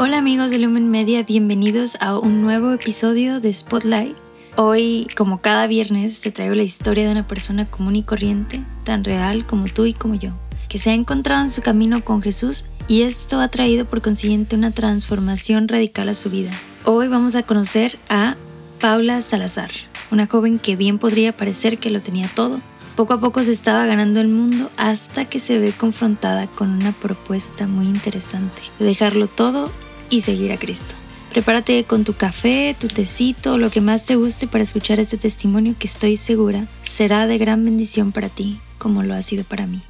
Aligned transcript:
Hola 0.00 0.18
amigos 0.18 0.52
de 0.52 0.60
Lumen 0.60 0.92
Media, 0.92 1.24
bienvenidos 1.24 1.96
a 1.98 2.20
un 2.20 2.40
nuevo 2.40 2.70
episodio 2.70 3.40
de 3.40 3.52
Spotlight. 3.52 4.16
Hoy, 4.54 5.08
como 5.16 5.40
cada 5.40 5.66
viernes, 5.66 6.20
te 6.20 6.30
traigo 6.30 6.54
la 6.54 6.62
historia 6.62 7.04
de 7.04 7.10
una 7.10 7.26
persona 7.26 7.68
común 7.68 7.96
y 7.96 8.04
corriente, 8.04 8.62
tan 8.84 9.02
real 9.02 9.44
como 9.44 9.66
tú 9.66 9.86
y 9.86 9.94
como 9.94 10.14
yo, 10.14 10.34
que 10.68 10.78
se 10.78 10.90
ha 10.90 10.94
encontrado 10.94 11.42
en 11.42 11.50
su 11.50 11.62
camino 11.62 12.04
con 12.04 12.22
Jesús 12.22 12.66
y 12.86 13.02
esto 13.02 13.40
ha 13.40 13.48
traído 13.48 13.86
por 13.86 14.00
consiguiente 14.00 14.54
una 14.54 14.70
transformación 14.70 15.66
radical 15.66 16.08
a 16.10 16.14
su 16.14 16.30
vida. 16.30 16.52
Hoy 16.84 17.08
vamos 17.08 17.34
a 17.34 17.42
conocer 17.42 17.98
a 18.08 18.36
Paula 18.80 19.20
Salazar, 19.20 19.70
una 20.12 20.28
joven 20.28 20.60
que 20.60 20.76
bien 20.76 21.00
podría 21.00 21.36
parecer 21.36 21.78
que 21.78 21.90
lo 21.90 22.00
tenía 22.00 22.30
todo. 22.36 22.60
Poco 22.94 23.14
a 23.14 23.20
poco 23.20 23.42
se 23.42 23.50
estaba 23.50 23.84
ganando 23.84 24.20
el 24.20 24.28
mundo 24.28 24.70
hasta 24.76 25.24
que 25.24 25.40
se 25.40 25.58
ve 25.58 25.72
confrontada 25.72 26.46
con 26.46 26.70
una 26.70 26.92
propuesta 26.92 27.66
muy 27.66 27.86
interesante, 27.86 28.62
de 28.78 28.84
dejarlo 28.84 29.26
todo 29.26 29.68
y 30.10 30.22
seguir 30.22 30.52
a 30.52 30.58
Cristo. 30.58 30.94
Prepárate 31.30 31.84
con 31.84 32.04
tu 32.04 32.14
café, 32.14 32.74
tu 32.78 32.88
tecito, 32.88 33.58
lo 33.58 33.70
que 33.70 33.80
más 33.80 34.04
te 34.04 34.16
guste 34.16 34.46
para 34.46 34.64
escuchar 34.64 34.98
este 34.98 35.18
testimonio 35.18 35.74
que 35.78 35.86
estoy 35.86 36.16
segura 36.16 36.66
será 36.84 37.26
de 37.26 37.38
gran 37.38 37.64
bendición 37.64 38.12
para 38.12 38.28
ti, 38.28 38.58
como 38.78 39.02
lo 39.02 39.14
ha 39.14 39.22
sido 39.22 39.44
para 39.44 39.66
mí. 39.66 39.82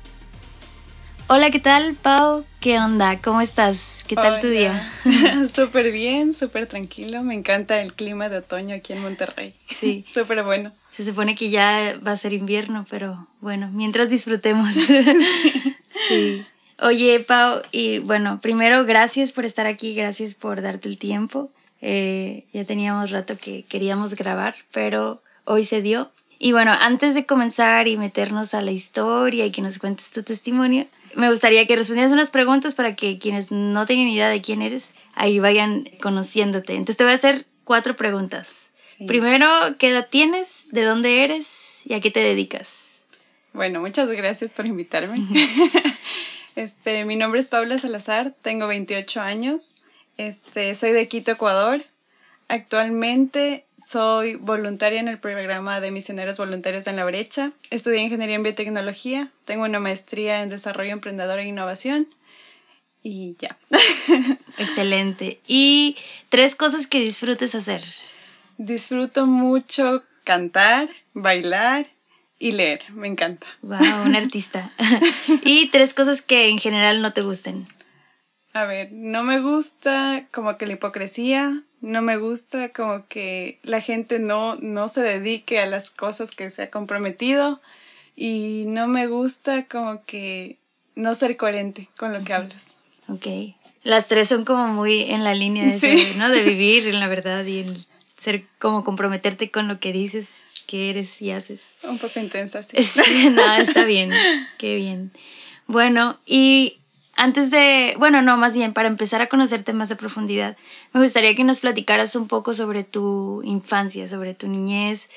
Hola, 1.28 1.50
¿qué 1.50 1.60
tal, 1.60 1.94
Pau? 1.94 2.44
¿Qué 2.58 2.78
onda? 2.78 3.18
¿Cómo 3.18 3.42
estás? 3.42 4.02
¿Qué 4.08 4.16
tal 4.16 4.41
tu 4.41 4.48
día? 4.48 4.91
súper 5.54 5.92
bien, 5.92 6.32
súper 6.32 6.66
tranquilo. 6.66 7.22
Me 7.22 7.34
encanta 7.34 7.82
el 7.82 7.92
clima 7.92 8.30
de 8.30 8.38
otoño 8.38 8.74
aquí 8.74 8.94
en 8.94 9.02
Monterrey. 9.02 9.55
Sí. 9.78 10.05
súper 10.12 10.42
bueno. 10.42 10.72
Se 10.96 11.05
supone 11.05 11.34
que 11.34 11.50
ya 11.50 12.00
va 12.05 12.12
a 12.12 12.16
ser 12.16 12.32
invierno, 12.32 12.86
pero 12.88 13.28
bueno, 13.42 13.70
mientras 13.70 14.08
disfrutemos. 14.08 14.74
sí. 16.08 16.42
Oye, 16.80 17.18
Pau, 17.20 17.62
y 17.73 17.98
bueno, 17.98 18.41
primero 18.41 18.84
gracias 18.84 19.32
por 19.32 19.45
estar 19.45 19.66
aquí, 19.66 19.95
gracias 19.95 20.34
por 20.34 20.62
darte 20.62 20.88
el 20.88 20.98
tiempo. 20.98 21.50
Eh, 21.80 22.44
ya 22.52 22.64
teníamos 22.64 23.11
rato 23.11 23.36
que 23.36 23.64
queríamos 23.64 24.14
grabar, 24.14 24.55
pero 24.72 25.20
hoy 25.44 25.64
se 25.64 25.83
dio. 25.83 26.11
Y 26.39 26.52
bueno, 26.52 26.72
antes 26.72 27.14
de 27.17 27.27
comenzar 27.27 27.89
y 27.89 27.97
meternos 27.97 28.55
a 28.55 28.62
la 28.62 28.70
historia 28.70 29.44
y 29.44 29.50
que 29.50 29.61
nos 29.61 29.80
cuentes 29.80 30.11
tu 30.12 30.22
testimonio, 30.22 30.86
me 31.17 31.30
gustaría 31.30 31.67
que 31.67 31.75
respondieras 31.75 32.12
unas 32.12 32.30
preguntas 32.30 32.77
para 32.77 32.95
que 32.95 33.19
quienes 33.19 33.50
no 33.50 33.86
tengan 33.86 34.06
idea 34.06 34.28
de 34.28 34.41
quién 34.41 34.62
eres, 34.62 34.95
ahí 35.14 35.41
vayan 35.41 35.89
conociéndote. 36.00 36.74
Entonces 36.74 36.97
te 36.97 37.02
voy 37.02 37.12
a 37.12 37.17
hacer 37.17 37.47
cuatro 37.64 37.97
preguntas. 37.97 38.70
Primero, 39.06 39.48
¿qué 39.78 39.89
edad 39.89 40.06
tienes? 40.08 40.69
¿De 40.70 40.84
dónde 40.84 41.24
eres? 41.24 41.83
¿Y 41.84 41.95
a 41.95 42.00
qué 42.00 42.12
te 42.12 42.20
dedicas? 42.20 42.98
Bueno, 43.52 43.80
muchas 43.80 44.08
gracias 44.11 44.52
por 44.52 44.67
invitarme. 44.67 45.17
Este, 46.59 47.05
mi 47.05 47.14
nombre 47.14 47.41
es 47.41 47.47
Paula 47.47 47.78
Salazar, 47.78 48.34
tengo 48.42 48.67
28 48.67 49.20
años, 49.20 49.77
este, 50.17 50.75
soy 50.75 50.91
de 50.91 51.06
Quito, 51.06 51.31
Ecuador. 51.31 51.84
Actualmente 52.48 53.64
soy 53.77 54.34
voluntaria 54.34 54.98
en 54.98 55.06
el 55.06 55.20
programa 55.20 55.81
de 55.81 55.92
misioneros 55.92 56.36
voluntarios 56.36 56.89
en 56.89 56.97
la 56.97 57.05
brecha. 57.05 57.53
Estudié 57.70 58.01
ingeniería 58.01 58.34
en 58.34 58.42
biotecnología, 58.42 59.31
tengo 59.45 59.62
una 59.62 59.79
maestría 59.79 60.42
en 60.42 60.48
desarrollo 60.48 60.91
emprendedor 60.91 61.39
e 61.39 61.47
innovación 61.47 62.09
y 63.05 63.36
ya. 63.39 63.56
Excelente. 64.59 65.39
¿Y 65.47 65.97
tres 66.29 66.56
cosas 66.56 66.89
que 66.89 66.98
disfrutes 66.98 67.55
hacer? 67.55 67.84
Disfruto 68.56 69.27
mucho 69.27 70.03
cantar, 70.25 70.89
bailar 71.14 71.86
y 72.39 72.53
leer, 72.53 72.83
me 72.92 73.08
encanta. 73.08 73.47
Wow, 73.62 74.03
un 74.05 74.14
artista. 74.14 74.72
y 75.42 75.69
tres 75.69 75.94
cosas 75.94 76.22
que 76.22 76.48
en 76.48 76.58
general 76.58 77.03
no 77.03 77.12
te 77.12 77.22
gusten. 77.22 77.67
A 78.53 78.64
ver, 78.64 78.91
no 78.92 79.22
me 79.22 79.41
gusta 79.41 80.27
como 80.33 80.56
que 80.56 80.67
la 80.67 80.75
hipocresía, 80.75 81.62
no 81.80 82.03
me 82.03 82.17
gusta 82.17 82.70
como 82.70 83.06
que 83.06 83.58
la 83.62 83.80
gente 83.80 84.19
no, 84.19 84.56
no 84.56 84.89
se 84.89 85.00
dedique 85.00 85.61
a 85.61 85.67
las 85.67 85.90
cosas 85.90 86.30
que 86.30 86.51
se 86.51 86.62
ha 86.62 86.70
comprometido 86.70 87.61
y 88.17 88.64
no 88.67 88.89
me 88.89 89.07
gusta 89.07 89.67
como 89.67 90.05
que 90.05 90.58
no 90.95 91.14
ser 91.14 91.36
coherente 91.36 91.89
con 91.96 92.12
lo 92.12 92.24
que 92.24 92.35
hablas. 92.35 92.74
Ok. 93.08 93.27
Las 93.85 94.08
tres 94.08 94.29
son 94.29 94.45
como 94.45 94.67
muy 94.68 95.02
en 95.02 95.24
la 95.24 95.35
línea 95.35 95.67
de, 95.67 96.14
¿no? 96.17 96.29
de 96.29 96.42
vivir 96.42 96.89
en 96.89 97.01
la 97.01 97.07
verdad 97.07 97.45
y 97.45 97.61
en 97.61 97.77
ser 98.17 98.45
como 98.58 98.83
comprometerte 98.83 99.51
con 99.51 99.68
lo 99.68 99.79
que 99.79 99.92
dices 99.92 100.48
que 100.68 100.90
eres 100.90 101.23
y 101.23 101.30
haces. 101.33 101.62
Un 101.83 101.98
poco 101.98 102.20
intensa, 102.20 102.62
sí. 102.62 102.77
no, 103.30 103.55
está 103.55 103.84
bien, 103.84 104.12
qué 104.58 104.77
bien. 104.77 105.11
Bueno, 105.67 106.18
y 106.27 106.79
antes 107.17 107.51
de, 107.51 107.95
bueno, 107.98 108.20
no, 108.20 108.36
más 108.36 108.55
bien, 108.55 108.74
para 108.74 108.89
empezar 108.89 109.23
a 109.23 109.29
conocerte 109.29 109.73
más 109.73 109.90
a 109.90 109.96
profundidad, 109.96 110.58
me 110.92 111.01
gustaría 111.01 111.34
que 111.34 111.42
nos 111.42 111.61
platicaras 111.61 112.14
un 112.14 112.29
poco 112.29 112.52
sobre 112.52 112.84
tu 112.84 113.42
infancia, 113.45 114.08
sobre 114.08 114.34
tu 114.34 114.46
niñez, 114.46 115.08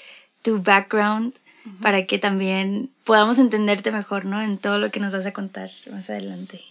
tu 0.41 0.63
background, 0.63 1.33
para 1.81 2.05
que 2.05 2.17
también 2.17 2.89
podamos 3.03 3.37
entenderte 3.37 3.91
mejor, 3.91 4.23
¿no? 4.23 4.41
En 4.41 4.57
todo 4.57 4.79
lo 4.79 4.89
que 4.89 5.01
nos 5.01 5.11
vas 5.11 5.25
a 5.25 5.33
contar 5.33 5.69
más 5.91 6.09
adelante. 6.09 6.61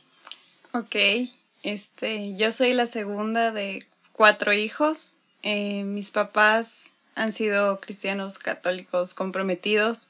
Ok, 0.73 0.97
este, 1.63 2.35
yo 2.35 2.51
soy 2.51 2.73
la 2.73 2.87
segunda 2.87 3.53
de 3.53 3.85
cuatro 4.13 4.55
hijos. 4.55 5.19
Eh, 5.43 5.85
mis 5.85 6.11
papás 6.11 6.95
han 7.21 7.33
sido 7.33 7.81
cristianos 7.81 8.39
católicos 8.39 9.13
comprometidos. 9.13 10.09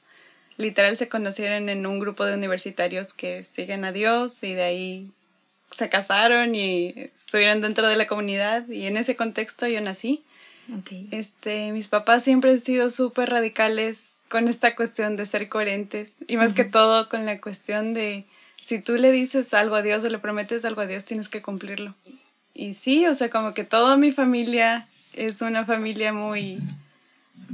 Literal 0.55 0.95
se 0.95 1.09
conocieron 1.09 1.67
en 1.67 1.85
un 1.85 1.99
grupo 1.99 2.25
de 2.25 2.35
universitarios 2.35 3.13
que 3.13 3.43
siguen 3.43 3.83
a 3.83 3.91
Dios 3.91 4.41
y 4.43 4.53
de 4.53 4.63
ahí 4.63 5.11
se 5.71 5.89
casaron 5.89 6.55
y 6.55 7.11
estuvieron 7.17 7.59
dentro 7.59 7.85
de 7.87 7.97
la 7.97 8.07
comunidad 8.07 8.65
y 8.69 8.85
en 8.85 8.95
ese 8.95 9.17
contexto 9.17 9.67
yo 9.67 9.81
nací. 9.81 10.23
Este, 11.11 11.73
mis 11.73 11.89
papás 11.89 12.23
siempre 12.23 12.51
han 12.51 12.61
sido 12.61 12.89
súper 12.91 13.29
radicales 13.29 14.21
con 14.29 14.47
esta 14.47 14.73
cuestión 14.73 15.17
de 15.17 15.25
ser 15.25 15.49
coherentes 15.49 16.13
y 16.27 16.37
más 16.37 16.53
que 16.53 16.63
todo 16.63 17.09
con 17.09 17.25
la 17.25 17.41
cuestión 17.41 17.93
de 17.93 18.23
si 18.63 18.79
tú 18.79 18.93
le 18.93 19.11
dices 19.11 19.53
algo 19.53 19.75
a 19.75 19.81
Dios 19.81 20.01
o 20.05 20.09
le 20.09 20.19
prometes 20.19 20.63
algo 20.63 20.79
a 20.79 20.87
Dios 20.87 21.03
tienes 21.03 21.27
que 21.27 21.41
cumplirlo. 21.41 21.93
Y 22.53 22.73
sí, 22.73 23.05
o 23.05 23.15
sea, 23.15 23.29
como 23.29 23.53
que 23.53 23.65
toda 23.65 23.97
mi 23.97 24.13
familia 24.13 24.87
es 25.11 25.41
una 25.41 25.65
familia 25.65 26.13
muy 26.13 26.61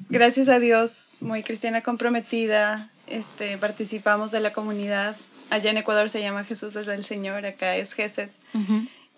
gracias 0.09 0.49
a 0.49 0.59
Dios, 0.59 1.15
muy 1.19 1.43
cristiana 1.43 1.81
comprometida, 1.81 2.89
este, 3.07 3.57
participamos 3.57 4.31
de 4.31 4.39
la 4.39 4.53
comunidad. 4.53 5.15
Allá 5.49 5.71
en 5.71 5.77
Ecuador 5.77 6.09
se 6.09 6.21
llama 6.21 6.43
Jesús 6.43 6.75
es 6.75 6.87
el 6.87 7.05
Señor, 7.05 7.45
acá 7.45 7.75
es 7.77 7.93
Gesed. 7.93 8.29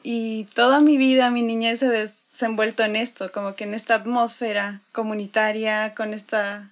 Y 0.01 0.45
toda 0.53 0.79
mi 0.79 0.97
vida, 0.97 1.29
mi 1.31 1.41
niñez 1.41 1.79
se 1.79 1.87
ha 1.87 1.89
desenvuelto 1.89 2.83
en 2.83 2.95
esto, 2.95 3.31
como 3.31 3.55
que 3.55 3.65
en 3.65 3.73
esta 3.73 3.95
atmósfera 3.95 4.81
comunitaria, 4.91 5.93
con 5.93 6.13
esta 6.13 6.69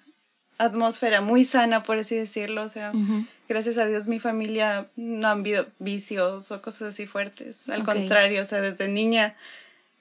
atmósfera 0.57 1.21
muy 1.21 1.43
sana, 1.43 1.83
por 1.83 1.97
así 1.97 2.15
decirlo. 2.15 2.63
O 2.63 2.69
sea, 2.69 2.93
gracias 3.49 3.77
a 3.77 3.85
Dios 3.85 4.07
mi 4.07 4.19
familia 4.19 4.87
no 4.95 5.27
han 5.27 5.39
habido 5.39 5.67
vicios 5.79 6.51
o 6.51 6.61
cosas 6.61 6.93
así 6.93 7.05
fuertes. 7.05 7.67
Al 7.69 7.83
contrario, 7.83 8.41
o 8.41 8.45
sea, 8.45 8.61
desde 8.61 8.87
niña 8.87 9.33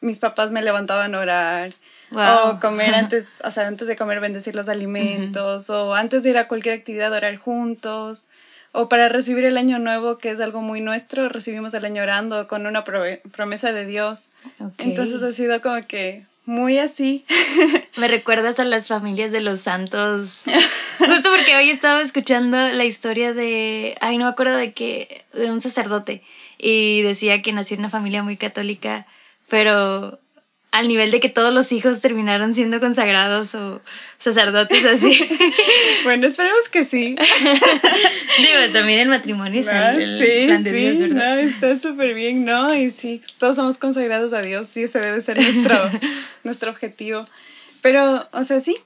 mis 0.01 0.19
papás 0.19 0.51
me 0.51 0.63
levantaban 0.63 1.15
a 1.15 1.21
orar 1.21 1.73
o 2.13 2.59
comer 2.61 2.95
antes, 2.95 3.29
o 3.45 3.51
sea, 3.51 3.67
antes 3.67 3.89
de 3.89 3.97
comer 3.97 4.21
bendecir 4.21 4.55
los 4.55 4.69
alimentos, 4.69 5.71
o 5.71 5.95
antes 5.95 6.23
de 6.23 6.31
ir 6.31 6.39
a 6.39 6.49
cualquier 6.49 6.79
actividad 6.79 7.13
orar 7.13 7.37
juntos, 7.37 8.29
o 8.73 8.89
para 8.89 9.09
recibir 9.09 9.45
el 9.45 9.57
año 9.57 9.79
nuevo, 9.79 10.19
que 10.19 10.31
es 10.31 10.41
algo 10.41 10.61
muy 10.61 10.81
nuestro, 10.81 11.29
recibimos 11.29 11.73
el 11.75 11.85
año 11.85 12.03
orando 12.03 12.47
con 12.47 12.67
una 12.67 12.85
promesa 12.85 13.73
de 13.73 13.87
Dios. 13.87 14.29
Entonces 14.79 15.23
ha 15.23 15.33
sido 15.33 15.63
como 15.63 15.81
que 15.87 16.25
muy 16.45 16.79
así. 16.79 17.25
Me 17.97 18.07
recuerdas 18.07 18.61
a 18.61 18.65
las 18.65 18.87
familias 18.89 19.33
de 19.33 19.41
los 19.41 19.61
santos. 19.61 20.43
Justo 20.99 21.31
porque 21.31 21.57
hoy 21.57 21.71
estaba 21.71 22.03
escuchando 22.03 22.57
la 22.57 22.85
historia 22.85 23.33
de, 23.33 23.97
ay, 24.01 24.19
no 24.19 24.25
me 24.25 24.31
acuerdo 24.31 24.57
de 24.57 24.73
qué, 24.73 25.25
de 25.33 25.51
un 25.51 25.61
sacerdote, 25.61 26.23
y 26.59 27.03
decía 27.03 27.43
que 27.43 27.53
nació 27.53 27.75
en 27.75 27.81
una 27.81 27.91
familia 27.91 28.23
muy 28.23 28.37
católica, 28.37 29.07
pero 29.49 30.19
al 30.77 30.89
nivel 30.89 31.11
de 31.11 31.21
que 31.21 31.31
todos 31.31 31.55
los 31.55 31.73
hijos 31.73 32.03
terminaron 32.03 32.55
siendo 32.55 32.81
consagrados 32.81 33.55
o 33.55 33.81
sacerdotes 34.19 34.85
así. 34.85 35.27
bueno, 36.05 36.27
esperemos 36.27 36.69
que 36.71 36.85
sí. 36.85 37.17
Digo, 38.39 38.73
también 38.75 39.01
el 39.01 39.09
matrimonio 39.09 39.61
es 39.61 39.69
ah, 39.69 39.95
el 39.95 40.19
sí, 40.19 40.47
plan 40.47 40.63
de 40.63 40.71
sí, 40.71 40.77
Dios, 40.77 40.99
¿verdad? 40.99 41.37
No, 41.37 41.41
está 41.41 41.79
súper 41.79 42.13
bien, 42.13 42.45
¿no? 42.45 42.75
Y 42.75 42.91
sí, 42.91 43.23
todos 43.39 43.57
somos 43.57 43.79
consagrados 43.79 44.35
a 44.35 44.43
Dios, 44.43 44.69
sí, 44.69 44.83
ese 44.83 44.99
debe 44.99 45.23
ser 45.23 45.41
nuestro, 45.41 45.91
nuestro 46.45 46.71
objetivo. 46.71 47.27
Pero, 47.81 48.29
o 48.33 48.45
sea, 48.45 48.61
sí, 48.61 48.77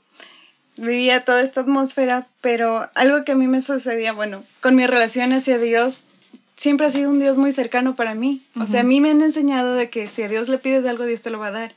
vivía 0.77 1.25
toda 1.25 1.43
esta 1.43 1.63
atmósfera, 1.63 2.29
pero 2.41 2.89
algo 2.95 3.25
que 3.25 3.33
a 3.33 3.37
mí 3.37 3.49
me 3.49 3.63
sucedía, 3.63 4.13
bueno, 4.13 4.45
con 4.61 4.77
mi 4.77 4.87
relación 4.87 5.33
hacia 5.33 5.59
Dios, 5.59 6.07
siempre 6.61 6.87
ha 6.87 6.91
sido 6.91 7.09
un 7.09 7.19
Dios 7.19 7.39
muy 7.39 7.53
cercano 7.53 7.97
para 7.97 8.15
mí. 8.15 8.43
O 8.55 8.67
sea, 8.67 8.81
a 8.81 8.85
mí 8.85 9.01
me 9.01 9.11
han 9.11 9.23
enseñado 9.23 9.73
de 9.73 9.89
que 9.89 10.07
si 10.07 10.23
a 10.23 10.29
Dios 10.29 10.51
le 10.51 10.59
pides 10.59 10.85
algo, 10.85 11.07
Dios 11.07 11.23
te 11.23 11.31
lo 11.31 11.39
va 11.39 11.47
a 11.47 11.53
dar. 11.53 11.73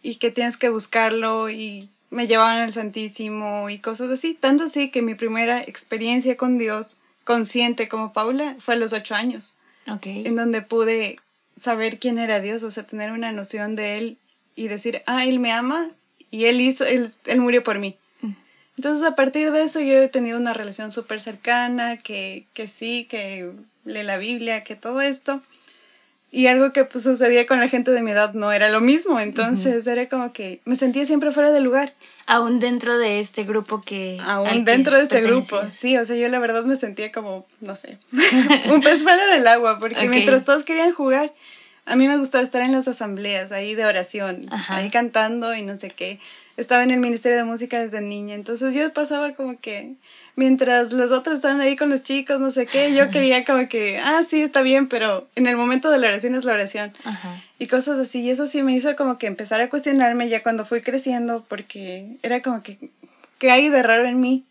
Y 0.00 0.14
que 0.14 0.30
tienes 0.30 0.56
que 0.56 0.68
buscarlo 0.68 1.50
y 1.50 1.88
me 2.10 2.28
llevaban 2.28 2.58
al 2.58 2.72
Santísimo 2.72 3.68
y 3.68 3.80
cosas 3.80 4.08
así. 4.10 4.34
Tanto 4.34 4.62
así 4.62 4.92
que 4.92 5.02
mi 5.02 5.16
primera 5.16 5.60
experiencia 5.60 6.36
con 6.36 6.56
Dios 6.56 6.98
consciente 7.24 7.88
como 7.88 8.12
Paula 8.12 8.54
fue 8.60 8.74
a 8.74 8.76
los 8.76 8.92
ocho 8.92 9.16
años. 9.16 9.56
Okay. 9.88 10.24
En 10.24 10.36
donde 10.36 10.62
pude 10.62 11.18
saber 11.56 11.98
quién 11.98 12.20
era 12.20 12.38
Dios, 12.38 12.62
o 12.62 12.70
sea, 12.70 12.84
tener 12.84 13.10
una 13.10 13.32
noción 13.32 13.74
de 13.74 13.98
Él 13.98 14.18
y 14.54 14.68
decir, 14.68 15.02
ah, 15.06 15.24
Él 15.24 15.40
me 15.40 15.50
ama 15.50 15.90
y 16.30 16.44
Él 16.44 16.60
hizo, 16.60 16.84
Él, 16.84 17.10
él 17.24 17.40
murió 17.40 17.64
por 17.64 17.80
mí. 17.80 17.96
Mm. 18.20 18.34
Entonces 18.76 19.04
a 19.04 19.16
partir 19.16 19.50
de 19.50 19.64
eso 19.64 19.80
yo 19.80 19.94
he 19.94 20.08
tenido 20.08 20.38
una 20.38 20.52
relación 20.52 20.92
súper 20.92 21.20
cercana, 21.20 21.96
que, 21.96 22.46
que 22.52 22.68
sí, 22.68 23.08
que 23.10 23.52
lee 23.86 24.02
la 24.02 24.18
Biblia, 24.18 24.64
que 24.64 24.76
todo 24.76 25.00
esto. 25.00 25.42
Y 26.32 26.48
algo 26.48 26.72
que 26.72 26.84
pues, 26.84 27.04
sucedía 27.04 27.46
con 27.46 27.60
la 27.60 27.68
gente 27.68 27.92
de 27.92 28.02
mi 28.02 28.10
edad 28.10 28.34
no 28.34 28.52
era 28.52 28.68
lo 28.68 28.80
mismo, 28.80 29.20
entonces 29.20 29.86
era 29.86 30.08
como 30.08 30.32
que 30.32 30.60
me 30.64 30.76
sentía 30.76 31.06
siempre 31.06 31.30
fuera 31.30 31.52
de 31.52 31.60
lugar. 31.60 31.92
Aún 32.26 32.58
dentro 32.58 32.98
de 32.98 33.20
este 33.20 33.44
grupo 33.44 33.80
que... 33.80 34.18
Aún 34.20 34.64
dentro 34.64 34.98
de 34.98 35.04
este 35.04 35.22
grupo, 35.22 35.60
sí, 35.70 35.96
o 35.96 36.04
sea, 36.04 36.16
yo 36.16 36.28
la 36.28 36.40
verdad 36.40 36.64
me 36.64 36.76
sentía 36.76 37.12
como, 37.12 37.46
no 37.60 37.76
sé, 37.76 37.98
un 38.70 38.82
pez 38.82 39.02
fuera 39.02 39.26
del 39.28 39.46
agua, 39.46 39.78
porque 39.78 40.08
mientras 40.08 40.44
todos 40.44 40.64
querían 40.64 40.92
jugar, 40.92 41.32
a 41.86 41.94
mí 41.94 42.08
me 42.08 42.18
gustaba 42.18 42.42
estar 42.42 42.62
en 42.62 42.72
las 42.72 42.88
asambleas 42.88 43.52
ahí 43.52 43.76
de 43.76 43.86
oración, 43.86 44.48
ahí 44.68 44.90
cantando 44.90 45.54
y 45.54 45.62
no 45.62 45.78
sé 45.78 45.90
qué. 45.90 46.18
Estaba 46.56 46.82
en 46.82 46.90
el 46.90 46.98
Ministerio 46.98 47.36
de 47.36 47.44
Música 47.44 47.78
desde 47.78 48.00
niña, 48.00 48.34
entonces 48.34 48.74
yo 48.74 48.92
pasaba 48.92 49.34
como 49.34 49.60
que 49.60 49.94
mientras 50.34 50.92
los 50.92 51.12
otros 51.12 51.36
estaban 51.36 51.60
ahí 51.60 51.76
con 51.76 51.88
los 51.90 52.02
chicos, 52.02 52.40
no 52.40 52.50
sé 52.50 52.66
qué, 52.66 52.92
yo 52.94 53.10
quería 53.10 53.44
como 53.44 53.68
que, 53.68 53.98
ah, 53.98 54.22
sí, 54.24 54.42
está 54.42 54.62
bien, 54.62 54.88
pero 54.88 55.28
en 55.36 55.46
el 55.46 55.56
momento 55.56 55.90
de 55.90 55.98
la 55.98 56.08
oración 56.08 56.34
es 56.34 56.44
la 56.44 56.54
oración. 56.54 56.92
Y 57.58 57.68
cosas 57.68 57.98
así, 57.98 58.20
y 58.20 58.30
eso 58.30 58.46
sí 58.46 58.62
me 58.62 58.72
hizo 58.72 58.96
como 58.96 59.16
que 59.16 59.26
empezar 59.28 59.60
a 59.60 59.68
cuestionarme 59.68 60.28
ya 60.28 60.42
cuando 60.42 60.66
fui 60.66 60.82
creciendo, 60.82 61.44
porque 61.48 62.16
era 62.22 62.42
como 62.42 62.62
que, 62.62 62.78
¿qué 63.38 63.50
hay 63.50 63.68
de 63.68 63.82
raro 63.82 64.06
en 64.06 64.18
mí? 64.18 64.44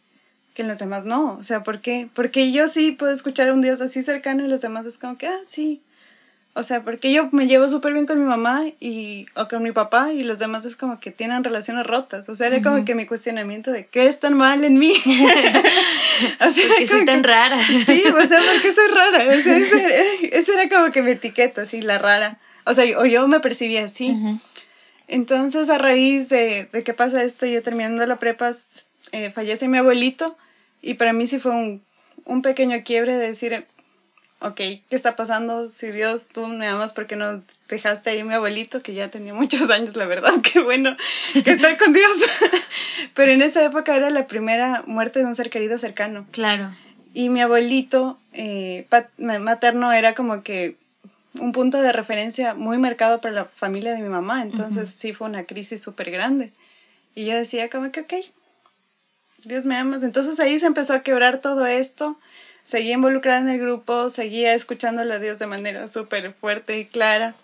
Que 0.54 0.62
en 0.62 0.70
los 0.70 0.80
demás 0.80 1.04
no, 1.04 1.34
o 1.38 1.44
sea, 1.44 1.64
¿por 1.64 1.82
qué? 1.82 2.08
Porque 2.14 2.54
yo 2.54 2.70
sí 2.70 2.92
puedo 2.92 3.14
escuchar 3.14 3.50
a 3.50 3.54
un 3.54 3.62
Dios 3.62 3.82
así 3.82 4.04
cercano 4.04 4.46
y 4.46 4.48
los 4.48 4.62
demás 4.62 4.86
es 4.86 4.98
como 4.98 5.18
que, 5.18 5.28
ah, 5.28 5.40
sí, 5.44 5.82
o 6.58 6.64
sea, 6.64 6.84
porque 6.84 7.12
yo 7.12 7.28
me 7.34 7.48
llevo 7.48 7.68
súper 7.68 7.92
bien 7.92 8.06
con 8.06 8.18
mi 8.18 8.24
mamá 8.24 8.64
y, 8.80 9.26
o 9.36 9.50
con 9.50 9.62
mi 9.62 9.74
papá 9.74 10.14
y 10.14 10.24
los 10.24 10.40
demás 10.40 10.64
es 10.64 10.78
como 10.78 11.02
que 11.02 11.12
tienen 11.12 11.44
relaciones 11.44 11.86
rotas. 11.86 12.30
O 12.30 12.36
sea, 12.38 12.48
era 12.48 12.62
como 12.62 12.86
que 12.86 12.96
mi 12.96 13.06
cuestionamiento 13.06 13.74
de 13.74 13.88
qué 13.88 14.08
es 14.08 14.22
tan 14.22 14.36
mal 14.36 14.64
en 14.64 14.80
mí. 14.80 14.94
o 16.40 16.52
sea, 16.52 16.68
porque 16.70 16.88
soy 16.88 17.04
tan 17.04 17.26
rara. 17.26 17.62
sí, 17.86 18.04
o 18.08 18.26
sea, 18.26 18.40
porque 18.54 18.74
soy 18.74 18.88
rara. 18.88 19.38
O 19.38 19.42
sea, 19.42 19.58
esa 19.58 20.54
era, 20.62 20.70
como 20.70 20.94
que 20.94 21.02
mi 21.02 21.12
etiqueta, 21.12 21.64
así, 21.64 21.82
la 21.82 21.98
rara. 21.98 22.38
O 22.64 22.74
sea, 22.74 22.86
o 23.00 23.06
yo 23.06 23.28
me 23.28 23.42
percibía 23.42 23.84
así. 23.84 24.18
Entonces, 25.10 25.70
a 25.70 25.78
raíz 25.78 26.30
de, 26.30 26.70
de 26.72 26.84
que 26.86 26.94
pasa 26.94 27.22
esto, 27.22 27.46
yo 27.46 27.62
terminando 27.64 28.06
la 28.06 28.16
prepa, 28.16 28.54
eh, 29.12 29.30
fallece 29.30 29.68
mi 29.68 29.78
abuelito 29.78 30.38
y 30.82 30.94
para 30.94 31.12
mí 31.12 31.28
sí 31.28 31.38
fue 31.38 31.52
un, 31.52 31.84
un 32.24 32.42
pequeño 32.42 32.78
quiebre 32.86 33.18
de 33.18 33.28
decir, 33.28 33.66
ok, 34.46 34.56
¿qué 34.56 34.84
está 34.92 35.16
pasando? 35.16 35.72
Si 35.72 35.92
Dios, 35.92 36.28
tú 36.28 36.48
me 36.48 36.68
amas, 36.68 36.94
¿por 36.94 37.08
qué 37.08 37.16
no 37.16 37.42
dejaste 37.68 38.12
ahí 38.12 38.20
a 38.20 38.26
mi 38.26 38.34
abuelito, 38.34 38.82
que 38.82 38.94
ya 38.94 39.10
tenía 39.10 39.34
muchos 39.34 39.70
años, 39.70 39.96
la 39.96 40.06
verdad, 40.06 40.34
qué 40.42 40.60
bueno 40.60 40.96
que 41.34 41.52
estoy 41.52 41.78
con 41.78 41.94
Dios. 41.94 42.12
Pero 43.14 43.32
en 43.32 43.42
esa 43.42 43.64
época 43.64 43.96
era 43.96 44.10
la 44.10 44.28
primera 44.28 44.84
muerte 44.86 45.20
de 45.20 45.26
un 45.26 45.36
ser 45.36 45.50
querido 45.50 45.78
cercano. 45.78 46.26
Claro. 46.32 46.76
Y 47.14 47.30
mi 47.30 47.42
abuelito 47.42 48.20
eh, 48.34 48.88
materno 49.18 49.92
era 49.94 50.16
como 50.16 50.44
que 50.44 50.76
un 51.40 51.52
punto 51.52 51.82
de 51.82 51.92
referencia 51.92 52.54
muy 52.54 52.78
marcado 52.78 53.22
para 53.22 53.34
la 53.34 53.46
familia 53.46 53.94
de 53.94 54.02
mi 54.02 54.10
mamá, 54.10 54.42
entonces 54.42 54.90
sí 54.90 55.14
fue 55.14 55.28
una 55.28 55.44
crisis 55.44 55.82
súper 55.82 56.12
grande. 56.12 56.52
Y 57.14 57.26
yo 57.26 57.36
decía 57.36 57.70
como 57.70 57.92
que, 57.92 58.02
ok, 58.02 58.14
Dios 59.44 59.66
me 59.66 59.76
amas. 59.76 60.04
Entonces 60.04 60.40
ahí 60.40 60.60
se 60.60 60.66
empezó 60.66 60.94
a 60.94 61.04
quebrar 61.04 61.40
todo 61.40 61.66
esto 61.66 62.18
seguía 62.66 62.96
involucrada 62.96 63.40
en 63.40 63.48
el 63.48 63.60
grupo, 63.62 64.10
seguía 64.10 64.54
escuchándole 64.54 65.14
a 65.14 65.20
Dios 65.20 65.40
de 65.40 65.48
manera 65.48 65.88
súper 65.88 66.34
fuerte 66.34 66.78
y 66.80 66.86
clara. 66.86 67.36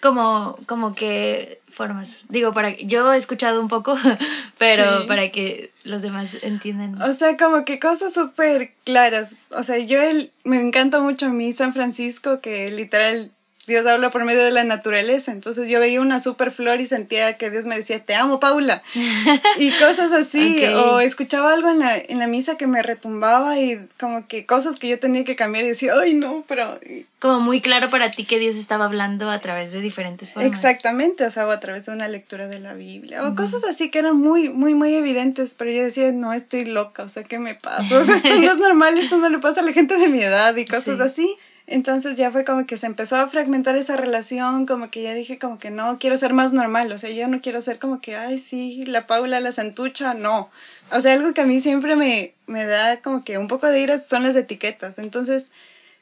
Como, 0.00 0.56
como 0.66 0.94
que 0.94 1.60
formas. 1.70 2.18
Digo, 2.28 2.54
para 2.54 2.76
yo 2.76 3.12
he 3.12 3.16
escuchado 3.16 3.60
un 3.60 3.68
poco, 3.68 3.96
pero 4.58 5.06
para 5.06 5.30
que 5.30 5.72
los 5.82 6.02
demás 6.02 6.36
entiendan. 6.42 7.02
O 7.02 7.12
sea, 7.14 7.36
como 7.36 7.64
que 7.64 7.78
cosas 7.80 8.14
súper 8.14 8.72
claras. 8.84 9.48
O 9.50 9.62
sea, 9.64 9.78
yo 9.78 10.00
el, 10.00 10.32
me 10.44 10.60
encanta 10.60 11.00
mucho 11.00 11.26
a 11.26 11.30
mí 11.30 11.52
San 11.52 11.74
Francisco, 11.74 12.40
que 12.40 12.70
literal 12.70 13.32
Dios 13.68 13.86
habla 13.86 14.10
por 14.10 14.24
medio 14.24 14.42
de 14.42 14.50
la 14.50 14.64
naturaleza. 14.64 15.30
Entonces 15.30 15.68
yo 15.68 15.78
veía 15.78 16.00
una 16.00 16.20
super 16.20 16.50
flor 16.50 16.80
y 16.80 16.86
sentía 16.86 17.36
que 17.36 17.50
Dios 17.50 17.66
me 17.66 17.76
decía, 17.76 18.00
te 18.00 18.14
amo, 18.14 18.40
Paula. 18.40 18.82
y 19.58 19.70
cosas 19.72 20.10
así. 20.12 20.64
O 20.64 21.00
escuchaba 21.00 21.52
algo 21.52 21.68
en 21.68 21.78
la, 21.78 21.96
en 21.96 22.18
la 22.18 22.26
misa 22.26 22.56
que 22.56 22.66
me 22.66 22.82
retumbaba 22.82 23.58
y 23.58 23.86
como 24.00 24.26
que 24.26 24.46
cosas 24.46 24.78
que 24.78 24.88
yo 24.88 24.98
tenía 24.98 25.24
que 25.24 25.36
cambiar 25.36 25.64
y 25.64 25.68
decía, 25.68 25.92
ay, 26.00 26.14
no, 26.14 26.44
pero... 26.48 26.80
Como 27.20 27.40
muy 27.40 27.60
claro 27.60 27.90
para 27.90 28.12
ti 28.12 28.24
que 28.24 28.38
Dios 28.38 28.54
estaba 28.54 28.84
hablando 28.84 29.28
a 29.28 29.40
través 29.40 29.72
de 29.72 29.80
diferentes 29.80 30.32
formas. 30.32 30.50
Exactamente, 30.50 31.24
o 31.24 31.30
sea, 31.30 31.46
o 31.46 31.50
a 31.50 31.60
través 31.60 31.86
de 31.86 31.92
una 31.92 32.08
lectura 32.08 32.46
de 32.46 32.60
la 32.60 32.74
Biblia. 32.74 33.26
O 33.26 33.34
cosas 33.34 33.64
así 33.64 33.90
que 33.90 33.98
eran 33.98 34.16
muy, 34.16 34.48
muy, 34.50 34.74
muy 34.74 34.94
evidentes, 34.94 35.54
pero 35.54 35.70
yo 35.70 35.82
decía, 35.82 36.10
no, 36.12 36.32
estoy 36.32 36.64
loca, 36.64 37.02
o 37.02 37.08
sea, 37.08 37.24
¿qué 37.24 37.38
me 37.38 37.54
pasa? 37.54 37.98
O 37.98 38.04
sea, 38.04 38.16
esto 38.16 38.28
no 38.40 38.52
es 38.52 38.58
normal, 38.68 38.98
esto 38.98 39.18
no 39.18 39.28
le 39.28 39.38
pasa 39.38 39.60
a 39.60 39.64
la 39.64 39.72
gente 39.72 39.98
de 39.98 40.08
mi 40.08 40.22
edad 40.22 40.56
y 40.56 40.64
cosas 40.64 41.00
así. 41.00 41.36
Entonces 41.70 42.16
ya 42.16 42.30
fue 42.30 42.46
como 42.46 42.66
que 42.66 42.78
se 42.78 42.86
empezó 42.86 43.16
a 43.16 43.28
fragmentar 43.28 43.76
esa 43.76 43.94
relación, 43.96 44.64
como 44.64 44.90
que 44.90 45.02
ya 45.02 45.12
dije 45.12 45.38
como 45.38 45.58
que 45.58 45.70
no, 45.70 45.98
quiero 45.98 46.16
ser 46.16 46.32
más 46.32 46.54
normal, 46.54 46.90
o 46.92 46.96
sea, 46.96 47.10
yo 47.10 47.28
no 47.28 47.42
quiero 47.42 47.60
ser 47.60 47.78
como 47.78 48.00
que, 48.00 48.16
ay, 48.16 48.38
sí, 48.38 48.86
la 48.86 49.06
Paula, 49.06 49.38
la 49.40 49.52
santucha, 49.52 50.14
no. 50.14 50.50
O 50.90 51.00
sea, 51.02 51.12
algo 51.12 51.34
que 51.34 51.42
a 51.42 51.46
mí 51.46 51.60
siempre 51.60 51.94
me, 51.94 52.32
me 52.46 52.64
da 52.64 53.02
como 53.02 53.22
que 53.22 53.36
un 53.36 53.48
poco 53.48 53.66
de 53.66 53.80
ira 53.80 53.98
son 53.98 54.22
las 54.22 54.34
etiquetas. 54.34 54.98
Entonces, 54.98 55.52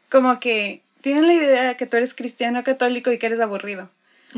como 0.08 0.38
que 0.38 0.82
tienen 1.00 1.26
la 1.26 1.34
idea 1.34 1.76
que 1.76 1.86
tú 1.86 1.96
eres 1.96 2.14
cristiano 2.14 2.62
católico 2.64 3.10
y 3.10 3.18
que 3.18 3.26
eres 3.26 3.40
aburrido 3.40 3.90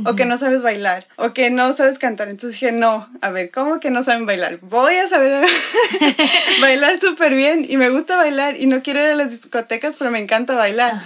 o 0.04 0.16
que 0.16 0.24
no 0.24 0.36
sabes 0.36 0.62
bailar, 0.62 1.06
o 1.16 1.32
que 1.32 1.50
no 1.50 1.72
sabes 1.72 1.98
cantar. 1.98 2.28
Entonces 2.28 2.60
dije, 2.60 2.72
no, 2.72 3.08
a 3.20 3.30
ver, 3.30 3.50
¿cómo 3.50 3.80
que 3.80 3.90
no 3.90 4.02
saben 4.02 4.26
bailar? 4.26 4.58
Voy 4.60 4.94
a 4.94 5.08
saber 5.08 5.46
bailar 6.60 6.98
súper 6.98 7.34
bien 7.34 7.66
y 7.68 7.76
me 7.76 7.90
gusta 7.90 8.16
bailar 8.16 8.60
y 8.60 8.66
no 8.66 8.82
quiero 8.82 9.00
ir 9.00 9.06
a 9.06 9.16
las 9.16 9.30
discotecas, 9.30 9.96
pero 9.96 10.10
me 10.10 10.18
encanta 10.18 10.54
bailar. 10.54 11.00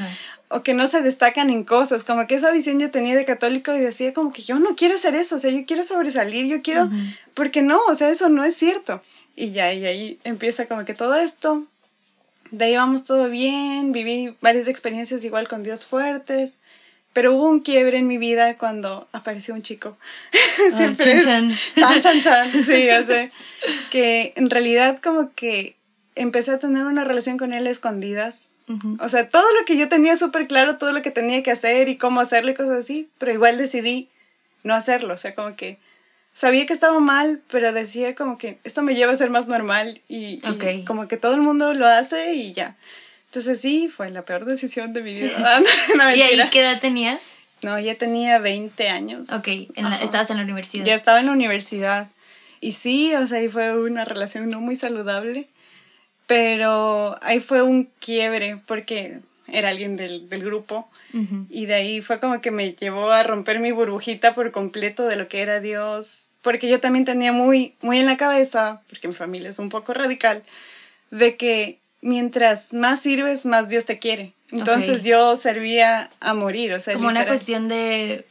O 0.48 0.62
que 0.62 0.74
no 0.74 0.86
se 0.86 1.00
destacan 1.00 1.48
en 1.48 1.64
cosas, 1.64 2.04
como 2.04 2.26
que 2.26 2.34
esa 2.34 2.50
visión 2.50 2.78
yo 2.78 2.90
tenía 2.90 3.16
de 3.16 3.24
católico 3.24 3.74
y 3.74 3.80
decía 3.80 4.12
como 4.12 4.32
que 4.32 4.42
yo 4.42 4.58
no 4.58 4.76
quiero 4.76 4.96
hacer 4.96 5.14
eso, 5.14 5.36
o 5.36 5.38
sea, 5.38 5.50
yo 5.50 5.64
quiero 5.66 5.82
sobresalir, 5.82 6.46
yo 6.46 6.60
quiero, 6.60 6.90
porque 7.32 7.62
no, 7.62 7.80
o 7.88 7.94
sea, 7.94 8.10
eso 8.10 8.28
no 8.28 8.44
es 8.44 8.54
cierto. 8.56 9.02
Y 9.34 9.52
ya, 9.52 9.72
y 9.72 9.86
ahí 9.86 10.18
empieza 10.24 10.66
como 10.66 10.84
que 10.84 10.92
todo 10.92 11.14
esto, 11.14 11.66
de 12.50 12.66
ahí 12.66 12.76
vamos 12.76 13.04
todo 13.06 13.30
bien, 13.30 13.92
viví 13.92 14.36
varias 14.42 14.68
experiencias 14.68 15.24
igual 15.24 15.48
con 15.48 15.62
Dios 15.62 15.86
fuertes, 15.86 16.60
pero 17.12 17.34
hubo 17.34 17.48
un 17.48 17.60
quiebre 17.60 17.98
en 17.98 18.06
mi 18.06 18.18
vida 18.18 18.56
cuando 18.56 19.08
apareció 19.12 19.54
un 19.54 19.62
chico. 19.62 19.96
Ah, 20.72 20.76
Siempre 20.76 21.22
chan, 21.22 21.50
chan. 21.76 22.00
chan, 22.02 22.22
chan, 22.22 22.52
Sí, 22.66 22.84
ya 22.84 23.04
sé. 23.06 23.32
Que 23.90 24.32
en 24.36 24.50
realidad 24.50 25.00
como 25.02 25.32
que 25.34 25.76
empecé 26.14 26.50
a 26.50 26.58
tener 26.58 26.84
una 26.84 27.04
relación 27.04 27.38
con 27.38 27.52
él 27.52 27.66
escondidas. 27.66 28.48
O 29.00 29.08
sea, 29.10 29.28
todo 29.28 29.44
lo 29.58 29.66
que 29.66 29.76
yo 29.76 29.88
tenía 29.88 30.16
súper 30.16 30.46
claro, 30.46 30.78
todo 30.78 30.92
lo 30.92 31.02
que 31.02 31.10
tenía 31.10 31.42
que 31.42 31.50
hacer 31.50 31.88
y 31.90 31.98
cómo 31.98 32.20
hacerlo 32.20 32.50
y 32.50 32.54
cosas 32.54 32.78
así, 32.78 33.10
pero 33.18 33.32
igual 33.32 33.58
decidí 33.58 34.08
no 34.62 34.74
hacerlo. 34.74 35.12
O 35.12 35.16
sea, 35.18 35.34
como 35.34 35.56
que 35.56 35.76
sabía 36.32 36.64
que 36.64 36.72
estaba 36.72 36.98
mal, 37.00 37.42
pero 37.50 37.72
decía 37.72 38.14
como 38.14 38.38
que 38.38 38.58
esto 38.64 38.82
me 38.82 38.94
lleva 38.94 39.12
a 39.12 39.16
ser 39.16 39.28
más 39.30 39.46
normal 39.46 40.00
y, 40.08 40.40
y 40.42 40.84
como 40.84 41.06
que 41.08 41.18
todo 41.18 41.34
el 41.34 41.42
mundo 41.42 41.74
lo 41.74 41.86
hace 41.86 42.34
y 42.34 42.52
ya. 42.54 42.76
Entonces 43.32 43.62
sí, 43.62 43.88
fue 43.88 44.10
la 44.10 44.26
peor 44.26 44.44
decisión 44.44 44.92
de 44.92 45.02
mi 45.02 45.14
vida. 45.14 45.62
¿Y 46.14 46.20
ahí 46.20 46.50
qué 46.50 46.60
edad 46.60 46.82
tenías? 46.82 47.32
No, 47.62 47.80
ya 47.80 47.94
tenía 47.94 48.38
20 48.38 48.90
años. 48.90 49.30
Ok, 49.32 49.48
estabas 50.02 50.28
en 50.28 50.36
la 50.36 50.42
universidad. 50.42 50.84
Ya 50.84 50.94
estaba 50.94 51.18
en 51.20 51.26
la 51.26 51.32
universidad. 51.32 52.08
Y 52.60 52.72
sí, 52.72 53.14
o 53.14 53.26
sea, 53.26 53.38
ahí 53.38 53.48
fue 53.48 53.74
una 53.74 54.04
relación 54.04 54.50
no 54.50 54.60
muy 54.60 54.76
saludable, 54.76 55.48
pero 56.26 57.18
ahí 57.22 57.40
fue 57.40 57.62
un 57.62 57.88
quiebre 58.00 58.58
porque 58.66 59.20
era 59.48 59.70
alguien 59.70 59.96
del, 59.96 60.28
del 60.28 60.44
grupo 60.44 60.90
y 61.48 61.64
de 61.64 61.74
ahí 61.74 62.02
fue 62.02 62.20
como 62.20 62.40
que 62.42 62.50
me 62.50 62.72
llevó 62.74 63.10
a 63.10 63.22
romper 63.22 63.60
mi 63.60 63.72
burbujita 63.72 64.34
por 64.34 64.50
completo 64.50 65.06
de 65.06 65.16
lo 65.16 65.28
que 65.28 65.40
era 65.40 65.60
Dios, 65.60 66.28
porque 66.42 66.68
yo 66.68 66.80
también 66.80 67.06
tenía 67.06 67.32
muy, 67.32 67.76
muy 67.80 67.98
en 67.98 68.06
la 68.06 68.18
cabeza, 68.18 68.82
porque 68.90 69.08
mi 69.08 69.14
familia 69.14 69.48
es 69.48 69.58
un 69.58 69.70
poco 69.70 69.94
radical, 69.94 70.42
de 71.10 71.36
que 71.36 71.81
mientras 72.02 72.74
más 72.74 73.00
sirves, 73.00 73.46
más 73.46 73.68
Dios 73.68 73.86
te 73.86 73.98
quiere. 73.98 74.34
Entonces 74.50 75.02
yo 75.02 75.36
servía 75.36 76.10
a 76.20 76.34
morir, 76.34 76.74
o 76.74 76.80
sea, 76.80 76.94
como 76.94 77.08
una 77.08 77.26
cuestión 77.26 77.68
de 77.68 78.26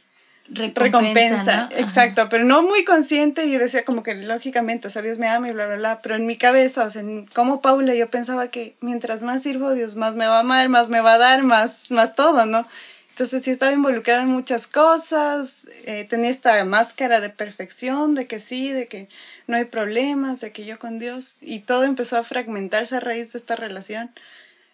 recompensa, 0.48 1.68
exacto, 1.76 2.28
pero 2.28 2.44
no 2.44 2.62
muy 2.62 2.84
consciente 2.84 3.46
y 3.46 3.56
decía 3.56 3.84
como 3.84 4.02
que 4.02 4.14
lógicamente, 4.14 4.86
o 4.86 4.90
sea, 4.90 5.02
Dios 5.02 5.18
me 5.18 5.28
ama 5.28 5.48
y 5.48 5.52
bla, 5.52 5.66
bla, 5.66 5.76
bla, 5.76 6.00
pero 6.02 6.14
en 6.14 6.26
mi 6.26 6.36
cabeza, 6.36 6.84
o 6.84 6.90
sea, 6.90 7.02
como 7.34 7.60
Paula, 7.60 7.94
yo 7.94 8.08
pensaba 8.08 8.48
que 8.48 8.74
mientras 8.80 9.22
más 9.22 9.42
sirvo, 9.42 9.72
Dios 9.74 9.96
más 9.96 10.14
me 10.14 10.26
va 10.26 10.36
a 10.36 10.40
amar, 10.40 10.68
más 10.68 10.88
me 10.88 11.00
va 11.00 11.14
a 11.14 11.18
dar, 11.18 11.42
más, 11.42 11.90
más 11.90 12.14
todo, 12.14 12.46
¿no? 12.46 12.66
Entonces 13.22 13.44
sí 13.44 13.52
estaba 13.52 13.70
involucrada 13.70 14.22
en 14.22 14.30
muchas 14.30 14.66
cosas, 14.66 15.68
eh, 15.84 16.08
tenía 16.10 16.28
esta 16.28 16.64
máscara 16.64 17.20
de 17.20 17.30
perfección, 17.30 18.16
de 18.16 18.26
que 18.26 18.40
sí, 18.40 18.72
de 18.72 18.88
que 18.88 19.08
no 19.46 19.56
hay 19.56 19.64
problemas, 19.64 20.40
de 20.40 20.50
que 20.50 20.64
yo 20.64 20.80
con 20.80 20.98
Dios, 20.98 21.36
y 21.40 21.60
todo 21.60 21.84
empezó 21.84 22.18
a 22.18 22.24
fragmentarse 22.24 22.96
a 22.96 23.00
raíz 23.00 23.32
de 23.32 23.38
esta 23.38 23.54
relación, 23.54 24.10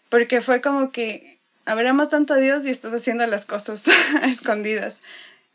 porque 0.08 0.40
fue 0.40 0.62
como 0.62 0.92
que 0.92 1.36
amas 1.66 2.08
tanto 2.08 2.32
a 2.32 2.38
Dios 2.38 2.64
y 2.64 2.70
estás 2.70 2.94
haciendo 2.94 3.26
las 3.26 3.44
cosas 3.44 3.82
escondidas. 4.22 5.00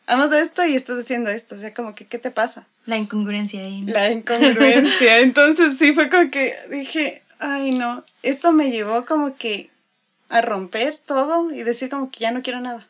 Amas 0.06 0.32
esto 0.32 0.64
y 0.64 0.76
estás 0.76 1.00
haciendo 1.00 1.32
esto. 1.32 1.56
O 1.56 1.58
sea, 1.58 1.74
como 1.74 1.96
que, 1.96 2.06
¿qué 2.06 2.20
te 2.20 2.30
pasa? 2.30 2.68
La 2.86 2.98
incongruencia 2.98 3.62
ahí. 3.62 3.82
La 3.88 4.12
incongruencia. 4.12 5.18
Entonces 5.22 5.80
sí 5.80 5.94
fue 5.94 6.12
como 6.12 6.30
que 6.30 6.54
dije, 6.70 7.24
ay 7.40 7.72
no, 7.72 8.04
esto 8.22 8.52
me 8.52 8.70
llevó 8.70 9.04
como 9.06 9.36
que 9.36 9.72
a 10.30 10.42
romper 10.42 11.00
todo 11.06 11.52
y 11.52 11.64
decir 11.64 11.90
como 11.90 12.12
que 12.12 12.20
ya 12.20 12.32
no 12.32 12.42
quiero 12.42 12.60
nada. 12.60 12.88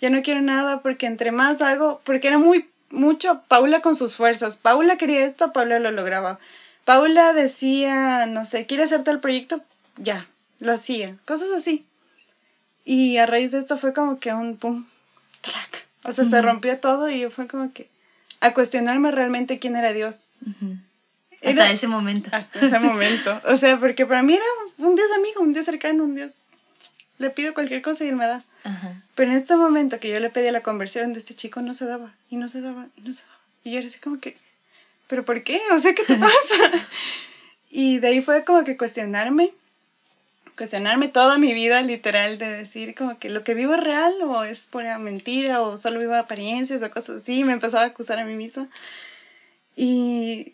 Ya 0.00 0.08
no 0.08 0.22
quiero 0.22 0.40
nada 0.40 0.80
porque 0.80 1.04
entre 1.04 1.32
más 1.32 1.60
hago, 1.60 2.00
porque 2.04 2.28
era 2.28 2.38
muy 2.38 2.70
mucho 2.90 3.42
Paula 3.48 3.80
con 3.80 3.94
sus 3.94 4.16
fuerzas. 4.16 4.56
Paula 4.56 4.96
quería 4.96 5.26
esto, 5.26 5.52
Paula 5.52 5.78
lo 5.78 5.90
lograba. 5.90 6.38
Paula 6.84 7.32
decía, 7.32 8.26
no 8.26 8.44
sé, 8.44 8.66
¿quiere 8.66 8.84
hacer 8.84 9.04
tal 9.04 9.20
proyecto? 9.20 9.62
Ya, 9.96 10.26
lo 10.60 10.72
hacía. 10.72 11.14
Cosas 11.26 11.50
así. 11.50 11.84
Y 12.84 13.18
a 13.18 13.26
raíz 13.26 13.52
de 13.52 13.58
esto 13.58 13.76
fue 13.76 13.92
como 13.92 14.18
que 14.18 14.32
un 14.32 14.56
pum, 14.56 14.86
track. 15.40 15.86
O 16.04 16.12
sea, 16.12 16.24
se 16.24 16.40
rompió 16.40 16.78
todo 16.78 17.10
y 17.10 17.20
yo 17.20 17.30
fue 17.30 17.46
como 17.46 17.72
que 17.72 17.88
a 18.40 18.54
cuestionarme 18.54 19.10
realmente 19.10 19.58
quién 19.58 19.76
era 19.76 19.92
Dios. 19.92 20.28
Hasta 21.44 21.70
ese 21.70 21.86
momento. 21.86 22.30
Hasta 22.32 22.66
ese 22.66 22.78
momento. 22.78 23.40
O 23.44 23.56
sea, 23.56 23.78
porque 23.78 24.06
para 24.06 24.22
mí 24.22 24.34
era 24.34 24.44
un 24.78 24.94
Dios 24.94 25.08
amigo, 25.14 25.42
un 25.42 25.52
Dios 25.52 25.66
cercano, 25.66 26.04
un 26.04 26.14
Dios. 26.14 26.44
Le 27.20 27.28
pido 27.30 27.52
cualquier 27.52 27.82
cosa 27.82 28.04
y 28.04 28.08
él 28.08 28.16
me 28.16 28.26
da. 28.26 28.42
Pero 29.14 29.30
en 29.30 29.36
este 29.36 29.54
momento 29.54 30.00
que 30.00 30.08
yo 30.08 30.18
le 30.20 30.30
pedí 30.30 30.50
la 30.50 30.62
conversión 30.62 31.12
de 31.12 31.18
este 31.18 31.34
chico, 31.34 31.60
no 31.60 31.74
se 31.74 31.84
daba, 31.84 32.14
y 32.30 32.36
no 32.36 32.48
se 32.48 32.62
daba, 32.62 32.86
y 32.96 33.02
no 33.02 33.12
se 33.12 33.22
daba. 33.22 33.38
Y 33.62 33.72
yo 33.72 33.78
era 33.78 33.88
así 33.88 33.98
como 33.98 34.20
que, 34.20 34.36
¿pero 35.06 35.24
por 35.24 35.42
qué? 35.44 35.60
O 35.72 35.78
sea, 35.78 35.94
¿qué 35.94 36.02
te 36.02 36.16
pasa? 36.16 36.86
y 37.70 37.98
de 37.98 38.08
ahí 38.08 38.22
fue 38.22 38.42
como 38.44 38.64
que 38.64 38.76
cuestionarme 38.76 39.52
cuestionarme 40.56 41.08
toda 41.08 41.38
mi 41.38 41.54
vida 41.54 41.80
literal 41.80 42.36
de 42.36 42.50
decir 42.50 42.94
como 42.94 43.18
que 43.18 43.30
lo 43.30 43.44
que 43.44 43.54
vivo 43.54 43.74
es 43.74 43.80
real 43.82 44.12
o 44.24 44.44
es 44.44 44.66
pura 44.66 44.98
mentira 44.98 45.62
o 45.62 45.78
solo 45.78 46.00
vivo 46.00 46.14
apariencias 46.14 46.82
o 46.82 46.90
cosas 46.90 47.22
así. 47.22 47.44
Me 47.44 47.54
empezaba 47.54 47.84
a 47.84 47.86
acusar 47.86 48.18
a 48.18 48.26
mí 48.26 48.34
misma. 48.34 48.68
Y 49.74 50.52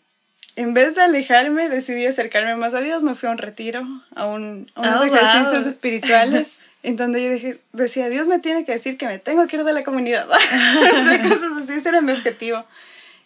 en 0.57 0.73
vez 0.73 0.95
de 0.95 1.01
alejarme, 1.03 1.69
decidí 1.69 2.05
acercarme 2.05 2.55
más 2.55 2.73
a 2.73 2.81
Dios. 2.81 3.03
Me 3.03 3.15
fui 3.15 3.29
a 3.29 3.31
un 3.31 3.37
retiro, 3.37 3.87
a, 4.15 4.25
un, 4.25 4.69
unos 4.75 5.01
oh, 5.01 5.05
ejercicios 5.05 5.65
espirituales. 5.65 6.59
en 6.83 6.95
donde 6.95 7.23
yo 7.23 7.31
dije, 7.31 7.57
decía, 7.73 8.09
Dios 8.09 8.27
me 8.27 8.39
tiene 8.39 8.65
que 8.65 8.71
decir 8.71 8.97
que 8.97 9.07
me 9.07 9.19
tengo 9.19 9.45
que 9.47 9.57
ir 9.57 9.63
de 9.63 9.73
la 9.73 9.83
comunidad. 9.83 10.27
cosas 11.23 11.51
así, 11.61 11.73
ese 11.73 11.89
era 11.89 12.01
mi 12.01 12.11
objetivo. 12.11 12.65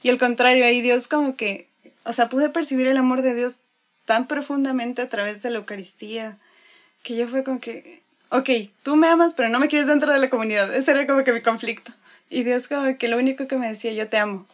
Y 0.04 0.10
al 0.10 0.18
contrario, 0.18 0.66
ahí 0.66 0.82
Dios 0.82 1.08
como 1.08 1.36
que, 1.36 1.68
o 2.04 2.12
sea, 2.12 2.28
pude 2.28 2.50
percibir 2.50 2.88
el 2.88 2.98
amor 2.98 3.22
de 3.22 3.36
Dios 3.36 3.60
tan 4.06 4.28
profundamente 4.28 5.02
a 5.02 5.10
través 5.10 5.42
de 5.42 5.52
la 5.52 5.60
Eucaristía, 5.60 6.38
que 7.04 7.16
yo 7.16 7.28
fue 7.28 7.44
como 7.44 7.60
que, 7.60 8.02
ok, 8.30 8.50
tú 8.84 8.96
me 8.96 9.08
amas, 9.08 9.36
pero 9.36 9.50
no 9.50 9.60
me 9.60 9.68
quieres 9.68 9.88
dentro 9.88 10.12
de 10.12 10.20
la 10.20 10.30
comunidad. 10.30 10.74
Ese 10.74 10.92
era 10.92 11.06
como 11.06 11.24
que 11.24 11.32
mi 11.32 11.42
conflicto. 11.42 11.94
Y 12.30 12.44
Dios 12.44 12.68
como 12.68 12.98
que 12.98 13.08
lo 13.08 13.18
único 13.18 13.48
que 13.48 13.58
me 13.58 13.70
decía, 13.70 13.94
yo 13.94 14.10
te 14.10 14.18
amo. 14.18 14.48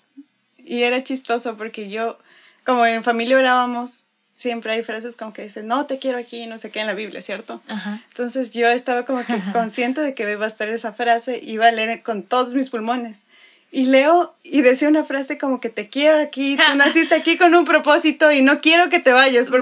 Y 0.57 0.83
era 0.83 1.03
chistoso 1.03 1.55
porque 1.55 1.89
yo, 1.89 2.19
como 2.67 2.85
en 2.85 3.01
familia 3.01 3.37
orábamos, 3.37 4.07
siempre 4.35 4.73
hay 4.73 4.83
frases 4.83 5.15
como 5.15 5.31
que 5.31 5.43
dicen, 5.43 5.67
no 5.67 5.85
te 5.85 5.99
quiero 5.99 6.17
aquí, 6.17 6.47
no 6.47 6.57
sé 6.57 6.69
qué 6.69 6.81
en 6.81 6.87
la 6.87 6.93
Biblia, 6.93 7.21
¿cierto? 7.21 7.61
Entonces 8.09 8.51
yo 8.51 8.67
estaba 8.67 9.05
como 9.05 9.25
que 9.25 9.41
consciente 9.53 10.01
de 10.01 10.13
que 10.13 10.29
iba 10.29 10.43
a 10.43 10.49
estar 10.49 10.67
esa 10.67 10.91
frase, 10.91 11.39
iba 11.41 11.67
a 11.67 11.71
leer 11.71 12.03
con 12.03 12.23
todos 12.23 12.55
mis 12.55 12.69
pulmones. 12.69 13.23
Y 13.71 13.85
leo 13.85 14.35
y 14.43 14.63
decía 14.63 14.89
una 14.89 15.05
frase 15.05 15.37
como 15.37 15.61
que 15.61 15.69
te 15.69 15.87
quiero 15.87 16.19
aquí, 16.19 16.57
tú 16.57 16.63
naciste 16.75 17.15
aquí 17.15 17.37
con 17.37 17.55
un 17.55 17.63
propósito 17.63 18.33
y 18.33 18.41
no 18.41 18.59
quiero 18.59 18.89
que 18.89 18.99
te 18.99 19.13
vayas 19.13 19.49
por 19.49 19.61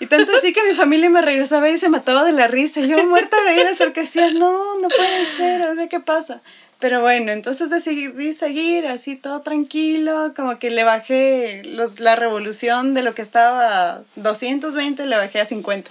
Y 0.00 0.06
tanto 0.06 0.32
así 0.38 0.54
que 0.54 0.62
mi 0.64 0.74
familia 0.74 1.10
me 1.10 1.20
regresó 1.20 1.56
a 1.56 1.60
ver 1.60 1.74
y 1.74 1.78
se 1.78 1.90
mataba 1.90 2.24
de 2.24 2.32
la 2.32 2.46
risa. 2.46 2.80
Yo 2.80 3.06
muerta 3.06 3.36
de 3.44 3.60
ira 3.60 3.72
porque 3.76 4.02
decía, 4.02 4.30
no, 4.30 4.78
no 4.80 4.88
puede 4.88 5.26
ser, 5.36 5.68
o 5.68 5.74
sea, 5.74 5.86
¿qué 5.86 6.00
pasa? 6.00 6.40
Pero 6.78 7.00
bueno, 7.00 7.32
entonces 7.32 7.70
decidí 7.70 8.34
seguir 8.34 8.86
así 8.86 9.16
todo 9.16 9.40
tranquilo, 9.40 10.34
como 10.36 10.58
que 10.58 10.70
le 10.70 10.84
bajé 10.84 11.62
los, 11.64 12.00
la 12.00 12.16
revolución 12.16 12.92
de 12.92 13.02
lo 13.02 13.14
que 13.14 13.22
estaba 13.22 13.94
a 13.94 14.02
220, 14.16 15.06
le 15.06 15.16
bajé 15.16 15.40
a 15.40 15.46
50. 15.46 15.90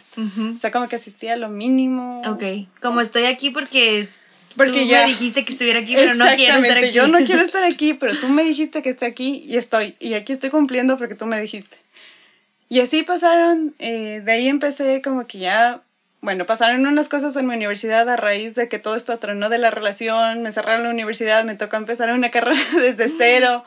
O 0.53 0.57
sea, 0.57 0.71
como 0.71 0.87
que 0.87 0.97
asistía 0.97 1.33
a 1.33 1.37
lo 1.37 1.49
mínimo. 1.49 2.21
Ok, 2.27 2.67
como 2.81 3.01
estoy 3.01 3.25
aquí 3.25 3.49
porque 3.49 4.07
porque 4.55 4.81
tú 4.81 4.87
ya 4.87 5.01
me 5.01 5.07
dijiste 5.07 5.43
que 5.43 5.51
estuviera 5.51 5.79
aquí, 5.79 5.95
pero 5.95 6.15
no 6.15 6.25
quiero 6.35 6.57
estar 6.57 6.77
aquí. 6.77 6.91
Yo 6.91 7.07
no 7.07 7.19
quiero 7.25 7.41
estar 7.43 7.63
aquí, 7.63 7.93
pero 7.93 8.15
tú 8.17 8.29
me 8.29 8.43
dijiste 8.43 8.81
que 8.81 8.89
esté 8.89 9.05
aquí 9.05 9.43
y 9.45 9.57
estoy. 9.57 9.95
Y 9.99 10.13
aquí 10.13 10.33
estoy 10.33 10.49
cumpliendo 10.49 10.97
porque 10.97 11.15
tú 11.15 11.25
me 11.25 11.39
dijiste. 11.41 11.77
Y 12.69 12.79
así 12.79 13.03
pasaron, 13.03 13.75
eh, 13.79 14.21
de 14.23 14.31
ahí 14.31 14.47
empecé 14.47 15.01
como 15.01 15.27
que 15.27 15.39
ya, 15.39 15.81
bueno, 16.25 16.45
pasaron 16.45 16.85
unas 16.85 17.07
cosas 17.07 17.35
en 17.35 17.47
mi 17.47 17.55
universidad 17.55 18.09
a 18.09 18.17
raíz 18.17 18.55
de 18.55 18.67
que 18.67 18.79
todo 18.79 18.95
esto 18.95 19.13
atronó 19.13 19.47
de 19.47 19.59
la 19.59 19.71
relación, 19.71 20.41
me 20.41 20.51
cerraron 20.51 20.83
la 20.83 20.89
universidad, 20.89 21.45
me 21.45 21.55
tocó 21.55 21.77
empezar 21.77 22.11
una 22.11 22.31
carrera 22.31 22.61
desde 22.75 23.07
cero, 23.09 23.63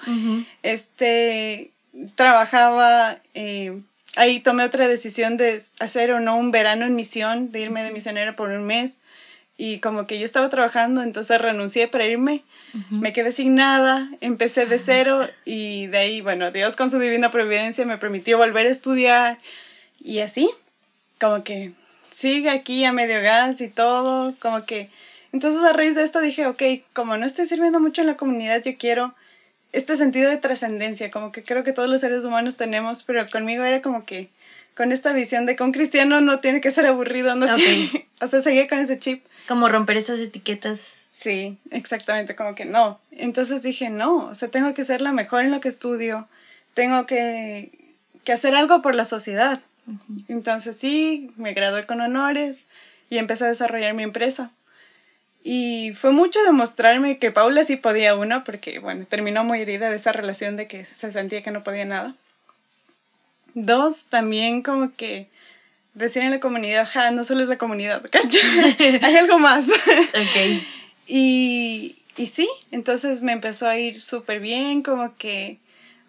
este, 0.63 1.71
trabajaba, 2.17 3.19
eh, 3.35 3.81
ahí 4.17 4.41
tomé 4.41 4.65
otra 4.65 4.89
decisión 4.89 5.37
de 5.37 5.63
hacer 5.79 6.13
o 6.13 6.21
no 6.21 6.37
un 6.37 6.51
verano 6.51 6.85
en 6.85 6.95
misión, 6.95 7.53
de 7.53 7.61
irme 7.61 7.83
de 7.83 7.93
misionera 7.93 8.37
por 8.37 8.51
un 8.51 8.65
mes 8.65 9.01
y 9.57 9.79
como 9.79 10.07
que 10.07 10.19
yo 10.19 10.25
estaba 10.25 10.49
trabajando, 10.49 11.03
entonces 11.03 11.41
renuncié 11.41 11.89
para 11.89 12.07
irme, 12.07 12.43
me 12.91 13.13
quedé 13.13 13.33
sin 13.33 13.55
nada, 13.55 14.09
empecé 14.21 14.67
de 14.67 14.79
cero 14.79 15.27
y 15.45 15.87
de 15.87 15.99
ahí, 15.99 16.21
bueno, 16.21 16.53
Dios 16.53 16.77
con 16.77 16.91
su 16.91 16.99
divina 16.99 17.31
providencia 17.31 17.85
me 17.85 17.99
permitió 17.99 18.37
volver 18.39 18.67
a 18.67 18.71
estudiar 18.71 19.39
y 20.01 20.21
así, 20.21 20.51
como 21.19 21.43
que 21.43 21.73
sigue 22.19 22.51
aquí 22.51 22.85
a 22.85 22.93
medio 22.93 23.23
gas 23.23 23.61
y 23.61 23.69
todo, 23.69 24.35
como 24.41 24.65
que... 24.65 24.89
Entonces 25.33 25.63
a 25.63 25.73
raíz 25.73 25.95
de 25.95 26.03
esto 26.03 26.21
dije, 26.21 26.47
ok, 26.47 26.63
como 26.93 27.17
no 27.17 27.25
estoy 27.25 27.47
sirviendo 27.47 27.79
mucho 27.79 28.01
en 28.01 28.09
la 28.09 28.17
comunidad, 28.17 28.63
yo 28.65 28.77
quiero 28.77 29.15
este 29.73 29.97
sentido 29.97 30.29
de 30.29 30.39
trascendencia, 30.39 31.13
como 31.13 31.31
que 31.31 31.45
creo 31.45 31.63
que 31.63 31.73
todos 31.73 31.89
los 31.89 32.01
seres 32.01 32.25
humanos 32.25 32.57
tenemos, 32.57 33.05
pero 33.05 33.29
conmigo 33.31 33.63
era 33.63 33.83
como 33.83 34.05
que 34.05 34.29
con 34.75 34.91
esta 34.91 35.13
visión 35.13 35.47
de 35.47 35.55
que 35.55 35.63
un 35.63 35.71
cristiano 35.71 36.21
no 36.21 36.41
tiene 36.41 36.61
que 36.61 36.73
ser 36.73 36.87
aburrido, 36.87 37.37
no 37.37 37.55
tiene, 37.55 38.09
o 38.21 38.27
sea, 38.27 38.41
seguía 38.43 38.67
con 38.67 38.79
ese 38.79 38.99
chip. 38.99 39.25
Como 39.47 39.69
romper 39.69 39.99
esas 39.99 40.19
etiquetas. 40.19 41.07
Sí, 41.11 41.59
exactamente, 41.71 42.35
como 42.35 42.55
que 42.55 42.65
no. 42.65 43.01
Entonces 43.13 43.63
dije, 43.63 43.91
no, 43.91 44.27
o 44.27 44.35
sea, 44.35 44.49
tengo 44.49 44.75
que 44.75 44.85
ser 44.85 45.03
la 45.03 45.13
mejor 45.13 45.45
en 45.45 45.53
lo 45.53 45.61
que 45.61 45.69
estudio, 45.69 46.27
tengo 46.75 47.07
que, 47.07 47.71
que 48.25 48.33
hacer 48.33 48.57
algo 48.57 48.83
por 48.83 48.95
la 48.97 49.05
sociedad. 49.05 49.61
Entonces 50.29 50.77
sí, 50.77 51.31
me 51.37 51.55
gradué 51.55 51.87
con 51.87 52.01
honores 52.01 52.67
y 53.11 53.19
empecé 53.19 53.45
a 53.45 53.49
desarrollar 53.49 53.95
mi 53.95 54.03
empresa. 54.03 54.51
Y 55.43 55.93
fue 55.95 56.13
mucho 56.13 56.43
demostrarme 56.43 57.19
que 57.19 57.31
Paula 57.31 57.65
sí 57.65 57.77
podía 57.77 58.17
uno, 58.17 58.45
porque 58.45 58.81
bueno, 58.81 59.07
terminó 59.09 59.45
muy 59.45 59.61
herida 59.61 59.89
de 59.91 59.97
esa 59.97 60.13
relación 60.13 60.57
de 60.57 60.67
que 60.67 60.85
se 60.85 61.13
sentía 61.13 61.43
que 61.43 61.51
no 61.51 61.63
podía 61.63 61.85
nada. 61.85 62.15
Dos, 63.55 64.07
también 64.07 64.63
como 64.63 64.95
que 64.95 65.29
decir 65.95 66.23
en 66.23 66.31
la 66.31 66.41
comunidad, 66.41 66.89
ja, 66.89 67.11
no 67.11 67.25
solo 67.25 67.43
es 67.43 67.49
la 67.49 67.59
comunidad, 67.59 68.03
Hay 69.03 69.17
algo 69.17 69.39
más. 69.39 69.69
Ok. 69.69 70.63
y, 71.07 71.97
y 72.17 72.27
sí, 72.27 72.49
entonces 72.71 73.23
me 73.23 73.33
empezó 73.33 73.67
a 73.67 73.79
ir 73.79 74.01
súper 74.01 74.41
bien, 74.41 74.83
como 74.83 75.17
que, 75.17 75.59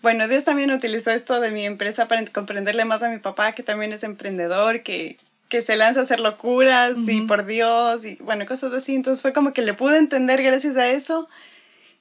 bueno, 0.01 0.27
Dios 0.27 0.45
también 0.45 0.71
utilizó 0.71 1.11
esto 1.11 1.39
de 1.39 1.51
mi 1.51 1.65
empresa 1.65 2.07
para 2.07 2.25
comprenderle 2.25 2.85
más 2.85 3.03
a 3.03 3.09
mi 3.09 3.17
papá, 3.17 3.53
que 3.53 3.63
también 3.63 3.91
es 3.93 4.03
emprendedor, 4.03 4.81
que, 4.83 5.17
que 5.49 5.61
se 5.61 5.75
lanza 5.75 6.01
a 6.01 6.03
hacer 6.03 6.19
locuras 6.19 6.97
y 7.07 7.21
por 7.21 7.45
Dios 7.45 8.05
y 8.05 8.15
bueno, 8.21 8.45
cosas 8.45 8.71
así. 8.73 8.95
Entonces 8.95 9.21
fue 9.21 9.33
como 9.33 9.51
que 9.51 9.61
le 9.61 9.73
pude 9.73 9.97
entender 9.97 10.41
gracias 10.41 10.77
a 10.77 10.89
eso 10.89 11.27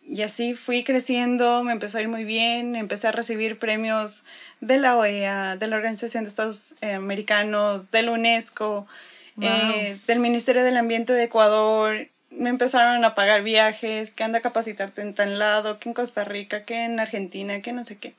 y 0.09 0.23
así 0.23 0.55
fui 0.55 0.85
creciendo, 0.85 1.63
me 1.65 1.73
empezó 1.73 1.99
a 1.99 2.01
ir 2.01 2.09
muy 2.09 2.25
bien, 2.25 2.77
empecé 2.77 3.09
a 3.09 3.13
recibir 3.13 3.59
premios 3.59 4.25
de 4.61 4.79
la 4.79 4.97
OEA, 4.97 5.57
de 5.57 5.67
la 5.67 5.77
Organización 5.77 6.25
de 6.25 6.29
Estados 6.29 6.75
eh, 6.81 6.95
Americanos, 6.95 7.91
de 7.91 8.03
la 8.03 8.13
UNESCO, 8.13 8.87
eh, 9.41 9.99
del 10.07 10.19
Ministerio 10.19 10.65
del 10.65 10.79
Ambiente 10.79 11.13
de 11.13 11.25
Ecuador. 11.25 12.09
Me 12.31 12.51
empezaron 12.51 13.05
a 13.05 13.15
pagar 13.15 13.43
viajes, 13.43 14.15
que 14.15 14.25
anda 14.25 14.39
a 14.39 14.43
capacitarte 14.43 15.03
en 15.03 15.15
tal 15.15 15.39
lado, 15.39 15.79
que 15.79 15.89
en 15.89 15.95
Costa 15.95 16.25
Rica, 16.25 16.65
que 16.65 16.85
en 16.85 17.01
Argentina, 17.01 17.63
que 17.63 17.73
no 17.73 17.85
sé 17.85 17.99
qué. 17.99 18.15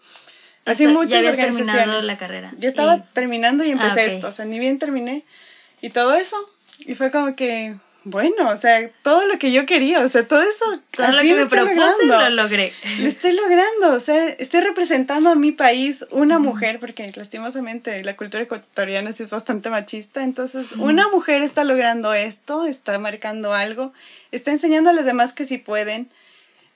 Así 0.66 0.88
muchas 0.88 1.24
ya 1.24 1.32
terminado 1.32 2.02
la 2.02 2.18
carrera. 2.18 2.52
Ya 2.58 2.68
estaba 2.68 3.04
terminando 3.14 3.64
y 3.64 3.72
empecé 3.72 4.02
ah, 4.02 4.06
esto, 4.06 4.28
o 4.28 4.32
sea, 4.32 4.46
ni 4.46 4.60
bien 4.60 4.78
terminé 4.78 5.24
y 5.82 5.90
todo 5.90 6.14
eso. 6.16 6.38
Y 6.80 6.96
fue 6.96 7.12
como 7.12 7.36
que, 7.36 7.76
bueno, 8.06 8.50
o 8.50 8.58
sea, 8.58 8.90
todo 9.04 9.28
lo 9.28 9.38
que 9.38 9.52
yo 9.52 9.66
quería, 9.66 10.00
o 10.00 10.10
sea, 10.10 10.28
todo 10.28 10.42
eso. 10.42 10.80
Todo 10.92 11.12
lo 11.12 11.22
que 11.22 11.36
me 11.36 11.46
propuse 11.48 12.06
lo 12.06 12.30
logré. 12.30 12.72
Lo 13.00 13.08
estoy 13.08 13.34
logrando, 13.34 13.94
o 13.94 14.00
sea, 14.00 14.30
estoy 14.30 14.62
representando 14.62 15.30
a 15.30 15.36
mi 15.36 15.52
país, 15.52 16.06
una 16.12 16.40
mujer, 16.40 16.80
porque 16.80 17.12
lastimosamente 17.14 18.04
la 18.04 18.16
cultura 18.16 18.44
ecuatoriana 18.44 19.12
sí 19.12 19.24
es 19.24 19.32
bastante 19.32 19.70
machista, 19.70 20.24
entonces 20.24 20.72
una 20.74 21.10
mujer 21.10 21.42
está 21.42 21.64
logrando 21.64 22.14
esto, 22.14 22.66
está 22.66 22.98
marcando 23.00 23.54
algo, 23.54 23.94
está 24.32 24.52
enseñando 24.52 24.90
a 24.92 24.94
los 24.94 25.06
demás 25.06 25.34
que 25.34 25.46
sí 25.46 25.58
pueden. 25.58 26.10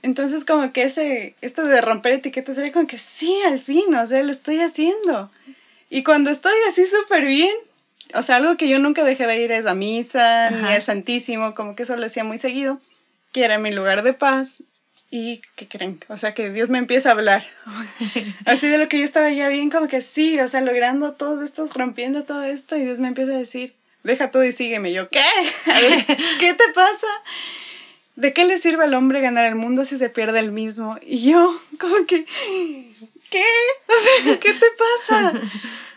Entonces, 0.02 0.44
como 0.44 0.74
que 0.74 0.84
ese, 0.84 1.36
esto 1.40 1.64
de 1.64 1.80
romper 1.80 2.14
etiquetas 2.14 2.58
era 2.58 2.74
como 2.74 2.88
que 2.88 2.98
sí, 2.98 3.34
al 3.48 3.62
fin, 3.62 3.96
o 3.96 4.06
sea, 4.06 4.22
lo 4.22 4.32
estoy 4.34 4.60
haciendo. 4.60 5.32
Y 5.90 6.04
cuando 6.04 6.30
estoy 6.30 6.56
así 6.70 6.86
súper 6.86 7.24
bien, 7.24 7.56
o 8.14 8.22
sea, 8.22 8.38
algo 8.38 8.58
que 8.58 8.70
yo 8.70 8.80
nunca 8.80 9.04
dejé 9.04 9.26
de 9.28 9.42
ir 9.42 9.52
es 9.52 9.66
a 9.66 9.76
misa, 9.76 10.52
ni 10.52 10.68
al 10.68 10.82
Santísimo, 10.82 11.56
como 11.56 11.76
que 11.76 11.84
eso 11.84 11.96
lo 11.96 12.06
hacía 12.06 12.24
muy 12.24 12.38
seguido, 12.38 12.80
que 13.32 13.44
era 13.44 13.58
mi 13.58 13.72
lugar 13.72 14.04
de 14.04 14.14
paz. 14.14 14.64
Y, 15.10 15.42
¿qué 15.56 15.68
creen? 15.68 16.00
O 16.08 16.18
sea, 16.18 16.34
que 16.34 16.50
Dios 16.50 16.72
me 16.72 16.80
empieza 16.80 17.10
a 17.10 17.12
hablar. 17.12 17.46
Así 18.46 18.68
de 18.68 18.80
lo 18.80 18.90
que 18.90 18.98
yo 18.98 19.06
estaba 19.06 19.30
ya 19.32 19.48
bien, 19.48 19.70
como 19.70 19.88
que 19.88 20.02
sí, 20.02 20.40
o 20.40 20.48
sea, 20.48 20.62
logrando 20.62 21.14
todo 21.14 21.44
esto, 21.44 21.70
rompiendo 21.74 22.24
todo 22.24 22.44
esto, 22.44 22.76
y 22.76 22.84
Dios 22.84 23.00
me 23.00 23.10
empieza 23.10 23.34
a 23.34 23.38
decir, 23.38 23.76
deja 24.04 24.32
todo 24.32 24.44
y 24.44 24.52
sígueme. 24.52 24.92
yo, 24.92 25.10
¿qué? 25.10 25.22
¿qué 26.40 26.54
te 26.54 26.68
pasa? 26.74 27.08
¿De 28.16 28.34
qué 28.34 28.46
le 28.46 28.60
sirve 28.60 28.84
al 28.84 28.94
hombre 28.94 29.22
ganar 29.22 29.46
el 29.46 29.56
mundo 29.56 29.86
si 29.86 29.98
se 29.98 30.10
pierde 30.10 30.40
el 30.40 30.52
mismo? 30.52 30.98
Y 31.02 31.32
yo, 31.32 31.60
como 31.80 32.06
que, 32.06 32.26
¿qué? 33.30 33.46
O 33.88 34.24
sea, 34.26 34.40
¿qué 34.40 34.54
te 34.54 34.68
pasa? 34.78 35.34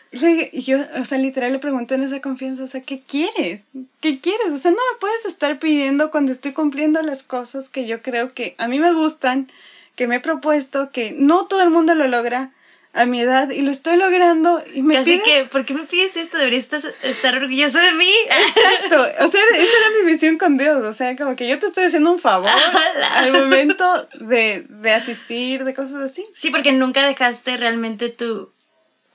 Y 0.52 0.62
yo, 0.62 0.78
o 0.98 1.04
sea, 1.04 1.18
literal 1.18 1.52
le 1.52 1.58
pregunté 1.58 1.94
en 1.94 2.02
esa 2.02 2.20
confianza, 2.20 2.64
o 2.64 2.66
sea, 2.66 2.80
¿qué 2.80 3.00
quieres? 3.00 3.66
¿Qué 4.00 4.20
quieres? 4.20 4.48
O 4.52 4.58
sea, 4.58 4.70
no 4.70 4.76
me 4.76 4.98
puedes 5.00 5.24
estar 5.24 5.58
pidiendo 5.58 6.10
cuando 6.10 6.32
estoy 6.32 6.52
cumpliendo 6.52 7.02
las 7.02 7.22
cosas 7.22 7.68
que 7.68 7.86
yo 7.86 8.02
creo 8.02 8.32
que 8.34 8.54
a 8.58 8.68
mí 8.68 8.78
me 8.78 8.92
gustan, 8.92 9.50
que 9.94 10.06
me 10.06 10.16
he 10.16 10.20
propuesto, 10.20 10.90
que 10.90 11.14
no 11.16 11.46
todo 11.46 11.62
el 11.62 11.70
mundo 11.70 11.94
lo 11.94 12.06
logra 12.06 12.50
a 12.96 13.04
mi 13.04 13.20
edad 13.20 13.50
y 13.50 13.60
lo 13.60 13.70
estoy 13.70 13.96
logrando 13.96 14.62
y 14.72 14.82
me 14.82 14.96
Así 14.96 15.20
que, 15.20 15.44
¿por 15.44 15.66
qué 15.66 15.74
me 15.74 15.84
pides 15.84 16.16
esto? 16.16 16.38
Deberías 16.38 16.68
estar, 17.02 17.36
orgulloso 17.36 17.78
de 17.78 17.92
mí. 17.92 18.10
Exacto, 18.46 19.24
o 19.24 19.28
sea, 19.28 19.40
esa 19.52 19.76
era 19.78 20.02
mi 20.02 20.10
misión 20.10 20.38
con 20.38 20.56
Dios, 20.56 20.82
o 20.82 20.92
sea, 20.92 21.14
como 21.14 21.36
que 21.36 21.46
yo 21.46 21.58
te 21.58 21.66
estoy 21.66 21.84
haciendo 21.84 22.10
un 22.10 22.18
favor 22.18 22.48
al 23.14 23.32
momento 23.32 24.08
de, 24.20 24.64
de 24.68 24.92
asistir, 24.92 25.64
de 25.64 25.74
cosas 25.74 26.10
así. 26.10 26.26
Sí, 26.34 26.50
porque 26.50 26.72
nunca 26.72 27.06
dejaste 27.06 27.58
realmente 27.58 28.08
tu 28.08 28.50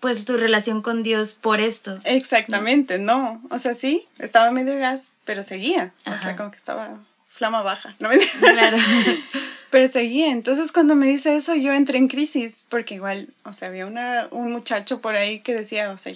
pues 0.01 0.25
tu 0.25 0.36
relación 0.36 0.81
con 0.81 1.03
Dios 1.03 1.36
por 1.36 1.62
esto. 1.62 2.00
Exactamente, 2.03 2.98
no. 2.98 3.41
O 3.51 3.60
sea, 3.60 3.75
sí, 3.75 4.08
estaba 4.17 4.51
medio 4.51 4.77
gas, 4.77 5.13
pero 5.25 5.43
seguía. 5.43 5.93
O 6.05 6.17
sea, 6.17 6.36
como 6.36 6.50
que 6.51 6.58
estaba 6.58 6.98
flama 7.27 7.62
baja. 7.62 7.96
¿no? 8.00 8.10
Claro. 8.39 8.77
pero 9.70 9.88
seguía. 9.88 10.31
Entonces, 10.31 10.72
cuando 10.72 10.96
me 10.96 11.05
dice 11.05 11.36
eso, 11.36 11.53
yo 11.53 11.72
entré 11.72 12.00
en 12.00 12.08
crisis, 12.08 12.65
porque 12.67 12.96
igual, 12.96 13.29
o 13.46 13.53
sea, 13.53 13.67
había 13.67 13.86
una, 13.86 14.27
un 14.31 14.51
muchacho 14.51 15.01
por 15.01 15.15
ahí 15.15 15.39
que 15.41 15.53
decía, 15.53 15.91
o 15.91 15.98
sea, 16.00 16.13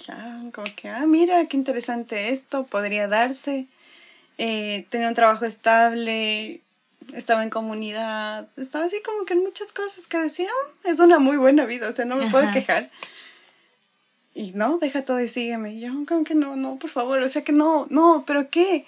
como 0.52 0.66
que, 0.74 0.88
ah, 0.88 1.06
mira, 1.06 1.46
qué 1.46 1.56
interesante 1.56 2.30
esto, 2.30 2.66
podría 2.66 3.06
darse. 3.06 3.66
Eh, 4.36 4.84
tenía 4.90 5.08
un 5.08 5.14
trabajo 5.14 5.44
estable, 5.44 6.60
estaba 7.14 7.44
en 7.44 7.50
comunidad, 7.50 8.48
estaba 8.56 8.84
así 8.84 9.00
como 9.04 9.24
que 9.24 9.34
en 9.34 9.44
muchas 9.44 9.72
cosas 9.72 10.08
que 10.08 10.18
decía, 10.18 10.48
ah, 10.50 10.70
es 10.84 10.98
una 10.98 11.20
muy 11.20 11.36
buena 11.36 11.66
vida, 11.66 11.88
o 11.88 11.92
sea, 11.92 12.04
no 12.04 12.16
me 12.16 12.30
puedo 12.30 12.50
quejar 12.50 12.90
y 14.36 14.52
no, 14.52 14.76
deja 14.78 15.02
todo 15.02 15.20
y 15.20 15.28
sígueme. 15.28 15.72
Y 15.72 15.80
yo, 15.80 15.92
como 16.06 16.22
que 16.22 16.34
no, 16.34 16.56
no, 16.56 16.76
por 16.76 16.90
favor, 16.90 17.20
o 17.20 17.28
sea 17.28 17.42
que 17.42 17.52
no, 17.52 17.86
no, 17.88 18.24
pero 18.26 18.50
¿qué? 18.50 18.84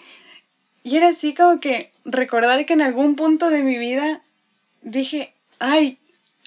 Y 0.84 0.96
era 0.96 1.08
así 1.08 1.34
como 1.34 1.58
que 1.58 1.90
recordar 2.04 2.66
que 2.66 2.74
en 2.74 2.82
algún 2.82 3.16
punto 3.16 3.48
de 3.48 3.62
mi 3.62 3.78
vida 3.78 4.20
dije, 4.82 5.32
ay, 5.58 5.98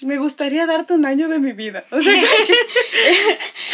me 0.02 0.18
gustaría 0.18 0.66
darte 0.66 0.94
un 0.94 1.04
año 1.04 1.28
de 1.28 1.40
mi 1.40 1.52
vida. 1.52 1.84
O 1.90 2.00
sea, 2.00 2.12
que, 2.12 2.54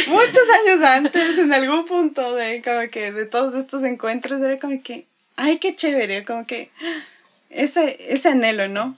muchos 0.11 0.45
años 0.65 0.85
antes, 0.85 1.39
en 1.39 1.53
algún 1.53 1.85
punto 1.85 2.35
de 2.35 2.63
como 2.63 2.91
que 2.91 3.13
de 3.13 3.27
todos 3.27 3.55
estos 3.55 3.83
encuentros, 3.83 4.41
era 4.41 4.59
como 4.59 4.83
que, 4.83 5.07
ay, 5.37 5.59
qué 5.59 5.77
chévere, 5.77 6.25
como 6.25 6.47
que 6.47 6.71
ese, 7.51 7.99
ese 8.09 8.31
anhelo, 8.31 8.69
¿no? 8.69 8.97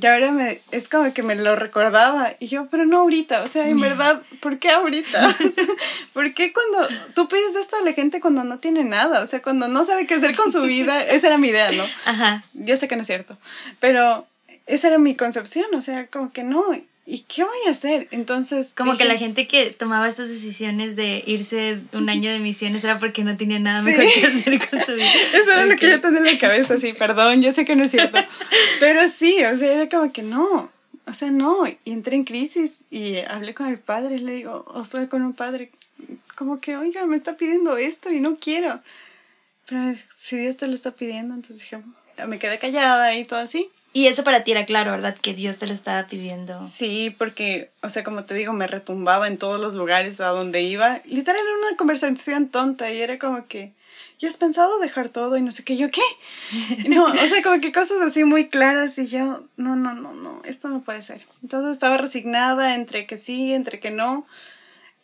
Y 0.00 0.06
ahora 0.06 0.32
me, 0.32 0.60
es 0.72 0.88
como 0.88 1.12
que 1.14 1.22
me 1.22 1.36
lo 1.36 1.54
recordaba 1.54 2.32
y 2.40 2.48
yo, 2.48 2.66
pero 2.68 2.84
no 2.84 3.00
ahorita, 3.00 3.44
o 3.44 3.48
sea, 3.48 3.68
en 3.68 3.80
verdad, 3.80 4.22
¿por 4.40 4.58
qué 4.58 4.70
ahorita? 4.70 5.36
¿Por 6.12 6.34
qué 6.34 6.52
cuando 6.52 6.88
tú 7.14 7.28
pides 7.28 7.54
esto 7.54 7.76
a 7.76 7.84
la 7.84 7.92
gente 7.92 8.20
cuando 8.20 8.42
no 8.42 8.58
tiene 8.58 8.82
nada? 8.82 9.22
O 9.22 9.26
sea, 9.28 9.40
cuando 9.40 9.68
no 9.68 9.84
sabe 9.84 10.08
qué 10.08 10.14
hacer 10.14 10.34
con 10.34 10.50
su 10.50 10.62
vida, 10.62 11.04
esa 11.06 11.28
era 11.28 11.38
mi 11.38 11.48
idea, 11.48 11.70
¿no? 11.70 11.84
Ajá. 12.06 12.42
Yo 12.54 12.76
sé 12.76 12.88
que 12.88 12.96
no 12.96 13.02
es 13.02 13.06
cierto, 13.06 13.38
pero 13.78 14.26
esa 14.66 14.88
era 14.88 14.98
mi 14.98 15.14
concepción, 15.14 15.72
o 15.74 15.82
sea, 15.82 16.08
como 16.08 16.32
que 16.32 16.42
no, 16.42 16.64
¿y 17.06 17.20
qué 17.20 17.44
voy 17.44 17.58
a 17.66 17.70
hacer? 17.70 18.08
Entonces... 18.10 18.72
Como 18.76 18.96
que 18.96 19.04
la 19.04 19.16
gente 19.16 19.46
que 19.46 19.70
tomaba 19.70 20.08
estas 20.08 20.28
decisiones 20.28 20.96
de 20.96 21.22
irse 21.26 21.80
un 21.92 22.08
año 22.08 22.32
de 22.32 22.38
misiones 22.38 22.82
era 22.84 22.98
porque 22.98 23.24
no 23.24 23.36
tenía 23.36 23.58
nada 23.58 23.82
mejor 23.82 24.04
que 24.12 24.26
hacer 24.26 24.68
con 24.68 24.84
su 24.84 24.94
vida. 24.94 25.10
Eso 25.34 25.52
era 25.52 25.66
lo 25.66 25.76
que 25.76 25.90
yo 25.90 26.00
tenía 26.00 26.20
en 26.20 26.26
la 26.26 26.38
cabeza, 26.38 26.80
sí, 26.80 26.92
perdón, 26.92 27.42
yo 27.42 27.52
sé 27.52 27.64
que 27.64 27.76
no 27.76 27.84
es 27.84 27.90
cierto. 27.90 28.18
Pero 28.80 29.08
sí, 29.08 29.44
o 29.44 29.58
sea, 29.58 29.72
era 29.72 29.88
como 29.88 30.12
que 30.12 30.22
no, 30.22 30.70
o 31.06 31.12
sea, 31.12 31.30
no, 31.30 31.66
y 31.66 31.78
entré 31.84 32.16
en 32.16 32.24
crisis 32.24 32.80
y 32.90 33.18
hablé 33.18 33.54
con 33.54 33.66
el 33.68 33.78
padre, 33.78 34.18
le 34.18 34.32
digo, 34.32 34.64
o 34.66 34.84
soy 34.84 35.08
con 35.08 35.22
un 35.22 35.34
padre, 35.34 35.70
como 36.34 36.60
que, 36.60 36.76
oiga, 36.76 37.06
me 37.06 37.16
está 37.16 37.36
pidiendo 37.36 37.76
esto 37.76 38.10
y 38.10 38.20
no 38.20 38.36
quiero. 38.36 38.80
Pero 39.66 39.94
si 40.16 40.36
Dios 40.36 40.56
te 40.56 40.66
lo 40.66 40.74
está 40.74 40.92
pidiendo, 40.92 41.34
entonces 41.34 41.60
dije, 41.60 41.82
me 42.26 42.38
quedé 42.38 42.58
callada 42.58 43.14
y 43.14 43.24
todo 43.24 43.40
así. 43.40 43.70
Y 43.96 44.08
eso 44.08 44.24
para 44.24 44.42
ti 44.42 44.50
era 44.50 44.66
claro, 44.66 44.90
¿verdad? 44.90 45.16
Que 45.16 45.34
Dios 45.34 45.58
te 45.58 45.68
lo 45.68 45.72
estaba 45.72 46.08
pidiendo. 46.08 46.52
Sí, 46.52 47.14
porque, 47.16 47.70
o 47.80 47.88
sea, 47.88 48.02
como 48.02 48.24
te 48.24 48.34
digo, 48.34 48.52
me 48.52 48.66
retumbaba 48.66 49.28
en 49.28 49.38
todos 49.38 49.60
los 49.60 49.74
lugares 49.74 50.20
a 50.20 50.30
donde 50.30 50.62
iba. 50.62 51.00
Literal 51.04 51.40
era 51.40 51.68
una 51.68 51.76
conversación 51.76 52.48
tonta 52.48 52.90
y 52.90 53.00
era 53.00 53.20
como 53.20 53.46
que, 53.46 53.72
¿ya 54.18 54.28
has 54.28 54.36
pensado 54.36 54.80
dejar 54.80 55.10
todo? 55.10 55.36
Y 55.36 55.42
no 55.42 55.52
sé 55.52 55.62
qué, 55.62 55.76
yo, 55.76 55.92
¿qué? 55.92 56.02
No, 56.88 57.04
o 57.04 57.26
sea, 57.28 57.40
como 57.44 57.60
que 57.60 57.70
cosas 57.70 58.02
así 58.02 58.24
muy 58.24 58.48
claras 58.48 58.98
y 58.98 59.06
yo, 59.06 59.44
no, 59.56 59.76
no, 59.76 59.94
no, 59.94 60.12
no, 60.12 60.42
esto 60.44 60.68
no 60.70 60.80
puede 60.80 61.00
ser. 61.00 61.24
Entonces 61.44 61.70
estaba 61.70 61.96
resignada 61.96 62.74
entre 62.74 63.06
que 63.06 63.16
sí, 63.16 63.52
entre 63.52 63.78
que 63.78 63.92
no. 63.92 64.26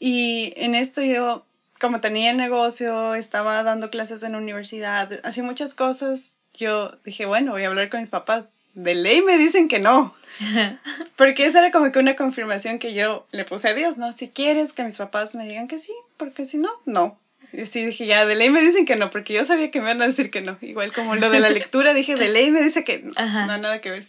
Y 0.00 0.52
en 0.56 0.74
esto 0.74 1.00
yo, 1.00 1.46
como 1.78 2.00
tenía 2.00 2.32
el 2.32 2.38
negocio, 2.38 3.14
estaba 3.14 3.62
dando 3.62 3.88
clases 3.88 4.24
en 4.24 4.32
la 4.32 4.38
universidad, 4.38 5.20
así 5.22 5.42
muchas 5.42 5.74
cosas, 5.74 6.34
yo 6.54 6.98
dije, 7.04 7.24
bueno, 7.24 7.52
voy 7.52 7.62
a 7.62 7.68
hablar 7.68 7.88
con 7.88 8.00
mis 8.00 8.10
papás 8.10 8.48
de 8.74 8.94
ley 8.94 9.22
me 9.22 9.38
dicen 9.38 9.68
que 9.68 9.78
no. 9.78 10.14
Porque 11.16 11.46
esa 11.46 11.60
era 11.60 11.70
como 11.70 11.92
que 11.92 11.98
una 11.98 12.16
confirmación 12.16 12.78
que 12.78 12.94
yo 12.94 13.26
le 13.32 13.44
puse 13.44 13.68
a 13.68 13.74
Dios, 13.74 13.98
¿no? 13.98 14.12
Si 14.12 14.28
quieres 14.28 14.72
que 14.72 14.84
mis 14.84 14.96
papás 14.96 15.34
me 15.34 15.46
digan 15.46 15.68
que 15.68 15.78
sí, 15.78 15.92
porque 16.16 16.46
si 16.46 16.58
no, 16.58 16.70
no. 16.86 17.18
Y 17.52 17.62
así 17.62 17.84
dije, 17.84 18.06
ya, 18.06 18.26
de 18.26 18.36
ley 18.36 18.48
me 18.48 18.60
dicen 18.60 18.86
que 18.86 18.96
no, 18.96 19.10
porque 19.10 19.34
yo 19.34 19.44
sabía 19.44 19.70
que 19.70 19.80
me 19.80 19.86
iban 19.86 20.02
a 20.02 20.06
decir 20.06 20.30
que 20.30 20.40
no. 20.40 20.56
Igual 20.60 20.92
como 20.92 21.16
lo 21.16 21.30
de 21.30 21.40
la 21.40 21.50
lectura, 21.50 21.94
dije, 21.94 22.14
de 22.14 22.28
ley 22.28 22.50
me 22.50 22.62
dice 22.62 22.84
que 22.84 23.00
no, 23.00 23.12
no, 23.46 23.58
nada 23.58 23.80
que 23.80 23.90
ver. 23.90 24.06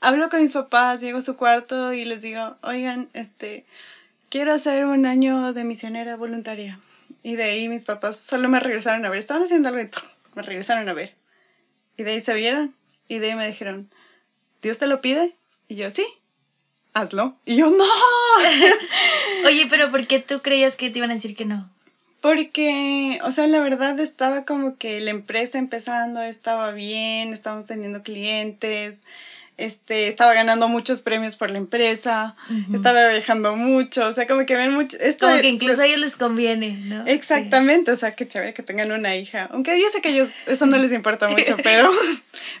Hablo 0.00 0.28
con 0.28 0.42
mis 0.42 0.52
papás, 0.52 1.00
llego 1.00 1.18
a 1.18 1.22
su 1.22 1.36
cuarto 1.36 1.92
y 1.92 2.04
les 2.04 2.22
digo, 2.22 2.56
oigan, 2.62 3.08
este, 3.12 3.64
quiero 4.28 4.52
hacer 4.52 4.86
un 4.86 5.06
año 5.06 5.52
de 5.52 5.64
misionera 5.64 6.16
voluntaria. 6.16 6.80
Y 7.22 7.36
de 7.36 7.44
ahí 7.44 7.68
mis 7.68 7.84
papás 7.84 8.16
solo 8.16 8.48
me 8.48 8.60
regresaron 8.60 9.04
a 9.04 9.10
ver, 9.10 9.18
estaban 9.18 9.42
haciendo 9.42 9.68
algo 9.68 9.80
y 9.80 9.90
me 10.34 10.42
regresaron 10.42 10.88
a 10.88 10.94
ver. 10.94 11.14
Y 11.96 12.02
de 12.02 12.12
ahí 12.12 12.20
se 12.20 12.34
vieron 12.34 12.74
y 13.08 13.18
de 13.18 13.30
ahí 13.30 13.36
me 13.36 13.46
dijeron, 13.46 13.90
¿Dios 14.62 14.78
te 14.78 14.86
lo 14.86 15.00
pide? 15.00 15.34
Y 15.68 15.76
yo, 15.76 15.90
sí, 15.90 16.04
hazlo. 16.92 17.36
Y 17.44 17.56
yo, 17.56 17.70
no. 17.70 17.84
Oye, 19.46 19.66
pero 19.70 19.90
¿por 19.90 20.06
qué 20.06 20.18
tú 20.18 20.40
creías 20.42 20.76
que 20.76 20.90
te 20.90 20.98
iban 20.98 21.10
a 21.10 21.14
decir 21.14 21.34
que 21.34 21.44
no? 21.44 21.70
Porque, 22.20 23.18
o 23.24 23.32
sea, 23.32 23.46
la 23.46 23.60
verdad 23.60 23.98
estaba 23.98 24.44
como 24.44 24.76
que 24.76 25.00
la 25.00 25.10
empresa 25.10 25.58
empezando, 25.58 26.20
estaba 26.20 26.72
bien, 26.72 27.32
estábamos 27.32 27.64
teniendo 27.64 28.02
clientes, 28.02 29.04
este, 29.60 30.08
estaba 30.08 30.34
ganando 30.34 30.68
muchos 30.68 31.02
premios 31.02 31.36
por 31.36 31.50
la 31.50 31.58
empresa, 31.58 32.34
estaba 32.72 33.08
viajando 33.08 33.56
mucho, 33.56 34.08
o 34.08 34.14
sea, 34.14 34.26
como 34.26 34.46
que 34.46 34.56
ven 34.56 34.72
mucho... 34.72 34.96
Esto 34.98 35.26
como 35.26 35.40
que 35.40 35.48
incluso 35.48 35.82
a 35.82 35.86
ellos 35.86 36.00
les 36.00 36.16
conviene, 36.16 36.72
¿no? 36.72 37.06
Exactamente, 37.06 37.90
o 37.92 37.96
sea, 37.96 38.14
qué 38.14 38.26
chévere 38.26 38.54
que 38.54 38.62
tengan 38.62 38.90
una 38.90 39.16
hija, 39.16 39.48
aunque 39.52 39.80
yo 39.80 39.88
sé 39.90 40.00
que 40.00 40.08
a 40.08 40.12
ellos 40.12 40.30
eso 40.46 40.66
no 40.66 40.76
les 40.78 40.92
importa 40.92 41.28
mucho, 41.30 41.56
pero, 41.62 41.90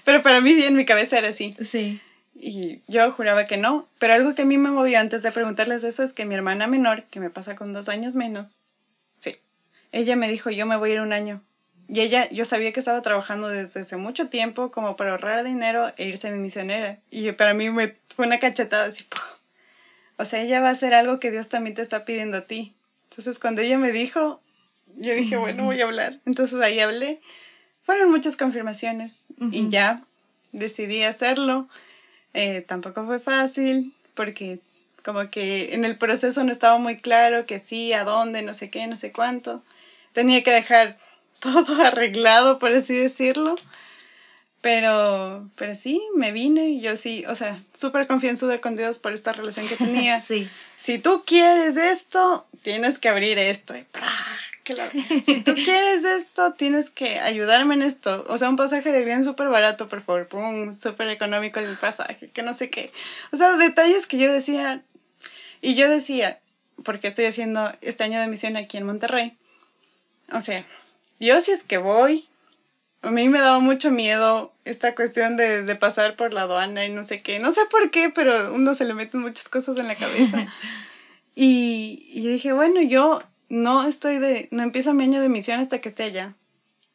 pero 0.04 0.22
para 0.22 0.40
mí 0.40 0.62
en 0.62 0.76
mi 0.76 0.84
cabeza 0.84 1.18
era 1.18 1.30
así. 1.30 1.56
Sí. 1.64 2.00
Y 2.34 2.80
yo 2.86 3.10
juraba 3.12 3.46
que 3.46 3.56
no, 3.56 3.86
pero 3.98 4.14
algo 4.14 4.34
que 4.34 4.42
a 4.42 4.46
mí 4.46 4.56
me 4.58 4.70
movió 4.70 4.98
antes 4.98 5.22
de 5.22 5.32
preguntarles 5.32 5.84
eso 5.84 6.02
es 6.02 6.12
que 6.12 6.24
mi 6.24 6.34
hermana 6.34 6.66
menor, 6.66 7.04
que 7.10 7.20
me 7.20 7.30
pasa 7.30 7.56
con 7.56 7.72
dos 7.72 7.88
años 7.88 8.14
menos, 8.14 8.60
sí, 9.18 9.36
ella 9.92 10.16
me 10.16 10.30
dijo, 10.30 10.50
yo 10.50 10.66
me 10.66 10.76
voy 10.76 10.90
a 10.90 10.94
ir 10.94 11.00
un 11.00 11.12
año 11.12 11.42
y 11.92 12.00
ella, 12.00 12.30
yo 12.30 12.44
sabía 12.44 12.72
que 12.72 12.78
estaba 12.78 13.02
trabajando 13.02 13.48
desde 13.48 13.80
hace 13.80 13.96
mucho 13.96 14.28
tiempo 14.28 14.70
como 14.70 14.94
para 14.94 15.10
ahorrar 15.10 15.42
dinero 15.42 15.92
e 15.96 16.06
irse 16.06 16.28
a 16.28 16.30
mi 16.30 16.38
misionera. 16.38 16.98
Y 17.10 17.32
para 17.32 17.52
mí 17.52 17.68
me 17.68 17.96
fue 18.14 18.26
una 18.26 18.38
cachetada 18.38 18.84
así. 18.84 19.04
O 20.16 20.24
sea, 20.24 20.40
ella 20.40 20.60
va 20.60 20.68
a 20.68 20.72
hacer 20.72 20.94
algo 20.94 21.18
que 21.18 21.32
Dios 21.32 21.48
también 21.48 21.74
te 21.74 21.82
está 21.82 22.04
pidiendo 22.04 22.36
a 22.36 22.42
ti. 22.42 22.74
Entonces 23.08 23.40
cuando 23.40 23.60
ella 23.60 23.76
me 23.76 23.90
dijo, 23.90 24.40
yo 24.98 25.14
dije, 25.14 25.36
bueno, 25.36 25.64
voy 25.64 25.80
a 25.80 25.84
hablar. 25.84 26.20
Entonces 26.26 26.60
ahí 26.60 26.78
hablé. 26.78 27.20
Fueron 27.82 28.08
muchas 28.08 28.36
confirmaciones 28.36 29.24
y 29.50 29.68
ya 29.68 30.04
decidí 30.52 31.02
hacerlo. 31.02 31.68
Eh, 32.34 32.60
tampoco 32.60 33.04
fue 33.04 33.18
fácil 33.18 33.94
porque 34.14 34.60
como 35.02 35.28
que 35.28 35.74
en 35.74 35.84
el 35.84 35.98
proceso 35.98 36.44
no 36.44 36.52
estaba 36.52 36.78
muy 36.78 36.98
claro 36.98 37.46
que 37.46 37.58
sí, 37.58 37.92
a 37.94 38.04
dónde, 38.04 38.42
no 38.42 38.54
sé 38.54 38.70
qué, 38.70 38.86
no 38.86 38.94
sé 38.94 39.10
cuánto. 39.10 39.64
Tenía 40.12 40.44
que 40.44 40.52
dejar 40.52 40.98
todo 41.42 41.82
arreglado, 41.82 42.58
por 42.58 42.72
así 42.72 42.94
decirlo. 42.94 43.54
Pero, 44.60 45.48
pero 45.56 45.74
sí, 45.74 46.02
me 46.14 46.32
vine 46.32 46.80
yo 46.80 46.94
sí, 46.98 47.24
o 47.26 47.34
sea, 47.34 47.62
súper 47.72 48.06
confianzuda 48.06 48.60
con 48.60 48.76
Dios 48.76 48.98
por 48.98 49.14
esta 49.14 49.32
relación 49.32 49.66
que 49.68 49.76
tenía. 49.76 50.20
sí. 50.20 50.48
Si 50.76 50.98
tú 50.98 51.24
quieres 51.26 51.76
esto, 51.76 52.46
tienes 52.62 52.98
que 52.98 53.10
abrir 53.10 53.38
esto. 53.38 53.74
Y 55.08 55.20
si 55.20 55.42
tú 55.42 55.54
quieres 55.64 56.04
esto, 56.04 56.52
tienes 56.54 56.90
que 56.90 57.18
ayudarme 57.18 57.74
en 57.74 57.82
esto. 57.82 58.24
O 58.28 58.38
sea, 58.38 58.48
un 58.48 58.56
pasaje 58.56 58.92
de 58.92 59.04
bien 59.04 59.24
súper 59.24 59.48
barato, 59.48 59.88
por 59.88 60.02
favor, 60.02 60.28
pum, 60.28 60.78
súper 60.78 61.08
económico 61.08 61.60
el 61.60 61.76
pasaje, 61.76 62.30
que 62.30 62.42
no 62.42 62.54
sé 62.54 62.70
qué. 62.70 62.92
O 63.32 63.36
sea, 63.36 63.56
detalles 63.56 64.06
que 64.06 64.18
yo 64.18 64.32
decía, 64.32 64.82
y 65.60 65.74
yo 65.74 65.88
decía, 65.88 66.40
porque 66.84 67.08
estoy 67.08 67.26
haciendo 67.26 67.72
este 67.80 68.04
año 68.04 68.20
de 68.20 68.28
misión 68.28 68.56
aquí 68.56 68.76
en 68.76 68.86
Monterrey. 68.86 69.36
O 70.32 70.40
sea, 70.40 70.64
yo 71.20 71.40
si 71.40 71.52
es 71.52 71.62
que 71.62 71.78
voy, 71.78 72.28
a 73.02 73.10
mí 73.10 73.28
me 73.28 73.40
daba 73.40 73.60
mucho 73.60 73.90
miedo 73.90 74.52
esta 74.64 74.94
cuestión 74.94 75.36
de, 75.36 75.62
de 75.62 75.74
pasar 75.76 76.16
por 76.16 76.32
la 76.32 76.42
aduana 76.42 76.84
y 76.84 76.90
no 76.90 77.04
sé 77.04 77.18
qué. 77.18 77.38
No 77.38 77.52
sé 77.52 77.62
por 77.70 77.90
qué, 77.90 78.10
pero 78.10 78.52
uno 78.52 78.74
se 78.74 78.84
le 78.84 78.94
meten 78.94 79.20
muchas 79.20 79.48
cosas 79.48 79.78
en 79.78 79.88
la 79.88 79.94
cabeza. 79.94 80.52
y, 81.34 82.10
y 82.12 82.28
dije, 82.28 82.52
bueno, 82.52 82.82
yo 82.82 83.22
no 83.48 83.86
estoy 83.86 84.18
de, 84.18 84.48
no 84.50 84.62
empiezo 84.62 84.94
mi 84.94 85.04
año 85.04 85.20
de 85.20 85.28
misión 85.28 85.60
hasta 85.60 85.80
que 85.80 85.88
esté 85.88 86.04
allá. 86.04 86.34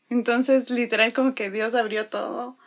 Entonces, 0.10 0.70
literal, 0.70 1.14
como 1.14 1.34
que 1.34 1.50
Dios 1.50 1.74
abrió 1.74 2.08
todo, 2.08 2.58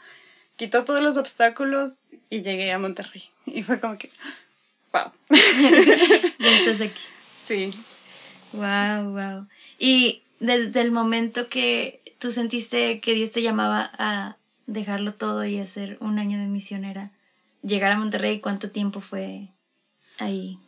quitó 0.57 0.85
todos 0.85 1.03
los 1.03 1.17
obstáculos 1.17 1.99
y 2.31 2.43
llegué 2.43 2.73
a 2.73 2.79
Monterrey. 2.79 3.25
Y 3.47 3.63
fue 3.63 3.81
como 3.81 3.97
que, 3.97 4.11
wow. 4.93 5.13
ya 6.39 6.59
estás 6.59 6.81
aquí. 6.81 7.01
Sí. 7.37 7.73
Wow, 8.53 9.13
wow. 9.13 9.49
Y 9.79 10.23
desde 10.41 10.81
el 10.81 10.91
momento 10.91 11.49
que 11.49 12.03
tú 12.19 12.33
sentiste 12.33 13.01
que 13.01 13.13
Dios 13.15 13.33
te 13.33 13.43
llamaba 13.43 13.91
a 13.99 14.37
dejarlo 14.67 15.15
todo 15.15 15.45
y 15.45 15.59
hacer 15.59 15.97
un 16.01 16.19
año 16.19 16.39
de 16.39 16.47
misionera, 16.47 17.11
llegar 17.63 17.93
a 17.93 17.99
Monterrey, 17.99 18.41
¿cuánto 18.41 18.71
tiempo 18.71 19.01
fue 19.01 19.49
ahí? 20.19 20.59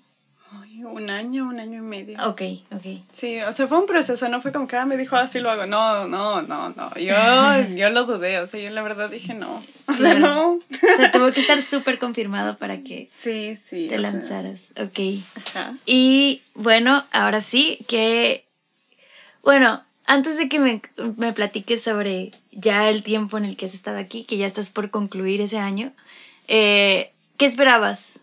un 0.85 1.11
año, 1.11 1.47
un 1.47 1.61
año 1.61 1.79
y 1.79 1.83
medio. 1.83 2.19
Ok, 2.27 2.43
ok. 2.73 3.03
Sí, 3.13 3.41
o 3.41 3.53
sea, 3.53 3.67
fue 3.67 3.79
un 3.79 3.87
proceso, 3.87 4.29
no 4.29 4.41
fue 4.41 4.53
como 4.53 4.67
que 4.67 4.77
ah, 4.77 4.87
me 4.87 4.97
dijo, 4.97 5.17
así 5.17 5.41
lo 5.41 5.51
hago. 5.51 5.67
No, 5.67 6.07
no, 6.07 6.43
no, 6.43 6.71
no. 6.71 6.95
Yo, 6.97 7.75
yo 7.77 7.91
lo 7.91 8.05
dudé, 8.05 8.41
o 8.41 8.47
sea, 8.47 8.61
yo 8.61 8.71
la 8.71 8.83
verdad 8.83 9.11
dije 9.11 9.35
no. 9.35 9.63
O 9.87 9.93
sea, 9.93 10.15
no. 10.15 10.53
O 10.53 10.97
sea, 10.97 11.13
tuvo 11.13 11.31
que 11.33 11.41
estar 11.41 11.61
súper 11.63 11.99
confirmado 11.99 12.57
para 12.57 12.83
que 12.83 13.07
sí, 13.11 13.57
sí, 13.57 13.89
te 13.89 13.99
lanzaras. 13.99 14.73
Ok. 14.81 15.23
Ajá. 15.37 15.75
Y 15.87 16.43
bueno, 16.55 17.05
ahora 17.13 17.41
sí, 17.41 17.85
que. 17.89 18.47
Bueno, 19.43 19.85
antes 20.07 20.37
de 20.37 20.49
que 20.49 20.59
me, 20.59 20.83
me 21.17 21.33
platiques 21.33 21.83
sobre 21.83 22.33
ya 22.53 22.89
el 22.89 23.03
tiempo 23.03 23.39
en 23.39 23.45
el 23.45 23.57
que 23.57 23.67
has 23.67 23.75
estado 23.75 23.99
aquí, 23.99 24.25
que 24.25 24.37
ya 24.37 24.47
estás 24.47 24.71
por 24.71 24.91
concluir 24.91 25.41
ese 25.41 25.59
año, 25.59 25.93
eh, 26.49 27.13
¿qué 27.37 27.47
esperabas? 27.47 28.21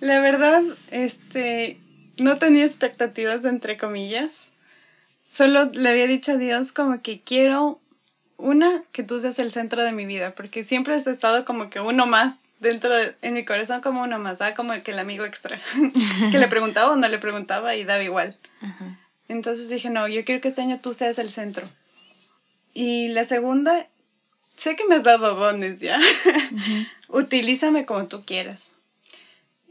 La 0.00 0.20
verdad, 0.20 0.62
este, 0.90 1.78
no 2.18 2.38
tenía 2.38 2.64
expectativas 2.64 3.44
entre 3.44 3.76
comillas. 3.76 4.48
Solo 5.28 5.70
le 5.72 5.88
había 5.88 6.06
dicho 6.06 6.32
a 6.32 6.36
Dios 6.36 6.72
como 6.72 7.02
que 7.02 7.20
quiero 7.20 7.80
una 8.38 8.82
que 8.92 9.02
tú 9.02 9.18
seas 9.18 9.38
el 9.38 9.50
centro 9.50 9.82
de 9.82 9.92
mi 9.92 10.06
vida, 10.06 10.34
porque 10.34 10.64
siempre 10.64 10.94
has 10.94 11.06
estado 11.06 11.44
como 11.44 11.70
que 11.70 11.80
uno 11.80 12.06
más 12.06 12.44
dentro 12.60 12.94
de, 12.94 13.16
en 13.22 13.34
mi 13.34 13.44
corazón 13.44 13.80
como 13.80 14.02
uno 14.02 14.18
más, 14.18 14.40
¿ah? 14.40 14.54
como 14.54 14.80
que 14.82 14.90
el 14.90 14.98
amigo 14.98 15.24
extra, 15.24 15.60
que 16.30 16.38
le 16.38 16.48
preguntaba 16.48 16.92
o 16.92 16.96
no 16.96 17.08
le 17.08 17.18
preguntaba 17.18 17.74
y 17.74 17.84
daba 17.84 18.02
igual. 18.02 18.36
Entonces 19.28 19.68
dije, 19.68 19.90
no, 19.90 20.06
yo 20.08 20.24
quiero 20.24 20.40
que 20.40 20.48
este 20.48 20.62
año 20.62 20.80
tú 20.80 20.94
seas 20.94 21.18
el 21.18 21.30
centro. 21.30 21.68
Y 22.74 23.08
la 23.08 23.24
segunda, 23.24 23.88
sé 24.56 24.76
que 24.76 24.86
me 24.86 24.96
has 24.96 25.02
dado 25.02 25.34
dones 25.34 25.80
ya, 25.80 26.00
utilízame 27.08 27.86
como 27.86 28.06
tú 28.06 28.24
quieras. 28.24 28.76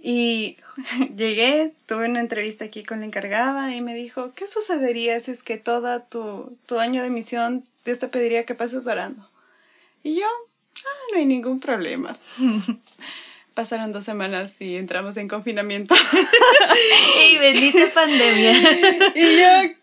Y 0.02 0.58
llegué, 1.16 1.74
tuve 1.88 2.08
una 2.08 2.20
entrevista 2.20 2.66
aquí 2.66 2.84
con 2.84 3.00
la 3.00 3.06
encargada 3.06 3.76
y 3.76 3.82
me 3.82 3.96
dijo, 3.96 4.34
¿qué 4.36 4.48
sucedería 4.48 5.20
si 5.20 5.32
es 5.32 5.44
que 5.44 5.58
todo 5.58 6.02
tu, 6.02 6.58
tu 6.66 6.80
año 6.80 7.02
de 7.02 7.10
misión 7.10 7.66
Dios 7.84 8.00
te 8.00 8.08
pediría 8.08 8.46
que 8.46 8.56
pases 8.56 8.88
orando? 8.88 9.28
Y 10.04 10.16
yo, 10.16 10.26
ah, 10.26 11.12
no 11.12 11.18
hay 11.18 11.26
ningún 11.26 11.60
problema. 11.60 12.18
Pasaron 13.56 13.92
dos 13.92 14.06
semanas 14.06 14.58
y 14.60 14.76
entramos 14.76 15.18
en 15.18 15.28
confinamiento. 15.28 15.96
¡Y 17.32 17.38
bendita 17.38 17.86
pandemia! 17.94 18.52
y 19.16 19.40
yo, 19.40 19.76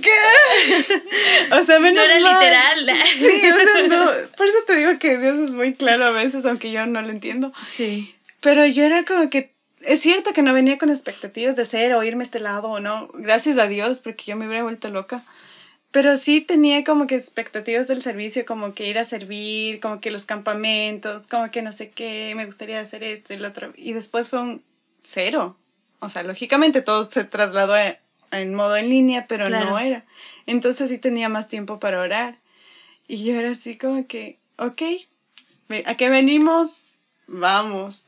¿Qué? 0.00 1.54
O 1.54 1.62
sea, 1.62 1.78
menos 1.78 2.04
no 2.06 2.10
era 2.10 2.18
literal. 2.18 2.90
Sí, 3.18 3.40
o 3.50 3.56
sea, 3.60 3.86
no. 3.86 4.10
Por 4.36 4.48
eso 4.48 4.58
te 4.66 4.76
digo 4.76 4.98
que 4.98 5.18
Dios 5.18 5.38
es 5.38 5.50
muy 5.52 5.74
claro 5.74 6.06
a 6.06 6.10
veces, 6.10 6.46
aunque 6.46 6.72
yo 6.72 6.86
no 6.86 7.02
lo 7.02 7.10
entiendo. 7.10 7.52
Sí. 7.70 8.14
Pero 8.40 8.64
yo 8.66 8.84
era 8.84 9.04
como 9.04 9.28
que 9.28 9.52
es 9.82 10.00
cierto 10.00 10.32
que 10.32 10.42
no 10.42 10.52
venía 10.52 10.78
con 10.78 10.90
expectativas 10.90 11.56
de 11.56 11.64
ser 11.64 11.94
o 11.94 12.02
irme 12.02 12.22
a 12.22 12.26
este 12.26 12.40
lado 12.40 12.68
o 12.68 12.80
no, 12.80 13.08
gracias 13.14 13.58
a 13.58 13.68
Dios, 13.68 14.00
porque 14.00 14.24
yo 14.26 14.36
me 14.36 14.46
hubiera 14.46 14.62
vuelto 14.62 14.90
loca. 14.90 15.22
Pero 15.90 16.18
sí 16.18 16.42
tenía 16.42 16.84
como 16.84 17.06
que 17.06 17.14
expectativas 17.14 17.88
del 17.88 18.02
servicio, 18.02 18.44
como 18.44 18.74
que 18.74 18.86
ir 18.86 18.98
a 18.98 19.04
servir, 19.04 19.80
como 19.80 20.00
que 20.00 20.10
los 20.10 20.26
campamentos, 20.26 21.26
como 21.26 21.50
que 21.50 21.62
no 21.62 21.72
sé 21.72 21.90
qué, 21.90 22.34
me 22.36 22.44
gustaría 22.44 22.80
hacer 22.80 23.02
esto 23.02 23.32
y 23.32 23.38
lo 23.38 23.48
otro. 23.48 23.72
Y 23.74 23.94
después 23.94 24.28
fue 24.28 24.40
un 24.40 24.62
cero. 25.02 25.56
O 26.00 26.08
sea, 26.08 26.22
lógicamente 26.22 26.82
todo 26.82 27.04
se 27.04 27.24
trasladó 27.24 27.74
en 28.30 28.54
modo 28.54 28.76
en 28.76 28.90
línea, 28.90 29.26
pero 29.26 29.48
no 29.48 29.78
era. 29.78 30.02
Entonces 30.46 30.90
sí 30.90 30.98
tenía 30.98 31.28
más 31.28 31.48
tiempo 31.48 31.80
para 31.80 32.00
orar. 32.00 32.38
Y 33.06 33.24
yo 33.24 33.34
era 33.34 33.52
así 33.52 33.78
como 33.78 34.06
que, 34.06 34.38
ok, 34.58 34.82
¿a 35.86 35.94
qué 35.96 36.10
venimos? 36.10 36.98
Vamos. 37.26 38.06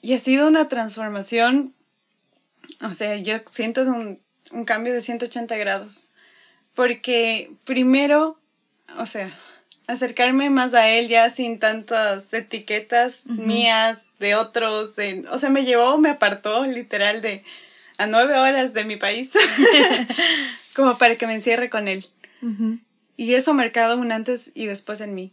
Y 0.00 0.14
ha 0.14 0.18
sido 0.18 0.48
una 0.48 0.68
transformación, 0.68 1.74
o 2.80 2.94
sea, 2.94 3.16
yo 3.16 3.36
siento 3.46 3.82
un, 3.82 4.18
un 4.50 4.64
cambio 4.64 4.94
de 4.94 5.02
180 5.02 5.56
grados. 5.58 6.09
Porque 6.74 7.50
primero, 7.64 8.38
o 8.96 9.06
sea, 9.06 9.36
acercarme 9.86 10.50
más 10.50 10.74
a 10.74 10.88
él 10.88 11.08
ya 11.08 11.30
sin 11.30 11.58
tantas 11.58 12.32
etiquetas 12.32 13.26
mías, 13.26 14.06
de 14.18 14.34
otros, 14.34 14.96
de, 14.96 15.24
o 15.30 15.38
sea, 15.38 15.50
me 15.50 15.64
llevó, 15.64 15.98
me 15.98 16.10
apartó 16.10 16.64
literal 16.64 17.22
de 17.22 17.42
a 17.98 18.06
nueve 18.06 18.38
horas 18.38 18.72
de 18.72 18.84
mi 18.84 18.96
país, 18.96 19.32
como 20.74 20.96
para 20.96 21.16
que 21.16 21.26
me 21.26 21.34
encierre 21.34 21.70
con 21.70 21.88
él. 21.88 22.06
Y 23.16 23.34
eso 23.34 23.50
ha 23.50 23.54
marcado 23.54 23.98
un 23.98 24.12
antes 24.12 24.50
y 24.54 24.66
después 24.66 25.00
en 25.02 25.14
mí. 25.14 25.32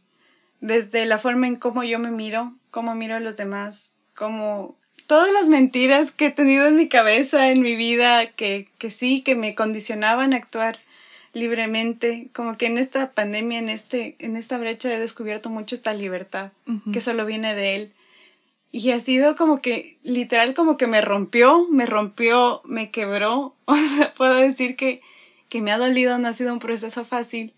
Desde 0.59 1.05
la 1.05 1.19
forma 1.19 1.47
en 1.47 1.55
cómo 1.55 1.83
yo 1.83 1.99
me 1.99 2.11
miro, 2.11 2.53
cómo 2.71 2.95
miro 2.95 3.15
a 3.15 3.21
los 3.21 3.37
demás, 3.37 3.95
como 4.15 4.75
todas 5.05 5.31
las 5.31 5.47
mentiras 5.47 6.11
que 6.11 6.27
he 6.27 6.31
tenido 6.31 6.67
en 6.67 6.75
mi 6.75 6.89
cabeza, 6.89 7.49
en 7.51 7.61
mi 7.61 7.75
vida, 7.75 8.25
que, 8.31 8.67
que 8.77 8.91
sí, 8.91 9.21
que 9.21 9.35
me 9.35 9.55
condicionaban 9.55 10.33
a 10.33 10.37
actuar 10.37 10.79
libremente, 11.37 12.29
como 12.33 12.57
que 12.57 12.65
en 12.65 12.77
esta 12.77 13.11
pandemia, 13.11 13.59
en, 13.59 13.69
este, 13.69 14.15
en 14.19 14.35
esta 14.35 14.57
brecha 14.57 14.93
he 14.93 14.99
descubierto 14.99 15.49
mucho 15.49 15.75
esta 15.75 15.93
libertad, 15.93 16.51
que 16.91 17.01
solo 17.01 17.25
viene 17.25 17.55
de 17.55 17.75
él. 17.75 17.91
Y 18.71 18.91
ha 18.91 18.99
sido 18.99 19.35
como 19.35 19.61
que, 19.61 19.97
literal, 20.03 20.53
como 20.53 20.77
que 20.77 20.87
me 20.87 21.01
rompió, 21.01 21.67
me 21.69 21.85
rompió, 21.85 22.61
me 22.65 22.91
quebró. 22.91 23.53
O 23.65 23.75
sea, 23.75 24.13
puedo 24.13 24.35
decir 24.35 24.75
que, 24.75 25.01
que 25.49 25.61
me 25.61 25.71
ha 25.71 25.77
dolido, 25.77 26.17
no 26.19 26.27
ha 26.27 26.33
sido 26.33 26.53
un 26.53 26.59
proceso 26.59 27.05
fácil, 27.05 27.53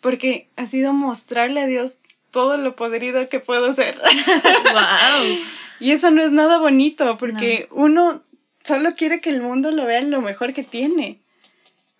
porque 0.00 0.48
ha 0.56 0.66
sido 0.66 0.92
mostrarle 0.92 1.60
a 1.60 1.66
Dios 1.66 1.98
todo 2.30 2.56
lo 2.56 2.76
podrido 2.76 3.28
que 3.28 3.40
puedo 3.40 3.72
ser. 3.74 3.98
¡Wow! 4.72 5.38
Y 5.80 5.90
eso 5.90 6.10
no 6.12 6.22
es 6.22 6.30
nada 6.30 6.58
bonito, 6.58 7.18
porque 7.18 7.68
uno 7.72 8.22
solo 8.62 8.94
quiere 8.94 9.20
que 9.20 9.30
el 9.30 9.42
mundo 9.42 9.72
lo 9.72 9.84
vea 9.84 10.00
lo 10.02 10.20
mejor 10.20 10.54
que 10.54 10.62
tiene. 10.62 11.18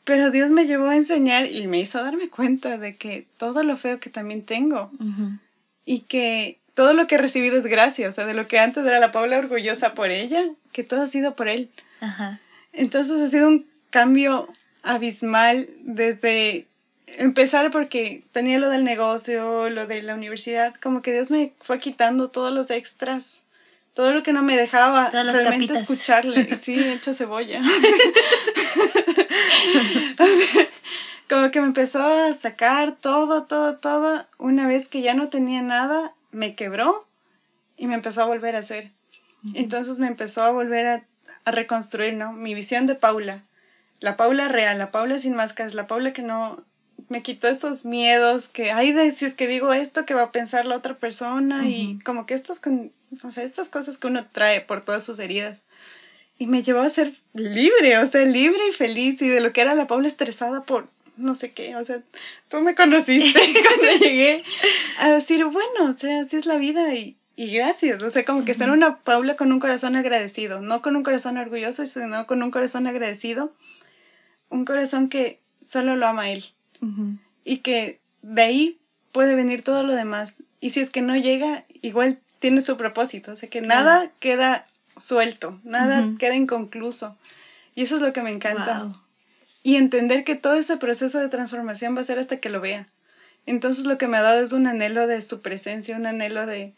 Pero 0.05 0.31
Dios 0.31 0.51
me 0.51 0.67
llevó 0.67 0.89
a 0.89 0.97
enseñar 0.97 1.47
y 1.47 1.67
me 1.67 1.81
hizo 1.81 2.03
darme 2.03 2.29
cuenta 2.29 2.79
de 2.79 2.97
que 2.97 3.27
todo 3.39 3.63
lo 3.63 3.77
feo 3.77 4.01
que 4.01 4.11
también 4.11 4.45
tengo 4.45 4.91
y 5.87 6.01
que 6.01 6.59
todo 6.75 6.93
lo 6.93 7.07
que 7.07 7.15
he 7.15 7.19
recibido 7.19 7.57
es 7.57 7.67
gracia, 7.67 8.09
o 8.09 8.13
sea, 8.13 8.27
de 8.27 8.35
lo 8.35 8.49
que 8.49 8.59
antes 8.59 8.85
era 8.85 8.99
la 9.01 9.13
Paula 9.13 9.39
orgullosa 9.39 9.95
por 9.95 10.11
ella, 10.11 10.45
que 10.73 10.85
todo 10.85 11.03
ha 11.03 11.07
sido 11.07 11.37
por 11.37 11.49
él. 11.49 11.71
Entonces 12.73 13.21
ha 13.21 13.31
sido 13.31 13.49
un 13.49 13.67
cambio 13.91 14.49
abismal 14.83 15.69
desde 15.83 16.67
empezar 17.07 17.71
porque 17.71 18.25
tenía 18.33 18.59
lo 18.59 18.69
del 18.71 18.85
negocio, 18.85 19.71
lo 19.71 19.87
de 19.87 20.03
la 20.03 20.15
universidad, 20.15 20.75
como 20.75 21.01
que 21.01 21.13
Dios 21.13 21.31
me 21.31 21.53
fue 21.61 21.79
quitando 21.79 22.29
todos 22.29 22.53
los 22.53 22.71
extras 22.71 23.44
todo 23.95 24.13
lo 24.13 24.23
que 24.23 24.33
no 24.33 24.43
me 24.43 24.57
dejaba 24.57 25.09
realmente 25.11 25.75
escucharle. 25.75 26.59
Sí, 26.59 26.79
hecho 26.79 27.15
cebolla. 27.15 27.63
como 31.29 31.51
que 31.51 31.61
me 31.61 31.69
empezó 31.69 32.03
a 32.03 32.35
sacar 32.35 32.97
todo, 33.01 33.45
todo, 33.45 33.79
todo. 33.79 34.27
Una 34.39 34.67
vez 34.67 34.89
que 34.89 35.01
ya 35.01 35.15
no 35.15 35.29
tenía 35.29 35.63
nada, 35.63 36.15
me 36.33 36.57
quebró 36.57 37.09
y 37.77 37.87
me 37.87 37.95
empezó 37.95 38.23
a 38.23 38.27
volver 38.27 38.57
a 38.57 38.61
hacer. 38.61 38.91
Entonces 39.55 39.99
me 39.99 40.09
empezó 40.09 40.43
a 40.43 40.51
volver 40.51 40.87
a, 40.87 41.05
a 41.45 41.51
reconstruir, 41.51 42.15
¿no? 42.15 42.33
Mi 42.33 42.55
visión 42.55 42.87
de 42.87 42.97
Paula. 42.97 43.45
La 44.01 44.17
Paula 44.17 44.49
real, 44.49 44.79
la 44.79 44.91
Paula 44.91 45.19
sin 45.19 45.35
máscaras, 45.35 45.75
la 45.75 45.87
Paula 45.87 46.13
que 46.13 46.23
no, 46.23 46.65
me 47.09 47.23
quitó 47.23 47.49
esos 47.49 47.85
miedos 47.85 48.49
que, 48.49 48.71
ay, 48.71 48.93
de 48.93 49.13
si 49.13 49.25
es 49.25 49.35
que 49.35 49.47
digo 49.47 49.73
esto, 49.73 50.05
que 50.07 50.15
va 50.15 50.23
a 50.23 50.33
pensar 50.33 50.67
la 50.67 50.77
otra 50.77 50.95
persona 50.95 51.69
y 51.69 51.99
como 52.05 52.27
que 52.27 52.35
estas, 52.35 52.61
con, 52.61 52.93
o 53.23 53.31
sea, 53.31 53.45
estas 53.45 53.69
cosas 53.69 53.99
que 53.99 54.07
uno 54.07 54.27
trae 54.31 54.61
por 54.61 54.81
todas 54.81 55.05
sus 55.05 55.19
heridas. 55.19 55.67
y 56.39 56.47
me 56.47 56.63
llevó 56.63 56.81
a 56.81 56.91
ser 56.91 57.13
libre, 57.33 57.99
o 57.99 58.07
sea, 58.07 58.25
libre 58.25 58.61
y 58.69 58.73
feliz 58.73 59.23
y 59.23 59.29
de 59.29 59.41
lo 59.41 59.53
que 59.53 59.61
era 59.61 59.75
la 59.75 59.87
Paula 59.87 60.09
estresada 60.09 60.63
por 60.65 60.89
no 61.17 61.35
sé 61.35 61.53
qué, 61.53 61.77
o 61.77 61.85
sea, 61.85 62.03
tú 62.49 62.61
me 62.61 62.75
conociste 62.75 63.41
cuando 63.67 64.05
llegué 64.05 64.43
a 64.99 65.11
decir, 65.11 65.45
bueno, 65.45 65.91
o 65.91 65.93
sea, 65.93 66.23
así 66.23 66.37
es 66.37 66.47
la 66.47 66.57
vida 66.57 66.93
y, 66.95 67.17
y 67.37 67.55
gracias, 67.55 68.03
o 68.03 68.11
sea, 68.11 68.25
como 68.25 68.45
que 68.45 68.55
ser 68.55 68.71
una 68.71 68.99
Paula 68.99 69.37
con 69.37 69.53
un 69.53 69.61
corazón 69.61 69.97
agradecido, 69.97 70.61
no 70.61 70.83
con 70.83 70.97
un 70.97 71.05
corazón 71.05 71.37
orgulloso, 71.37 71.87
sino 71.87 72.27
con 72.27 72.43
un 72.43 72.51
corazón 72.51 72.87
agradecido, 72.87 73.51
un 74.49 74.65
corazón 74.65 75.09
que 75.09 75.41
solo 75.61 75.97
lo 75.97 76.07
ama 76.07 76.31
y 77.45 77.59
que 77.59 78.01
de 78.23 78.43
ahí 78.43 78.79
puede 79.13 79.35
venir 79.35 79.63
todo 79.63 79.83
lo 79.83 79.95
demás. 79.95 80.43
Y 80.61 80.71
si 80.71 80.81
es 80.81 80.91
que 80.91 81.03
no 81.03 81.17
llega, 81.17 81.65
igual 81.83 82.19
tiene 82.39 82.63
su 82.63 82.77
propósito, 82.77 83.33
o 83.33 83.37
sea, 83.37 83.49
que 83.49 83.61
nada 83.61 84.11
queda 84.19 84.67
suelto, 84.99 85.61
nada 85.65 86.05
queda 86.19 86.35
inconcluso. 86.35 87.17
Y 87.75 87.83
eso 87.83 87.97
es 87.97 88.03
lo 88.03 88.13
que 88.13 88.23
me 88.23 88.31
encanta. 88.31 88.93
Y 89.63 89.77
entender 89.77 90.25
que 90.25 90.35
todo 90.35 90.55
ese 90.55 90.77
proceso 90.77 91.19
de 91.21 91.29
transformación 91.29 91.97
va 91.97 92.03
a 92.03 92.05
ser 92.05 92.19
hasta 92.19 92.39
que 92.39 92.51
lo 92.51 92.61
vea. 92.61 92.89
Entonces 93.47 93.85
lo 93.85 93.99
que 93.99 94.09
me 94.09 94.17
ha 94.17 94.23
dado 94.23 94.43
es 94.43 94.53
un 94.53 94.67
anhelo 94.67 95.07
de 95.07 95.23
su 95.23 95.43
presencia, 95.43 95.97
un 95.97 96.07
anhelo 96.07 96.47
de, 96.47 96.75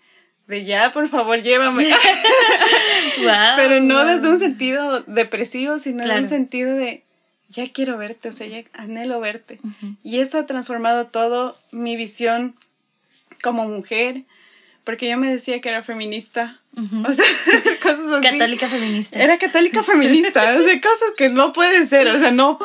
de 0.46 0.64
ya, 0.64 0.92
por 0.92 1.08
favor, 1.08 1.42
llévame. 1.42 1.88
Pero 3.56 3.80
no 3.80 4.04
desde 4.04 4.28
un 4.28 4.38
sentido 4.38 5.00
depresivo, 5.02 5.78
sino 5.78 6.04
en 6.04 6.10
un 6.10 6.26
sentido 6.26 6.74
de 6.74 7.02
ya 7.56 7.72
quiero 7.72 7.96
verte, 7.96 8.28
o 8.28 8.32
sea, 8.32 8.46
ya 8.46 8.64
anhelo 8.74 9.18
verte. 9.18 9.58
Y 10.02 10.18
eso 10.18 10.38
ha 10.38 10.46
transformado 10.46 11.06
todo 11.06 11.56
mi 11.72 11.96
visión 11.96 12.54
como 13.42 13.66
mujer, 13.66 14.24
porque 14.84 15.08
yo 15.08 15.16
me 15.16 15.30
decía 15.30 15.60
que 15.62 15.70
era 15.70 15.82
feminista. 15.82 16.60
O 16.76 16.86
sea, 16.86 17.24
cosas 17.82 18.06
así. 18.12 18.28
Católica 18.28 18.68
feminista. 18.68 19.18
Era 19.18 19.38
católica 19.38 19.82
feminista, 19.82 20.58
o 20.58 20.62
sea, 20.62 20.80
cosas 20.82 21.10
que 21.16 21.30
no 21.30 21.54
puede 21.54 21.86
ser, 21.86 22.08
o 22.08 22.18
sea, 22.18 22.30
no. 22.30 22.58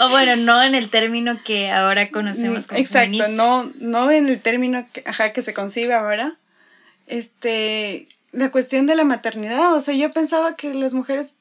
o 0.00 0.08
bueno, 0.10 0.36
no 0.36 0.62
en 0.62 0.76
el 0.76 0.90
término 0.90 1.42
que 1.42 1.72
ahora 1.72 2.10
conocemos 2.10 2.68
como 2.68 2.80
Exacto, 2.80 3.26
no, 3.28 3.72
no 3.80 4.12
en 4.12 4.28
el 4.28 4.40
término 4.40 4.86
que, 4.92 5.02
ajá, 5.04 5.32
que 5.32 5.42
se 5.42 5.52
concibe 5.52 5.94
ahora. 5.94 6.36
Este, 7.08 8.06
la 8.30 8.52
cuestión 8.52 8.86
de 8.86 8.94
la 8.94 9.02
maternidad, 9.02 9.74
o 9.74 9.80
sea, 9.80 9.94
yo 9.94 10.12
pensaba 10.12 10.54
que 10.54 10.72
las 10.72 10.94
mujeres 10.94 11.34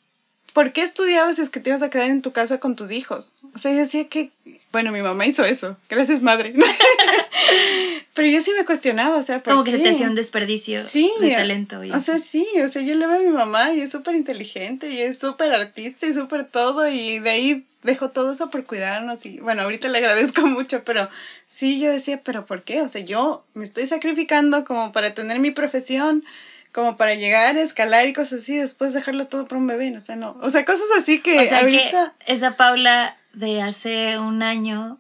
¿por 0.54 0.72
qué 0.72 0.84
estudiabas 0.84 1.36
si 1.36 1.42
es 1.42 1.50
que 1.50 1.60
te 1.60 1.70
ibas 1.70 1.82
a 1.82 1.90
quedar 1.90 2.10
en 2.10 2.22
tu 2.22 2.32
casa 2.32 2.60
con 2.60 2.76
tus 2.76 2.92
hijos? 2.92 3.36
O 3.54 3.58
sea, 3.58 3.72
yo 3.72 3.80
decía 3.80 4.08
que, 4.08 4.32
bueno, 4.72 4.92
mi 4.92 5.02
mamá 5.02 5.26
hizo 5.26 5.44
eso, 5.46 5.78
gracias 5.90 6.22
madre. 6.22 6.54
Pero 8.14 8.28
yo 8.28 8.42
sí 8.42 8.52
me 8.58 8.66
cuestionaba, 8.66 9.18
o 9.18 9.24
sea, 9.24 9.42
¿por 9.42 9.54
Como 9.54 9.64
que 9.64 9.72
se 9.72 9.80
te 9.80 9.90
hacía 9.90 10.08
un 10.08 10.16
desperdicio 10.16 10.82
de 10.84 11.32
talento. 11.32 11.82
o 11.94 12.02
sea, 12.02 12.20
sí, 12.20 12.46
o 12.64 12.68
sea, 12.68 12.82
yo 12.82 12.96
le 12.96 13.08
veo 13.08 13.18
a 13.18 13.20
mi 13.20 13.30
mamá 13.30 13.74
y 13.74 13.82
es 13.82 13.92
súper 13.92 14.16
inteligente 14.16 14.90
y 14.90 15.00
es 15.00 15.20
súper 15.20 15.54
artista 15.54 16.06
y 16.06 16.14
súper 16.14 16.46
todo 16.46 16.88
y 16.88 17.20
de 17.20 17.30
ahí 17.30 17.66
dejó 17.84 18.10
todo 18.10 18.34
eso 18.34 18.50
por 18.50 18.66
cuidarnos 18.66 19.26
y 19.26 19.40
bueno, 19.40 19.62
ahorita 19.62 19.88
le 19.88 20.00
agradezco 20.00 20.42
mucho, 20.48 20.84
pero 20.84 21.10
sí, 21.48 21.80
yo 21.80 21.92
decía, 21.92 22.22
pero 22.24 22.46
¿por 22.46 22.64
qué? 22.64 22.82
O 22.82 22.90
sea, 22.90 23.02
yo 23.02 23.46
me 23.54 23.64
estoy 23.64 23.88
sacrificando 23.88 24.66
como 24.66 24.92
para 24.92 25.14
tener 25.14 25.40
mi 25.40 25.52
profesión 25.52 26.24
como 26.72 26.98
para 26.98 27.16
llegar, 27.16 27.58
escalar 27.58 28.08
y 28.08 28.14
cosas 28.14 28.42
así, 28.42 28.56
después 28.56 28.94
dejarlo 28.94 29.26
todo 29.28 29.48
para 29.48 29.60
un 29.60 29.68
bebé, 29.68 29.96
o 29.96 30.00
sea, 30.00 30.16
no, 30.16 30.38
o 30.42 30.50
sea, 30.50 30.66
cosas 30.66 30.86
así 30.98 31.20
que 31.20 31.40
o 31.40 31.46
sea, 31.46 31.62
ahorita... 31.62 32.14
Que 32.26 32.34
esa 32.34 32.58
Paula 32.58 33.18
de 33.34 33.62
hace 33.62 34.20
un 34.20 34.44
año... 34.44 35.00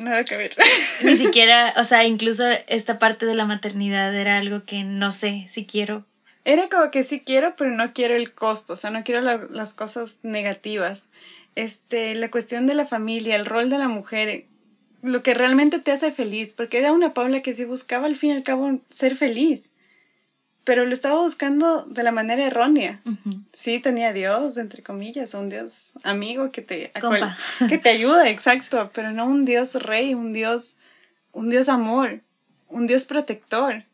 Nada 0.00 0.24
que 0.24 0.36
ver. 0.36 0.56
Ni 1.02 1.16
siquiera, 1.16 1.72
o 1.76 1.84
sea, 1.84 2.04
incluso 2.04 2.44
esta 2.66 2.98
parte 2.98 3.24
de 3.24 3.34
la 3.34 3.44
maternidad 3.44 4.14
era 4.16 4.38
algo 4.38 4.64
que 4.64 4.82
no 4.82 5.12
sé 5.12 5.46
si 5.48 5.64
quiero. 5.64 6.04
Era 6.44 6.68
como 6.68 6.90
que 6.90 7.04
sí 7.04 7.20
quiero, 7.20 7.54
pero 7.56 7.70
no 7.70 7.92
quiero 7.92 8.16
el 8.16 8.32
costo, 8.32 8.72
o 8.72 8.76
sea, 8.76 8.90
no 8.90 9.04
quiero 9.04 9.20
las 9.20 9.74
cosas 9.74 10.20
negativas. 10.22 11.10
Este, 11.54 12.14
la 12.16 12.30
cuestión 12.30 12.66
de 12.66 12.74
la 12.74 12.84
familia, 12.84 13.36
el 13.36 13.46
rol 13.46 13.70
de 13.70 13.78
la 13.78 13.88
mujer, 13.88 14.46
lo 15.02 15.22
que 15.22 15.34
realmente 15.34 15.78
te 15.78 15.92
hace 15.92 16.10
feliz, 16.10 16.52
porque 16.52 16.78
era 16.78 16.92
una 16.92 17.14
Paula 17.14 17.40
que 17.40 17.54
sí 17.54 17.64
buscaba 17.64 18.06
al 18.06 18.16
fin 18.16 18.30
y 18.30 18.34
al 18.34 18.42
cabo 18.42 18.80
ser 18.90 19.16
feliz 19.16 19.70
pero 20.66 20.84
lo 20.84 20.92
estaba 20.92 21.22
buscando 21.22 21.84
de 21.84 22.02
la 22.02 22.10
manera 22.10 22.44
errónea. 22.44 23.00
Sí, 23.52 23.78
tenía 23.78 24.12
Dios, 24.12 24.56
entre 24.56 24.82
comillas, 24.82 25.32
un 25.34 25.48
Dios 25.48 25.96
amigo 26.02 26.50
que 26.50 26.60
te, 26.60 26.92
que 27.68 27.78
te 27.78 27.88
ayuda, 27.88 28.28
exacto, 28.28 28.90
pero 28.92 29.12
no 29.12 29.26
un 29.26 29.44
Dios 29.44 29.74
rey, 29.76 30.12
un 30.14 30.32
Dios, 30.32 30.78
un 31.30 31.50
Dios 31.50 31.68
amor, 31.68 32.18
un 32.66 32.88
Dios 32.88 33.04
protector. 33.04 33.84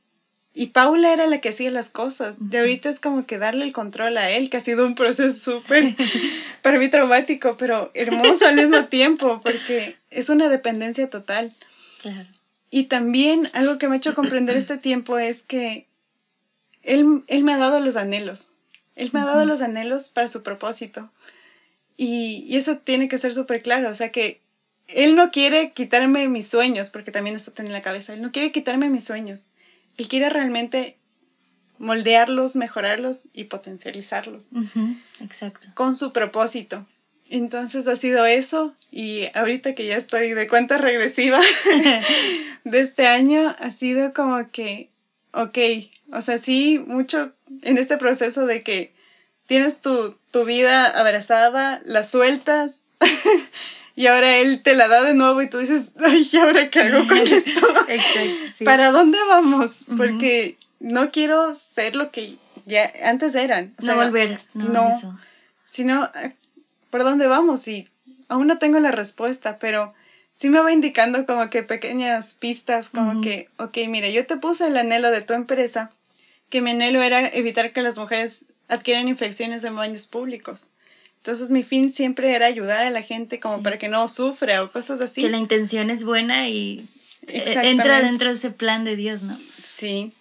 Y 0.54 0.68
Paula 0.68 1.12
era 1.12 1.26
la 1.26 1.42
que 1.42 1.50
hacía 1.50 1.70
las 1.70 1.90
cosas. 1.90 2.36
Y 2.50 2.56
ahorita 2.56 2.88
es 2.88 3.00
como 3.00 3.26
que 3.26 3.36
darle 3.36 3.66
el 3.66 3.72
control 3.72 4.16
a 4.16 4.30
él, 4.30 4.48
que 4.48 4.56
ha 4.56 4.60
sido 4.62 4.86
un 4.86 4.94
proceso 4.94 5.38
súper, 5.38 5.94
para 6.62 6.78
mí 6.78 6.88
traumático, 6.88 7.58
pero 7.58 7.90
hermoso 7.92 8.46
al 8.46 8.56
mismo 8.56 8.86
tiempo, 8.86 9.42
porque 9.42 9.98
es 10.10 10.30
una 10.30 10.48
dependencia 10.48 11.10
total. 11.10 11.52
Claro. 12.00 12.28
Y 12.70 12.84
también 12.84 13.50
algo 13.52 13.76
que 13.76 13.88
me 13.88 13.96
ha 13.96 13.98
hecho 13.98 14.14
comprender 14.14 14.56
este 14.56 14.78
tiempo 14.78 15.18
es 15.18 15.42
que 15.42 15.86
él, 16.82 17.22
él 17.26 17.44
me 17.44 17.52
ha 17.52 17.58
dado 17.58 17.80
los 17.80 17.96
anhelos. 17.96 18.50
Él 18.94 19.10
me 19.12 19.20
ha 19.20 19.24
dado 19.24 19.44
los 19.44 19.60
anhelos 19.60 20.08
para 20.08 20.28
su 20.28 20.42
propósito. 20.42 21.10
Y, 21.96 22.44
y 22.48 22.56
eso 22.56 22.78
tiene 22.78 23.08
que 23.08 23.18
ser 23.18 23.34
súper 23.34 23.62
claro. 23.62 23.90
O 23.90 23.94
sea 23.94 24.10
que 24.10 24.40
él 24.88 25.16
no 25.16 25.30
quiere 25.30 25.72
quitarme 25.72 26.28
mis 26.28 26.48
sueños, 26.48 26.90
porque 26.90 27.10
también 27.10 27.36
está 27.36 27.62
en 27.62 27.72
la 27.72 27.82
cabeza. 27.82 28.14
Él 28.14 28.22
no 28.22 28.32
quiere 28.32 28.52
quitarme 28.52 28.88
mis 28.88 29.04
sueños. 29.04 29.48
Él 29.96 30.08
quiere 30.08 30.28
realmente 30.30 30.96
moldearlos, 31.78 32.56
mejorarlos 32.56 33.28
y 33.32 33.44
potencializarlos. 33.44 34.50
Exacto. 35.20 35.68
Con 35.74 35.96
su 35.96 36.12
propósito. 36.12 36.86
Entonces 37.28 37.88
ha 37.88 37.96
sido 37.96 38.26
eso 38.26 38.74
y 38.90 39.24
ahorita 39.34 39.74
que 39.74 39.86
ya 39.86 39.96
estoy 39.96 40.32
de 40.34 40.48
cuenta 40.48 40.76
regresiva 40.76 41.40
de 42.64 42.80
este 42.80 43.06
año, 43.06 43.56
ha 43.58 43.70
sido 43.70 44.12
como 44.12 44.50
que 44.50 44.90
ok, 45.32 45.58
o 46.12 46.22
sea, 46.22 46.38
sí, 46.38 46.82
mucho 46.86 47.32
en 47.62 47.78
este 47.78 47.96
proceso 47.96 48.46
de 48.46 48.60
que 48.60 48.92
tienes 49.46 49.80
tu, 49.80 50.16
vida 50.46 50.86
abrazada, 50.86 51.80
la 51.84 52.04
sueltas 52.04 52.82
y 53.96 54.06
ahora 54.06 54.36
él 54.36 54.62
te 54.62 54.74
la 54.74 54.88
da 54.88 55.02
de 55.02 55.14
nuevo 55.14 55.42
y 55.42 55.50
tú 55.50 55.58
dices, 55.58 55.92
ay, 56.02 56.26
¿y 56.30 56.36
ahora 56.36 56.70
qué 56.70 56.80
hago 56.80 57.06
con 57.06 57.18
esto? 57.26 57.88
Exacto, 57.88 58.64
¿Para 58.64 58.90
dónde 58.90 59.18
vamos? 59.28 59.84
Porque 59.96 60.56
no 60.80 61.10
quiero 61.10 61.54
ser 61.54 61.96
lo 61.96 62.10
que 62.10 62.38
ya 62.64 62.90
antes 63.04 63.34
eran. 63.34 63.74
no 63.82 63.96
volver, 63.96 64.40
no, 64.54 64.68
no 64.68 64.88
eso. 64.88 65.18
Sino, 65.66 66.10
¿por 66.90 67.02
dónde 67.04 67.26
vamos? 67.26 67.66
Y 67.68 67.88
aún 68.28 68.46
no 68.46 68.58
tengo 68.58 68.78
la 68.78 68.90
respuesta, 68.90 69.58
pero 69.58 69.94
sí 70.34 70.48
me 70.48 70.60
va 70.60 70.72
indicando 70.72 71.24
como 71.26 71.48
que 71.50 71.62
pequeñas 71.62 72.34
pistas, 72.38 72.90
como 72.90 73.20
que, 73.20 73.48
ok, 73.58 73.78
mira, 73.88 74.08
yo 74.08 74.26
te 74.26 74.36
puse 74.36 74.66
el 74.66 74.76
anhelo 74.76 75.10
de 75.10 75.22
tu 75.22 75.34
empresa, 75.34 75.92
que 76.48 76.60
mi 76.60 76.70
anhelo 76.70 77.02
era 77.02 77.28
evitar 77.28 77.72
que 77.72 77.82
las 77.82 77.98
mujeres 77.98 78.44
adquieran 78.68 79.08
infecciones 79.08 79.64
en 79.64 79.76
baños 79.76 80.06
públicos. 80.06 80.70
Entonces 81.18 81.50
mi 81.50 81.62
fin 81.62 81.92
siempre 81.92 82.34
era 82.34 82.46
ayudar 82.46 82.84
a 82.84 82.90
la 82.90 83.02
gente 83.02 83.38
como 83.38 83.62
para 83.62 83.78
que 83.78 83.88
no 83.88 84.08
sufra 84.08 84.64
o 84.64 84.72
cosas 84.72 85.00
así. 85.00 85.22
Que 85.22 85.30
la 85.30 85.38
intención 85.38 85.88
es 85.88 86.04
buena 86.04 86.48
y 86.48 86.88
eh, 87.28 87.54
entra 87.62 88.02
dentro 88.02 88.28
de 88.28 88.34
ese 88.34 88.50
plan 88.50 88.84
de 88.84 88.96
Dios, 88.96 89.22
¿no? 89.22 89.38
Sí. 89.64 90.12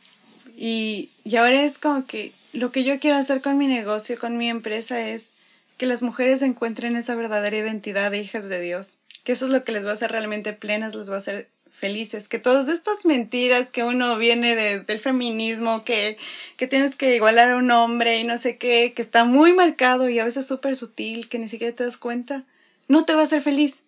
Y, 0.56 1.10
y 1.24 1.38
ahora 1.38 1.64
es 1.64 1.80
como 1.80 2.06
que 2.06 2.34
lo 2.54 2.72
que 2.72 2.84
yo 2.84 3.00
quiero 3.00 3.18
hacer 3.18 3.42
con 3.42 3.58
mi 3.58 3.66
negocio, 3.66 4.20
con 4.20 4.38
mi 4.38 4.48
empresa 4.50 5.08
es 5.08 5.34
que 5.78 5.88
las 5.88 6.04
mujeres 6.04 6.44
encuentren 6.44 6.96
esa 6.96 7.16
verdadera 7.16 7.58
identidad 7.58 8.12
de 8.12 8.22
hijas 8.22 8.48
de 8.48 8.62
Dios 8.62 8.98
que 9.24 9.34
eso 9.34 9.46
es 9.46 9.52
lo 9.52 9.64
que 9.64 9.72
les 9.72 9.86
va 9.86 9.92
a 9.92 9.94
hacer 9.94 10.12
realmente 10.12 10.54
plenas, 10.54 10.96
les 10.96 11.10
va 11.10 11.16
a 11.16 11.20
hacer 11.20 11.50
felices, 11.72 12.28
que 12.28 12.38
todas 12.38 12.68
estas 12.68 13.06
mentiras 13.06 13.72
que 13.72 13.84
uno 13.84 14.18
viene 14.18 14.56
del 14.56 15.00
feminismo, 15.00 15.84
que, 15.84 16.18
que 16.58 16.68
tienes 16.68 16.96
que 16.96 17.16
igualar 17.16 17.52
a 17.52 17.58
un 17.58 17.72
hombre 17.72 18.20
y 18.20 18.24
no 18.24 18.38
sé 18.38 18.58
qué, 18.58 18.94
que 18.96 19.02
está 19.02 19.26
muy 19.26 19.54
marcado 19.54 20.08
y 20.08 20.20
a 20.20 20.26
veces 20.26 20.46
súper 20.48 20.76
sutil, 20.76 21.28
que 21.28 21.40
ni 21.40 21.48
siquiera 21.48 21.76
te 21.76 21.84
das 21.84 21.98
cuenta, 21.98 22.44
no 22.88 23.06
te 23.06 23.16
va 23.16 23.22
a 23.22 23.24
hacer 23.24 23.42
feliz. 23.42 23.84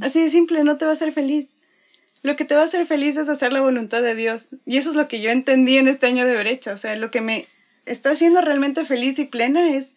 Así 0.00 0.20
de 0.20 0.30
simple, 0.30 0.64
no 0.64 0.78
te 0.78 0.84
va 0.84 0.90
a 0.90 0.94
hacer 0.94 1.12
feliz. 1.12 1.54
Lo 2.22 2.34
que 2.34 2.44
te 2.44 2.56
va 2.56 2.62
a 2.62 2.64
hacer 2.64 2.86
feliz 2.86 3.16
es 3.16 3.28
hacer 3.28 3.52
la 3.52 3.60
voluntad 3.60 4.02
de 4.02 4.16
Dios. 4.16 4.56
Y 4.66 4.78
eso 4.78 4.90
es 4.90 4.96
lo 4.96 5.06
que 5.06 5.20
yo 5.20 5.30
entendí 5.30 5.78
en 5.78 5.86
este 5.86 6.08
año 6.08 6.26
de 6.26 6.36
brecha. 6.36 6.72
O 6.72 6.76
sea, 6.76 6.96
lo 6.96 7.12
que 7.12 7.20
me 7.20 7.46
está 7.86 8.10
haciendo 8.10 8.40
realmente 8.40 8.84
feliz 8.84 9.18
y 9.20 9.26
plena 9.26 9.70
es 9.70 9.94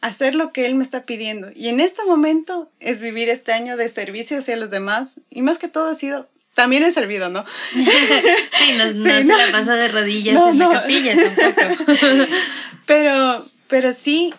hacer 0.00 0.34
lo 0.34 0.52
que 0.52 0.66
Él 0.66 0.74
me 0.74 0.84
está 0.84 1.04
pidiendo. 1.04 1.50
Y 1.54 1.68
en 1.68 1.80
este 1.80 2.04
momento 2.04 2.70
es 2.80 3.00
vivir 3.00 3.28
este 3.28 3.52
año 3.52 3.76
de 3.76 3.88
servicio 3.88 4.38
hacia 4.38 4.56
los 4.56 4.70
demás. 4.70 5.20
Y 5.30 5.42
más 5.42 5.58
que 5.58 5.68
todo 5.68 5.90
ha 5.90 5.94
sido, 5.94 6.28
también 6.54 6.82
he 6.82 6.92
servido, 6.92 7.28
¿no? 7.28 7.44
sí, 7.72 8.72
no, 8.76 9.02
se 9.04 9.24
la 9.24 9.52
pasa 9.52 9.74
de 9.74 9.88
rodillas 9.88 10.36
en 10.50 10.58
la 10.58 10.70
capilla 10.70 11.14
tampoco. 11.16 11.84
pero, 12.86 13.44
pero 13.68 13.92
sí, 13.92 14.34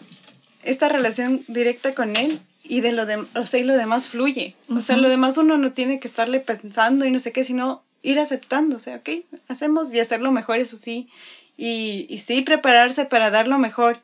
esta 0.64 0.90
relación 0.90 1.44
directa 1.48 1.94
con 1.94 2.16
Él 2.16 2.40
y 2.64 2.82
de 2.82 2.92
lo 2.92 3.06
de, 3.06 3.26
o 3.36 3.46
sea, 3.46 3.60
y 3.60 3.64
lo 3.64 3.76
demás 3.76 4.08
fluye. 4.08 4.56
O 4.70 4.82
sea, 4.82 4.98
lo 4.98 5.10
demás 5.10 5.38
uno 5.38 5.58
no 5.58 5.74
tiene 5.74 6.00
que 6.00 6.08
estarle 6.08 6.40
pensando 6.40 7.06
y 7.06 7.12
no 7.12 7.20
sé 7.20 7.32
qué, 7.32 7.44
sino 7.44 7.84
ir 8.04 8.20
aceptando, 8.20 8.78
o 8.78 8.80
sea, 8.80 8.96
ok, 8.96 9.10
hacemos 9.48 9.94
y 9.94 10.00
hacerlo 10.00 10.32
mejor, 10.32 10.60
eso 10.60 10.76
sí, 10.76 11.08
y, 11.56 12.08
y 12.10 12.22
sí 12.22 12.42
prepararse 12.42 13.06
para 13.06 13.30
dar 13.30 13.48
lo 13.48 13.60
mejor, 13.60 14.00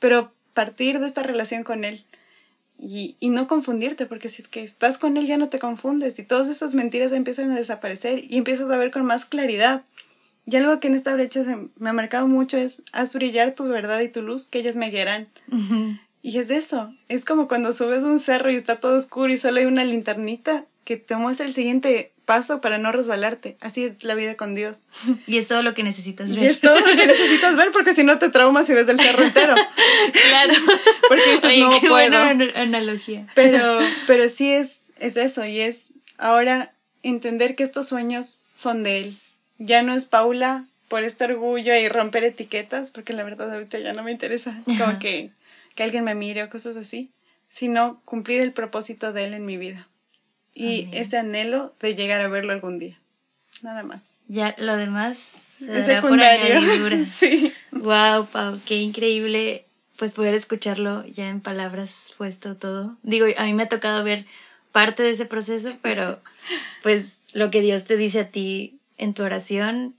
pero 0.00 0.32
partir 0.58 0.98
de 0.98 1.06
esta 1.06 1.22
relación 1.22 1.62
con 1.62 1.84
Él. 1.84 2.04
Y, 2.76 3.16
y, 3.20 3.28
no 3.28 3.46
confundirte, 3.46 4.06
porque 4.06 4.28
si 4.28 4.42
es 4.42 4.48
que 4.48 4.64
estás 4.64 4.98
con 4.98 5.16
Él 5.16 5.24
ya 5.24 5.36
no 5.36 5.48
te 5.48 5.60
confundes 5.60 6.18
y 6.18 6.24
todas 6.24 6.48
esas 6.48 6.74
mentiras 6.74 7.12
empiezan 7.12 7.52
a 7.52 7.56
desaparecer 7.56 8.24
y 8.28 8.38
empiezas 8.38 8.68
a 8.68 8.76
ver 8.76 8.90
con 8.90 9.04
más 9.04 9.24
claridad. 9.24 9.84
Y 10.46 10.56
algo 10.56 10.80
que 10.80 10.88
en 10.88 10.96
esta 10.96 11.14
brecha 11.14 11.44
me 11.76 11.90
ha 11.90 11.92
marcado 11.92 12.26
mucho 12.26 12.56
es, 12.56 12.82
haz 12.90 13.12
brillar 13.14 13.54
tu 13.54 13.68
verdad 13.68 14.00
y 14.00 14.08
tu 14.08 14.20
luz, 14.20 14.48
que 14.48 14.58
ellas 14.58 14.74
me 14.74 14.90
guiarán. 14.90 15.28
Y 16.22 16.38
es 16.38 16.50
eso, 16.50 16.92
es 17.08 17.24
como 17.24 17.46
cuando 17.46 17.72
subes 17.72 18.02
un 18.02 18.18
cerro 18.18 18.50
y 18.50 18.56
está 18.56 18.80
todo 18.80 18.96
oscuro 18.96 19.32
y 19.32 19.38
solo 19.38 19.60
hay 19.60 19.66
una 19.66 19.84
linternita 19.84 20.64
que 20.82 20.96
te 20.96 21.14
muestra 21.14 21.46
el 21.46 21.52
siguiente 21.52 22.10
paso 22.28 22.60
para 22.60 22.76
no 22.76 22.92
resbalarte. 22.92 23.56
Así 23.58 23.86
es 23.86 24.04
la 24.04 24.14
vida 24.14 24.36
con 24.36 24.54
Dios. 24.54 24.82
Y 25.26 25.38
es 25.38 25.48
todo 25.48 25.62
lo 25.62 25.72
que 25.72 25.82
necesitas 25.82 26.36
ver. 26.36 26.44
Y 26.44 26.46
es 26.48 26.60
todo 26.60 26.78
lo 26.78 26.84
que 26.84 27.06
necesitas 27.06 27.56
ver 27.56 27.70
porque 27.72 27.94
si 27.94 28.04
no 28.04 28.18
te 28.18 28.28
traumas 28.28 28.68
y 28.68 28.74
ves 28.74 28.86
el 28.86 29.00
cerro 29.00 29.24
entero. 29.24 29.54
claro. 30.28 30.52
Porque 31.08 31.22
dices, 31.24 31.58
no 31.58 31.70
qué 31.70 31.88
puedo. 31.88 31.94
buena 31.94 32.28
analogía. 32.54 33.26
Pero, 33.34 33.78
pero 34.06 34.28
sí 34.28 34.52
es, 34.52 34.92
es 34.98 35.16
eso 35.16 35.46
y 35.46 35.60
es 35.60 35.94
ahora 36.18 36.74
entender 37.02 37.56
que 37.56 37.62
estos 37.62 37.88
sueños 37.88 38.42
son 38.54 38.82
de 38.82 38.98
Él. 38.98 39.18
Ya 39.56 39.80
no 39.80 39.94
es 39.94 40.04
Paula 40.04 40.66
por 40.88 41.04
este 41.04 41.24
orgullo 41.24 41.74
y 41.76 41.88
romper 41.88 42.24
etiquetas, 42.24 42.90
porque 42.90 43.14
la 43.14 43.22
verdad 43.22 43.50
ahorita 43.50 43.78
ya 43.78 43.94
no 43.94 44.02
me 44.02 44.12
interesa 44.12 44.60
como 44.66 44.98
que, 44.98 45.30
que 45.74 45.82
alguien 45.82 46.04
me 46.04 46.14
mire 46.14 46.42
o 46.42 46.50
cosas 46.50 46.76
así, 46.76 47.10
sino 47.48 48.02
cumplir 48.04 48.42
el 48.42 48.52
propósito 48.52 49.14
de 49.14 49.24
Él 49.24 49.32
en 49.32 49.46
mi 49.46 49.56
vida 49.56 49.88
y 50.58 50.84
Amén. 50.84 50.94
ese 51.02 51.16
anhelo 51.18 51.74
de 51.80 51.94
llegar 51.94 52.20
a 52.20 52.28
verlo 52.28 52.52
algún 52.52 52.78
día. 52.78 52.98
Nada 53.62 53.82
más. 53.82 54.18
Ya 54.28 54.54
lo 54.58 54.76
demás 54.76 55.46
se 55.58 55.78
Es 55.78 55.86
dará 55.86 56.00
por 56.02 56.10
secundario. 56.10 56.58
añadidura. 56.58 57.04
sí. 57.06 57.52
Wow, 57.72 58.26
Pau, 58.26 58.60
qué 58.66 58.76
increíble 58.76 59.64
pues 59.96 60.14
poder 60.14 60.34
escucharlo 60.34 61.04
ya 61.06 61.28
en 61.28 61.40
palabras 61.40 62.12
puesto 62.16 62.56
todo. 62.56 62.96
Digo, 63.02 63.26
a 63.36 63.44
mí 63.44 63.54
me 63.54 63.64
ha 63.64 63.68
tocado 63.68 64.04
ver 64.04 64.26
parte 64.70 65.02
de 65.02 65.10
ese 65.10 65.24
proceso, 65.26 65.76
pero 65.82 66.20
pues 66.82 67.20
lo 67.32 67.50
que 67.50 67.62
Dios 67.62 67.84
te 67.84 67.96
dice 67.96 68.20
a 68.20 68.28
ti 68.28 68.78
en 68.96 69.14
tu 69.14 69.24
oración, 69.24 69.94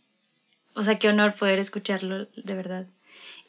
o 0.74 0.84
sea, 0.84 1.00
qué 1.00 1.10
honor 1.10 1.34
poder 1.34 1.60
escucharlo 1.60 2.28
de 2.36 2.54
verdad. 2.54 2.86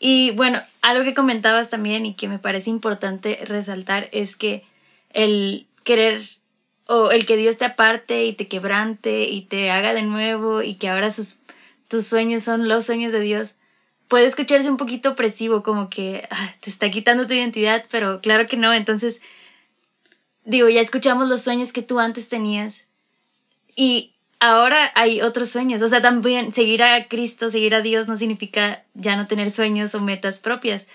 Y 0.00 0.30
bueno, 0.32 0.60
algo 0.82 1.04
que 1.04 1.14
comentabas 1.14 1.70
también 1.70 2.04
y 2.06 2.14
que 2.14 2.26
me 2.26 2.38
parece 2.40 2.70
importante 2.70 3.38
resaltar 3.44 4.08
es 4.10 4.34
que 4.36 4.64
el 5.12 5.66
querer 5.84 6.22
o 6.92 7.12
el 7.12 7.24
que 7.24 7.37
Dios 7.37 7.57
te 7.57 7.64
aparte 7.64 8.24
y 8.24 8.33
te 8.33 8.48
quebrante 8.48 9.29
y 9.29 9.42
te 9.42 9.70
haga 9.70 9.94
de 9.94 10.03
nuevo 10.03 10.61
y 10.61 10.74
que 10.74 10.88
ahora 10.88 11.12
sus, 11.12 11.37
tus 11.87 12.05
sueños 12.05 12.42
son 12.42 12.68
los 12.68 12.87
sueños 12.87 13.12
de 13.12 13.20
Dios, 13.20 13.55
puede 14.09 14.26
escucharse 14.26 14.68
un 14.68 14.76
poquito 14.76 15.11
opresivo, 15.11 15.62
como 15.62 15.88
que 15.88 16.26
ah, 16.31 16.53
te 16.59 16.68
está 16.68 16.90
quitando 16.90 17.29
tu 17.29 17.35
identidad, 17.35 17.85
pero 17.92 18.20
claro 18.20 18.48
que 18.48 18.57
no. 18.57 18.74
Entonces, 18.74 19.20
digo, 20.44 20.68
ya 20.68 20.81
escuchamos 20.81 21.29
los 21.29 21.42
sueños 21.42 21.72
que 21.72 21.83
tú 21.83 22.00
antes 22.00 22.29
tenías 22.29 22.87
y 23.76 24.14
ahora 24.40 24.90
hay 24.96 25.22
otros 25.22 25.48
sueños. 25.48 25.83
O 25.83 25.87
sea, 25.87 26.03
también 26.03 26.53
seguir 26.53 26.83
a 26.83 27.07
Cristo, 27.07 27.50
seguir 27.50 27.76
a 27.76 27.83
Dios 27.83 28.09
no 28.09 28.16
significa 28.16 28.83
ya 28.94 29.14
no 29.14 29.29
tener 29.29 29.53
sueños 29.53 29.94
o 29.94 30.00
metas 30.00 30.40
propias. 30.40 30.88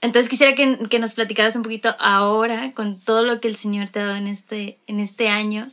Entonces 0.00 0.30
quisiera 0.30 0.54
que, 0.54 0.78
que 0.88 0.98
nos 0.98 1.14
platicaras 1.14 1.56
un 1.56 1.62
poquito 1.62 1.94
ahora, 1.98 2.72
con 2.72 3.00
todo 3.00 3.24
lo 3.24 3.40
que 3.40 3.48
el 3.48 3.56
Señor 3.56 3.90
te 3.90 4.00
ha 4.00 4.06
dado 4.06 4.16
en 4.16 4.28
este, 4.28 4.78
en 4.86 5.00
este 5.00 5.28
año, 5.28 5.68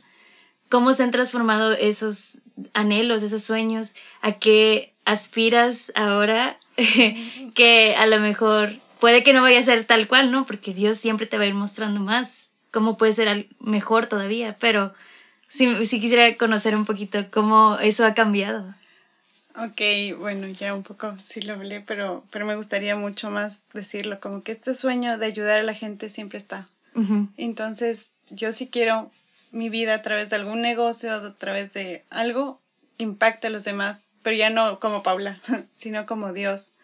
cómo 0.68 0.92
se 0.92 1.02
han 1.02 1.10
transformado 1.10 1.72
esos 1.72 2.38
anhelos, 2.74 3.22
esos 3.22 3.42
sueños, 3.42 3.94
a 4.20 4.32
qué 4.32 4.92
aspiras 5.04 5.92
ahora, 5.94 6.58
que 7.54 7.94
a 7.96 8.06
lo 8.06 8.20
mejor 8.20 8.74
puede 9.00 9.22
que 9.22 9.32
no 9.32 9.42
vaya 9.42 9.60
a 9.60 9.62
ser 9.62 9.84
tal 9.84 10.08
cual, 10.08 10.30
¿no? 10.30 10.44
Porque 10.46 10.74
Dios 10.74 10.98
siempre 10.98 11.26
te 11.26 11.38
va 11.38 11.44
a 11.44 11.48
ir 11.48 11.54
mostrando 11.54 12.00
más, 12.00 12.50
cómo 12.70 12.98
puede 12.98 13.14
ser 13.14 13.48
mejor 13.60 14.06
todavía, 14.06 14.56
pero 14.60 14.92
sí, 15.48 15.86
sí 15.86 16.00
quisiera 16.00 16.36
conocer 16.36 16.76
un 16.76 16.84
poquito 16.84 17.26
cómo 17.30 17.78
eso 17.78 18.04
ha 18.04 18.14
cambiado. 18.14 18.74
Ok, 19.58 20.18
bueno, 20.18 20.46
ya 20.48 20.74
un 20.74 20.82
poco 20.82 21.14
sí 21.24 21.40
lo 21.42 21.54
hablé, 21.54 21.80
pero, 21.80 22.24
pero 22.30 22.46
me 22.46 22.54
gustaría 22.56 22.94
mucho 22.96 23.30
más 23.30 23.64
decirlo, 23.74 24.20
como 24.20 24.42
que 24.42 24.52
este 24.52 24.74
sueño 24.74 25.18
de 25.18 25.26
ayudar 25.26 25.58
a 25.58 25.62
la 25.62 25.74
gente 25.74 26.10
siempre 26.10 26.38
está. 26.38 26.68
Entonces, 27.36 28.10
yo 28.30 28.52
sí 28.52 28.68
quiero 28.68 29.10
mi 29.52 29.68
vida 29.68 29.94
a 29.94 30.02
través 30.02 30.30
de 30.30 30.36
algún 30.36 30.60
negocio, 30.60 31.12
a 31.12 31.34
través 31.34 31.72
de 31.72 32.04
algo 32.10 32.60
que 32.96 33.04
impacte 33.04 33.46
a 33.46 33.50
los 33.50 33.64
demás, 33.64 34.12
pero 34.22 34.36
ya 34.36 34.50
no 34.50 34.78
como 34.80 35.02
Paula, 35.02 35.40
sino 35.74 36.06
como 36.06 36.32
Dios. 36.32 36.74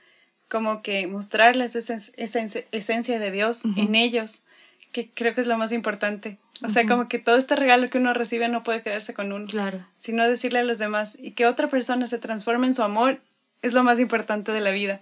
Como 0.49 0.83
que 0.83 1.07
mostrarles 1.07 1.75
esa, 1.75 1.95
esa 2.17 2.41
esen- 2.41 2.65
esencia 2.71 3.19
de 3.19 3.31
Dios 3.31 3.65
en 3.77 3.95
ellos, 3.95 4.45
que 4.95 5.11
creo 5.13 5.35
que 5.35 5.41
es 5.43 5.47
lo 5.47 5.59
más 5.59 5.73
importante. 5.73 6.39
O 6.63 6.69
sea, 6.69 6.87
como 6.87 7.09
que 7.09 7.19
todo 7.19 7.37
este 7.37 7.57
regalo 7.57 7.91
que 7.91 7.99
uno 7.99 8.15
recibe 8.15 8.49
no 8.49 8.63
puede 8.63 8.81
quedarse 8.81 9.13
con 9.13 9.33
uno, 9.33 9.47
Claro. 9.49 9.85
sino 9.99 10.27
decirle 10.27 10.61
a 10.61 10.65
los 10.65 10.79
demás 10.79 11.19
y 11.21 11.33
que 11.33 11.47
otra 11.47 11.69
persona 11.69 12.07
se 12.07 12.19
transforme 12.19 12.69
en 12.69 12.75
su 12.75 12.83
amor 12.85 13.21
es 13.61 13.73
lo 13.73 13.83
más 13.83 13.99
importante 13.99 14.53
de 14.53 14.61
la 14.61 14.71
vida. 14.71 15.01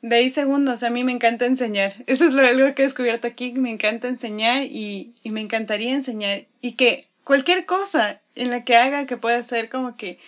De 0.00 0.16
ahí 0.16 0.30
segundo, 0.30 0.72
o 0.72 0.76
sea, 0.76 0.88
a 0.88 0.90
mí 0.90 1.04
me 1.04 1.12
encanta 1.12 1.44
enseñar. 1.44 1.92
Eso 2.06 2.26
es 2.26 2.32
lo, 2.32 2.40
algo 2.40 2.74
que 2.74 2.82
he 2.82 2.86
descubierto 2.86 3.26
aquí. 3.26 3.52
Me 3.52 3.70
encanta 3.70 4.08
enseñar 4.08 4.62
y, 4.62 5.12
y 5.22 5.30
me 5.30 5.40
encantaría 5.42 5.92
enseñar. 5.92 6.44
Y 6.62 6.72
que 6.72 7.04
cualquier 7.22 7.66
cosa 7.66 8.20
en 8.34 8.50
la 8.50 8.64
que 8.64 8.76
haga 8.76 9.04
que 9.06 9.16
pueda 9.18 9.42
ser 9.42 9.68
como 9.68 9.96
que, 9.96 10.18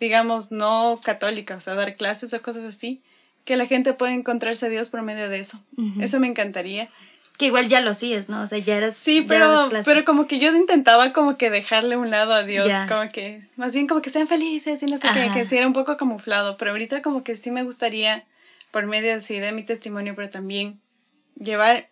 digamos, 0.00 0.52
no 0.52 1.00
católica, 1.02 1.56
o 1.56 1.60
sea, 1.62 1.74
dar 1.74 1.96
clases 1.96 2.34
o 2.34 2.42
cosas 2.42 2.64
así, 2.64 3.00
que 3.44 3.56
la 3.56 3.66
gente 3.66 3.94
pueda 3.94 4.12
encontrarse 4.12 4.66
a 4.66 4.68
Dios 4.68 4.90
por 4.90 5.00
medio 5.02 5.28
de 5.30 5.40
eso. 5.40 5.58
Eso 6.00 6.20
me 6.20 6.26
encantaría. 6.26 6.88
Que 7.38 7.46
igual 7.46 7.68
ya 7.68 7.80
lo 7.80 7.92
hacías, 7.92 8.28
¿no? 8.28 8.42
O 8.42 8.46
sea, 8.48 8.58
ya 8.58 8.76
eras. 8.76 8.96
Sí, 8.96 9.22
pero, 9.22 9.70
pero 9.84 10.04
como 10.04 10.26
que 10.26 10.40
yo 10.40 10.52
intentaba 10.54 11.12
como 11.12 11.36
que 11.38 11.50
dejarle 11.50 11.96
un 11.96 12.10
lado 12.10 12.32
a 12.32 12.42
Dios, 12.42 12.66
Ya. 12.66 12.86
como 12.88 13.08
que, 13.08 13.42
más 13.56 13.72
bien 13.74 13.86
como 13.86 14.02
que 14.02 14.10
sean 14.10 14.26
felices 14.26 14.82
y 14.82 14.86
no 14.86 14.98
sé 14.98 15.08
qué, 15.14 15.30
que 15.32 15.44
sí 15.44 15.56
era 15.56 15.66
un 15.68 15.72
poco 15.72 15.96
camuflado, 15.96 16.56
pero 16.56 16.72
ahorita 16.72 17.00
como 17.00 17.22
que 17.22 17.36
sí 17.36 17.52
me 17.52 17.62
gustaría, 17.62 18.24
por 18.72 18.86
medio 18.86 19.14
así 19.14 19.38
de 19.38 19.52
mi 19.52 19.62
testimonio, 19.62 20.14
pero 20.16 20.30
también 20.30 20.80
llevar 21.36 21.88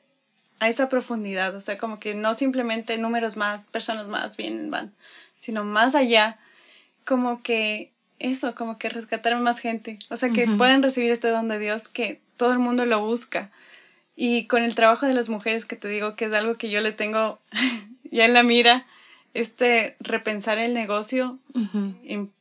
a 0.59 0.69
esa 0.69 0.89
profundidad, 0.89 1.55
o 1.55 1.61
sea, 1.61 1.79
como 1.79 2.01
que 2.01 2.15
no 2.15 2.35
simplemente 2.35 2.99
números 2.99 3.37
más, 3.37 3.67
personas 3.67 4.09
más 4.09 4.37
vienen, 4.37 4.71
van, 4.73 4.95
sino 5.39 5.63
más 5.63 5.95
allá, 5.95 6.39
como 7.05 7.43
que 7.45 7.93
eso, 8.19 8.57
como 8.57 8.79
que 8.79 8.89
rescatar 8.89 9.35
a 9.35 9.39
más 9.39 9.61
gente, 9.61 10.01
o 10.11 10.17
sea, 10.17 10.31
que 10.31 10.45
Ujú. 10.47 10.57
puedan 10.59 10.83
recibir 10.83 11.13
este 11.13 11.29
don 11.29 11.47
de 11.47 11.61
Dios 11.61 11.87
que 11.87 12.21
todo 12.37 12.53
el 12.53 12.59
mundo 12.59 12.85
lo 12.85 13.01
busca. 13.01 13.51
Y 14.17 14.47
con 14.47 14.63
el 14.63 14.75
trabajo 14.75 15.07
de 15.07 15.13
las 15.15 15.29
mujeres, 15.29 15.65
que 15.67 15.77
te 15.77 15.89
digo 15.89 16.17
que 16.17 16.25
es 16.25 16.33
algo 16.33 16.57
que 16.57 16.71
yo 16.71 16.81
le 16.81 16.93
tengo 16.93 17.39
ya 18.11 18.25
en 18.25 18.33
la 18.35 18.43
mira, 18.43 18.87
este 19.35 19.97
repensar 20.01 20.59
el 20.59 20.73
negocio, 20.75 21.39
Ujú. 21.55 21.95
en- 22.05 22.33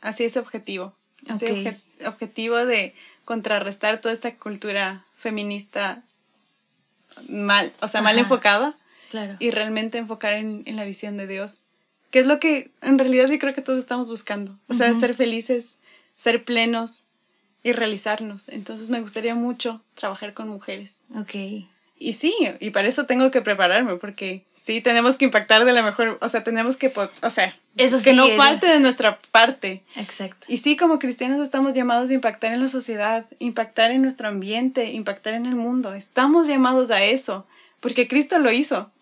así 0.00 0.24
ese 0.24 0.38
objetivo, 0.38 0.94
así 1.28 1.44
Ok. 1.46 1.50
obje- 1.52 1.78
objetivo 2.06 2.56
de 2.64 2.94
contrarrestar 3.24 4.00
toda 4.00 4.14
esta 4.14 4.34
cultura 4.36 5.04
feminista 5.16 6.02
mal, 7.28 7.72
o 7.80 7.88
sea, 7.88 8.02
mal 8.02 8.18
enfocada 8.18 8.76
Claro. 9.10 9.36
y 9.38 9.50
realmente 9.50 9.98
enfocar 9.98 10.34
en, 10.34 10.62
en 10.66 10.76
la 10.76 10.84
visión 10.84 11.16
de 11.16 11.26
Dios, 11.26 11.60
que 12.10 12.20
es 12.20 12.26
lo 12.26 12.38
que 12.40 12.70
en 12.82 12.98
realidad 12.98 13.28
yo 13.28 13.38
creo 13.38 13.54
que 13.54 13.62
todos 13.62 13.78
estamos 13.78 14.08
buscando, 14.10 14.56
o 14.68 14.74
sea, 14.74 14.92
ser 14.98 15.14
felices, 15.14 15.76
ser 16.14 16.44
plenos 16.44 17.04
y 17.66 17.72
realizarnos. 17.72 18.48
Entonces 18.48 18.90
me 18.90 19.00
gustaría 19.00 19.34
mucho 19.34 19.82
trabajar 19.94 20.34
con 20.34 20.48
mujeres. 20.48 21.00
Ok. 21.16 21.34
Y 21.98 22.12
sí, 22.12 22.32
y 22.60 22.70
para 22.70 22.86
eso 22.86 23.06
tengo 23.06 23.32
que 23.32 23.40
prepararme, 23.40 23.96
porque 23.96 24.44
sí, 24.54 24.80
tenemos 24.80 25.16
que 25.16 25.24
impactar 25.24 25.64
de 25.64 25.72
la 25.72 25.82
mejor, 25.82 26.18
o 26.20 26.28
sea, 26.28 26.44
tenemos 26.44 26.76
que, 26.76 26.92
o 27.22 27.30
sea, 27.30 27.56
Eso 27.76 28.00
que 28.04 28.12
no 28.12 28.26
eso. 28.26 28.36
falte 28.36 28.66
de 28.68 28.78
nuestra 28.78 29.18
parte. 29.32 29.82
Exacto. 29.96 30.46
Y 30.48 30.58
sí, 30.58 30.76
como 30.76 31.00
cristianos 31.00 31.42
estamos 31.42 31.72
llamados 31.72 32.10
a 32.10 32.14
impactar 32.14 32.52
en 32.52 32.60
la 32.60 32.68
sociedad, 32.68 33.26
impactar 33.40 33.90
en 33.90 34.02
nuestro 34.02 34.28
ambiente, 34.28 34.92
impactar 34.92 35.34
en 35.34 35.46
el 35.46 35.56
mundo. 35.56 35.92
Estamos 35.94 36.46
llamados 36.46 36.92
a 36.92 37.02
eso, 37.02 37.46
porque 37.80 38.06
Cristo 38.06 38.38
lo 38.38 38.52
hizo. 38.52 38.92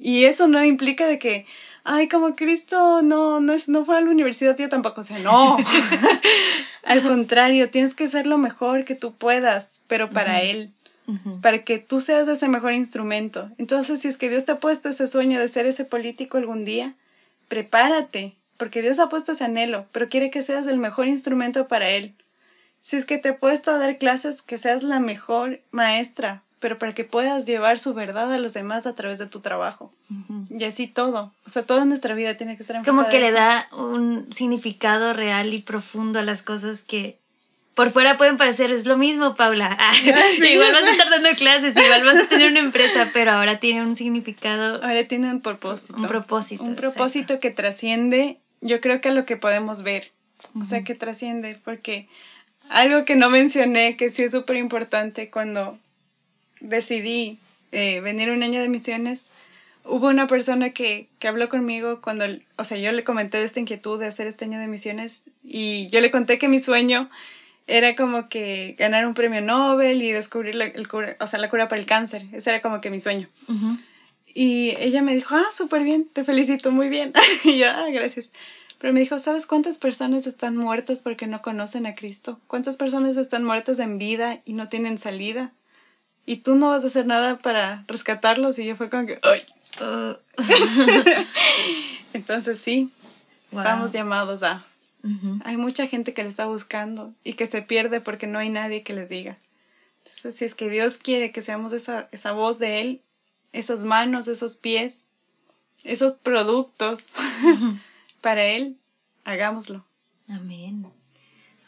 Y 0.00 0.24
eso 0.24 0.48
no 0.48 0.64
implica 0.64 1.06
de 1.06 1.18
que, 1.18 1.44
ay, 1.84 2.08
como 2.08 2.34
Cristo 2.34 3.02
no, 3.02 3.40
no, 3.40 3.52
es, 3.52 3.68
no 3.68 3.84
fue 3.84 3.98
a 3.98 4.00
la 4.00 4.10
universidad, 4.10 4.56
yo 4.56 4.68
tampoco. 4.70 5.02
O 5.02 5.04
sea, 5.04 5.18
no. 5.18 5.58
Al 6.88 7.02
contrario, 7.02 7.68
tienes 7.68 7.94
que 7.94 8.08
ser 8.08 8.26
lo 8.26 8.38
mejor 8.38 8.84
que 8.84 8.94
tú 8.94 9.14
puedas, 9.14 9.82
pero 9.86 10.10
para. 10.10 10.40
Él, 10.40 10.72
para 11.42 11.64
que 11.64 11.78
tú 11.78 12.00
seas 12.00 12.28
ese 12.28 12.48
mejor 12.48 12.72
instrumento. 12.72 13.50
Entonces, 13.58 14.00
si 14.00 14.08
es 14.08 14.16
que 14.16 14.28
Dios 14.28 14.44
te 14.44 14.52
ha 14.52 14.60
puesto 14.60 14.88
ese 14.88 15.08
sueño 15.08 15.38
de 15.38 15.48
ser 15.48 15.66
ese 15.66 15.84
político 15.84 16.38
algún 16.38 16.64
día, 16.64 16.94
prepárate, 17.48 18.36
porque 18.56 18.82
Dios 18.82 18.98
ha 18.98 19.08
puesto 19.08 19.32
ese 19.32 19.44
anhelo, 19.44 19.86
pero 19.92 20.08
quiere 20.08 20.30
que 20.30 20.42
seas 20.42 20.66
el 20.66 20.78
mejor 20.78 21.08
instrumento 21.08 21.68
para 21.68 21.90
Él. 21.90 22.14
Si 22.82 22.96
es 22.96 23.04
que 23.04 23.18
te 23.18 23.30
ha 23.30 23.38
puesto 23.38 23.70
a 23.70 23.78
dar 23.78 23.98
clases, 23.98 24.42
que 24.42 24.58
seas 24.58 24.82
la 24.82 24.98
mejor 24.98 25.60
maestra, 25.70 26.42
pero 26.60 26.78
para 26.78 26.94
que 26.94 27.04
puedas 27.04 27.46
llevar 27.46 27.78
su 27.78 27.94
verdad 27.94 28.32
a 28.32 28.38
los 28.38 28.54
demás 28.54 28.86
a 28.86 28.94
través 28.94 29.18
de 29.18 29.26
tu 29.26 29.40
trabajo. 29.40 29.92
Ujú. 30.10 30.44
Y 30.50 30.64
así 30.64 30.86
todo. 30.86 31.32
O 31.46 31.50
sea, 31.50 31.62
toda 31.62 31.84
nuestra 31.84 32.14
vida 32.14 32.36
tiene 32.36 32.56
que 32.56 32.62
estar 32.62 32.76
Es 32.76 32.84
como 32.84 33.08
que 33.08 33.20
le 33.20 33.32
da 33.32 33.68
un 33.72 34.32
significado 34.32 35.12
real 35.12 35.54
y 35.54 35.62
profundo 35.62 36.18
a 36.18 36.22
las 36.22 36.42
cosas 36.42 36.82
que 36.82 37.18
por 37.78 37.92
fuera 37.92 38.16
pueden 38.16 38.38
parecer, 38.38 38.72
es 38.72 38.86
lo 38.86 38.98
mismo, 38.98 39.36
Paula. 39.36 39.78
Ah, 39.80 39.92
igual 39.94 40.72
vas 40.72 40.82
a 40.82 40.90
estar 40.90 41.10
dando 41.10 41.30
clases, 41.36 41.76
igual 41.76 42.04
vas 42.04 42.24
a 42.24 42.28
tener 42.28 42.50
una 42.50 42.58
empresa, 42.58 43.10
pero 43.12 43.30
ahora 43.30 43.60
tiene 43.60 43.82
un 43.82 43.94
significado. 43.94 44.82
Ahora 44.82 45.04
tiene 45.04 45.30
un 45.30 45.40
propósito. 45.40 45.94
Un 45.94 46.08
propósito. 46.08 46.64
Un 46.64 46.74
propósito 46.74 47.38
que 47.38 47.52
trasciende, 47.52 48.40
yo 48.60 48.80
creo 48.80 49.00
que 49.00 49.10
a 49.10 49.12
lo 49.12 49.24
que 49.24 49.36
podemos 49.36 49.84
ver. 49.84 50.10
O 50.60 50.64
sea, 50.64 50.82
que 50.82 50.96
trasciende, 50.96 51.56
porque 51.64 52.06
algo 52.68 53.04
que 53.04 53.14
no 53.14 53.30
mencioné, 53.30 53.96
que 53.96 54.10
sí 54.10 54.24
es 54.24 54.32
súper 54.32 54.56
importante 54.56 55.30
cuando 55.30 55.78
decidí 56.60 57.38
eh, 57.72 58.00
venir 58.00 58.30
un 58.30 58.42
año 58.42 58.60
de 58.60 58.68
misiones, 58.68 59.30
hubo 59.84 60.08
una 60.08 60.26
persona 60.26 60.70
que, 60.70 61.08
que 61.18 61.28
habló 61.28 61.48
conmigo 61.48 62.00
cuando, 62.00 62.24
o 62.56 62.64
sea, 62.64 62.78
yo 62.78 62.92
le 62.92 63.04
comenté 63.04 63.38
de 63.38 63.44
esta 63.44 63.60
inquietud 63.60 63.98
de 63.98 64.06
hacer 64.06 64.26
este 64.26 64.44
año 64.44 64.58
de 64.58 64.68
misiones 64.68 65.24
y 65.42 65.88
yo 65.88 66.00
le 66.00 66.10
conté 66.10 66.38
que 66.38 66.48
mi 66.48 66.60
sueño 66.60 67.10
era 67.68 67.94
como 67.94 68.28
que 68.28 68.74
ganar 68.78 69.06
un 69.06 69.14
premio 69.14 69.42
Nobel 69.42 70.02
y 70.02 70.10
descubrir 70.10 70.54
la, 70.54 70.64
el 70.64 70.88
cura, 70.88 71.16
o 71.20 71.26
sea, 71.26 71.38
la 71.38 71.50
cura 71.50 71.68
para 71.68 71.80
el 71.80 71.86
cáncer. 71.86 72.24
Ese 72.32 72.50
era 72.50 72.62
como 72.62 72.80
que 72.80 72.90
mi 72.90 72.98
sueño. 72.98 73.28
Y 74.34 74.74
ella 74.78 75.02
me 75.02 75.14
dijo, 75.14 75.34
ah, 75.34 75.46
súper 75.52 75.82
bien, 75.82 76.08
te 76.12 76.24
felicito, 76.24 76.72
muy 76.72 76.88
bien. 76.88 77.12
y 77.44 77.58
yo, 77.58 77.66
ah, 77.68 77.88
gracias. 77.92 78.32
Pero 78.78 78.92
me 78.94 79.00
dijo, 79.00 79.18
¿sabes 79.18 79.46
cuántas 79.46 79.78
personas 79.78 80.26
están 80.26 80.56
muertas 80.56 81.02
porque 81.02 81.26
no 81.26 81.42
conocen 81.42 81.86
a 81.86 81.94
Cristo? 81.94 82.40
¿Cuántas 82.46 82.76
personas 82.76 83.16
están 83.16 83.44
muertas 83.44 83.78
en 83.80 83.98
vida 83.98 84.40
y 84.44 84.54
no 84.54 84.68
tienen 84.68 84.98
salida? 84.98 85.52
Y 86.28 86.38
tú 86.38 86.56
no 86.56 86.68
vas 86.68 86.84
a 86.84 86.88
hacer 86.88 87.06
nada 87.06 87.38
para 87.38 87.84
rescatarlos. 87.88 88.58
Y 88.58 88.66
yo 88.66 88.76
fue 88.76 88.90
como 88.90 89.06
que, 89.06 89.18
¡ay! 89.22 89.42
Uh. 89.80 90.14
Entonces 92.12 92.58
sí, 92.58 92.90
estamos 93.50 93.92
llamados 93.92 94.42
a 94.42 94.64
hay 95.44 95.56
mucha 95.56 95.86
gente 95.86 96.12
que 96.12 96.22
lo 96.22 96.28
está 96.28 96.46
buscando 96.46 97.14
y 97.24 97.34
que 97.34 97.46
se 97.46 97.62
pierde 97.62 98.00
porque 98.00 98.26
no 98.26 98.38
hay 98.38 98.50
nadie 98.50 98.82
que 98.82 98.92
les 98.92 99.08
diga. 99.08 99.36
Entonces, 99.98 100.36
si 100.36 100.44
es 100.44 100.54
que 100.54 100.68
Dios 100.68 100.98
quiere 100.98 101.32
que 101.32 101.42
seamos 101.42 101.72
esa, 101.72 102.08
esa 102.12 102.32
voz 102.32 102.58
de 102.58 102.80
Él, 102.80 103.02
esas 103.52 103.84
manos, 103.84 104.28
esos 104.28 104.56
pies, 104.56 105.06
esos 105.84 106.14
productos 106.14 107.06
para 108.20 108.44
Él, 108.44 108.76
hagámoslo. 109.24 109.84
Amén. 110.28 110.86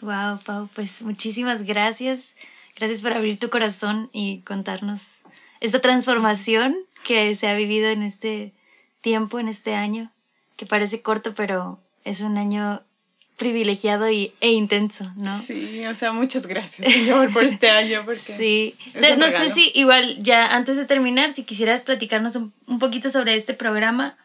Wow, 0.00 0.38
Pau, 0.44 0.68
pues 0.74 1.02
muchísimas 1.02 1.62
gracias. 1.62 2.34
Gracias 2.76 3.02
por 3.02 3.12
abrir 3.12 3.38
tu 3.38 3.50
corazón 3.50 4.10
y 4.12 4.40
contarnos 4.40 5.20
esta 5.60 5.80
transformación 5.80 6.76
que 7.04 7.34
se 7.36 7.48
ha 7.48 7.54
vivido 7.54 7.88
en 7.88 8.02
este 8.02 8.52
tiempo, 9.00 9.38
en 9.38 9.48
este 9.48 9.74
año, 9.74 10.10
que 10.56 10.66
parece 10.66 11.02
corto, 11.02 11.34
pero 11.34 11.78
es 12.04 12.20
un 12.20 12.38
año 12.38 12.82
privilegiado 13.36 14.10
y, 14.10 14.34
e 14.40 14.50
intenso, 14.50 15.10
¿no? 15.16 15.40
Sí, 15.40 15.80
o 15.90 15.94
sea, 15.94 16.12
muchas 16.12 16.46
gracias, 16.46 16.92
Señor, 16.92 17.32
por 17.32 17.44
este 17.44 17.70
año. 17.70 18.02
Porque 18.04 18.18
sí, 18.36 18.74
no 19.16 19.30
sé 19.30 19.50
si 19.50 19.72
igual 19.74 20.22
ya 20.22 20.54
antes 20.54 20.76
de 20.76 20.84
terminar, 20.84 21.32
si 21.32 21.44
quisieras 21.44 21.84
platicarnos 21.84 22.36
un, 22.36 22.52
un, 22.66 22.78
poquito 22.78 23.08
sobre 23.08 23.36
este 23.36 23.54
programa, 23.54 24.18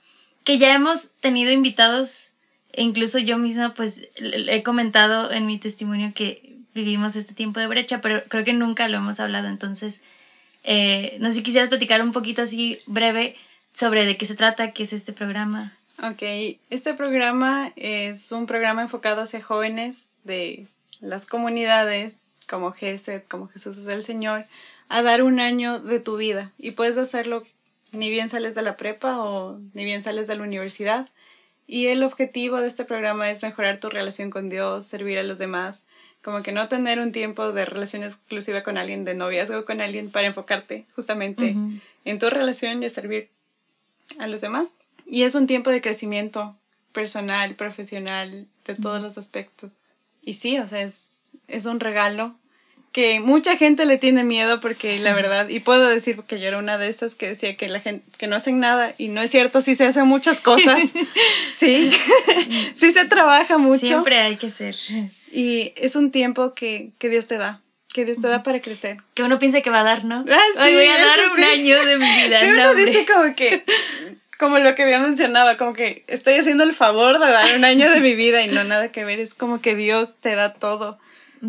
que 0.43 0.57
ya 0.57 0.73
hemos 0.73 1.11
tenido 1.21 1.53
invitados, 1.53 2.33
e 2.73 2.83
incluso 2.83 3.17
yo 3.19 3.37
misma 3.37 3.73
pues 3.73 4.09
he 4.17 4.63
comentado 4.63 5.31
en 5.31 5.45
mi 5.45 5.59
testimonio 5.59 6.11
que 6.13 6.54
vivimos 6.75 7.15
este 7.15 7.33
tiempo 7.33 7.59
de 7.59 7.67
brecha, 7.67 8.01
pero 8.01 8.21
creo 8.27 8.43
que 8.43 8.53
nunca 8.53 8.87
lo 8.87 8.97
hemos 8.97 9.19
hablado, 9.19 9.47
entonces, 9.47 10.03
eh, 10.63 11.17
no 11.19 11.29
sé 11.29 11.35
si 11.35 11.43
quisieras 11.43 11.69
platicar 11.69 12.01
un 12.03 12.11
poquito 12.11 12.43
así 12.43 12.79
breve 12.85 13.35
sobre 13.73 14.05
de 14.05 14.17
qué 14.17 14.25
se 14.25 14.35
trata, 14.35 14.73
qué 14.73 14.83
es 14.83 14.93
este 14.93 15.13
programa. 15.13 15.73
Ok, 16.03 16.21
este 16.69 16.93
programa 16.93 17.71
es 17.77 18.31
un 18.33 18.45
programa 18.45 18.81
enfocado 18.81 19.21
hacia 19.21 19.41
jóvenes 19.41 20.09
de 20.25 20.67
las 20.99 21.25
comunidades 21.25 22.19
como 22.47 22.73
GESED, 22.73 23.23
como 23.29 23.47
Jesús 23.47 23.77
es 23.77 23.87
el 23.87 24.03
Señor, 24.03 24.45
a 24.89 25.01
dar 25.01 25.23
un 25.23 25.39
año 25.39 25.79
de 25.79 25.99
tu 25.99 26.17
vida. 26.17 26.51
Y 26.57 26.71
puedes 26.71 26.97
hacerlo 26.97 27.43
ni 27.93 28.09
bien 28.09 28.27
sales 28.27 28.55
de 28.55 28.61
la 28.61 28.75
prepa 28.75 29.19
o 29.19 29.59
ni 29.73 29.85
bien 29.85 30.01
sales 30.01 30.27
de 30.27 30.35
la 30.35 30.43
universidad. 30.43 31.07
Y 31.67 31.87
el 31.87 32.03
objetivo 32.03 32.59
de 32.61 32.67
este 32.67 32.85
programa 32.85 33.31
es 33.31 33.41
mejorar 33.41 33.79
tu 33.79 33.89
relación 33.89 34.29
con 34.29 34.49
Dios, 34.49 34.85
servir 34.85 35.17
a 35.17 35.23
los 35.23 35.37
demás, 35.37 35.85
como 36.25 36.41
que 36.41 36.51
no 36.51 36.67
tener 36.67 36.99
un 36.99 37.11
tiempo 37.11 37.51
de 37.51 37.65
relación 37.65 38.01
exclusiva 38.01 38.63
con 38.63 38.79
alguien, 38.79 39.05
de 39.05 39.13
noviazgo 39.13 39.63
con 39.63 39.79
alguien, 39.79 40.09
para 40.09 40.25
enfocarte 40.25 40.85
justamente 40.95 41.55
en 42.03 42.17
tu 42.17 42.31
relación 42.31 42.81
y 42.81 42.87
a 42.87 42.89
servir 42.89 43.29
a 44.17 44.25
los 44.25 44.41
demás. 44.41 44.73
Y 45.05 45.21
es 45.21 45.35
un 45.35 45.45
tiempo 45.45 45.69
de 45.69 45.81
crecimiento 45.81 46.57
personal, 46.93 47.53
profesional, 47.53 48.47
de 48.65 48.73
todos 48.73 49.03
los 49.03 49.19
aspectos. 49.19 49.73
Y 50.23 50.33
sí, 50.33 50.57
o 50.57 50.67
sea, 50.67 50.81
es, 50.81 51.29
es 51.47 51.67
un 51.67 51.79
regalo 51.79 52.35
que 52.91 53.19
mucha 53.19 53.55
gente 53.55 53.85
le 53.85 53.99
tiene 53.99 54.23
miedo 54.23 54.59
porque 54.61 54.97
la 54.97 55.13
verdad, 55.13 55.49
y 55.49 55.59
puedo 55.59 55.87
decir 55.87 56.23
que 56.23 56.39
yo 56.39 56.47
era 56.47 56.57
una 56.57 56.79
de 56.79 56.87
estas 56.87 57.13
que 57.13 57.27
decía 57.27 57.55
que 57.55 57.67
la 57.67 57.81
gente, 57.81 58.03
que 58.17 58.25
no 58.25 58.35
hacen 58.35 58.59
nada, 58.59 58.95
y 58.97 59.09
no 59.09 59.21
es 59.21 59.29
cierto, 59.29 59.61
sí 59.61 59.75
se 59.75 59.85
hacen 59.85 60.07
muchas 60.07 60.41
cosas, 60.41 60.79
sí, 61.55 61.91
sí 62.73 62.93
se 62.93 63.05
trabaja 63.05 63.59
mucho. 63.59 63.85
Siempre 63.85 64.17
hay 64.21 64.37
que 64.37 64.49
ser. 64.49 64.75
Y 65.35 65.73
es 65.75 65.97
un 65.97 66.11
tiempo 66.11 66.53
que, 66.53 66.91
que 66.97 67.09
Dios 67.09 67.27
te 67.27 67.37
da, 67.37 67.61
que 67.93 68.05
Dios 68.05 68.21
te 68.21 68.27
da 68.29 68.41
para 68.41 68.61
crecer. 68.61 68.99
Que 69.15 69.23
uno 69.23 69.37
piensa 69.37 69.59
que 69.59 69.69
va 69.69 69.81
a 69.81 69.83
dar, 69.83 70.05
¿no? 70.05 70.23
Ah, 70.31 70.41
sí, 70.53 70.73
voy 70.73 70.85
a 70.85 70.97
dar 70.97 71.19
un 71.29 71.43
año 71.43 71.85
de 71.85 71.97
mi 71.97 72.05
vida. 72.23 72.39
Sí, 72.39 72.45
uno 72.47 72.73
dice 72.73 73.05
como 73.05 73.35
que 73.35 73.65
como 74.39 74.59
lo 74.59 74.75
que 74.75 74.89
ya 74.89 74.99
mencionaba, 74.99 75.57
como 75.57 75.73
que 75.73 76.05
estoy 76.07 76.35
haciendo 76.35 76.63
el 76.63 76.73
favor 76.73 77.19
de 77.19 77.31
dar 77.31 77.53
un 77.57 77.65
año 77.65 77.91
de 77.91 77.99
mi 77.99 78.15
vida 78.23 78.43
y 78.43 78.47
no 78.47 78.63
nada 78.63 78.93
que 78.93 79.03
ver, 79.03 79.19
es 79.19 79.33
como 79.33 79.59
que 79.59 79.75
Dios 79.75 80.15
te 80.21 80.35
da 80.35 80.53
todo. 80.53 80.97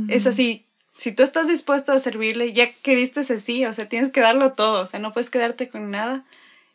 Es 0.08 0.26
así, 0.26 0.66
si 0.96 1.12
tú 1.12 1.22
estás 1.22 1.46
dispuesto 1.46 1.92
a 1.92 2.00
servirle, 2.00 2.52
ya 2.52 2.72
que 2.72 2.96
diste 2.96 3.20
ese 3.20 3.38
sí, 3.38 3.64
o 3.64 3.72
sea, 3.72 3.88
tienes 3.88 4.10
que 4.10 4.20
darlo 4.20 4.52
todo, 4.52 4.82
o 4.82 4.86
sea, 4.88 4.98
no 4.98 5.12
puedes 5.12 5.30
quedarte 5.30 5.68
con 5.70 5.92
nada 5.92 6.24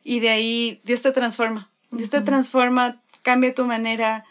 y 0.04 0.22
de 0.22 0.30
ahí 0.30 0.82
Dios 0.86 1.02
te 1.02 1.12
transforma. 1.12 1.70
Dios 1.92 2.10
te 2.10 2.22
transforma, 2.22 3.02
cambia 3.22 3.54
tu 3.54 3.66
manera, 3.66 4.24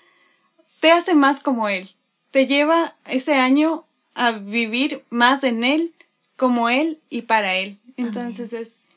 te 0.80 0.90
hace 0.90 1.14
más 1.14 1.40
como 1.40 1.68
Él, 1.68 1.94
te 2.30 2.46
lleva 2.46 2.96
ese 3.06 3.34
año 3.34 3.84
a 4.14 4.32
vivir 4.32 5.04
más 5.10 5.44
en 5.44 5.64
Él, 5.64 5.92
como 6.36 6.68
Él 6.68 6.98
y 7.10 7.22
para 7.22 7.56
Él. 7.56 7.76
Entonces 7.96 8.52
es 8.52 8.90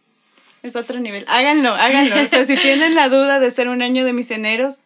es 0.64 0.78
otro 0.78 1.00
nivel. 1.00 1.26
Háganlo, 1.28 1.72
háganlo. 1.74 2.16
O 2.16 2.28
sea, 2.28 2.46
si 2.46 2.56
tienen 2.56 2.96
la 2.96 3.10
duda 3.10 3.40
de 3.40 3.52
ser 3.52 3.68
un 3.68 3.82
año 3.82 4.06
de 4.06 4.14
misioneros, 4.14 4.84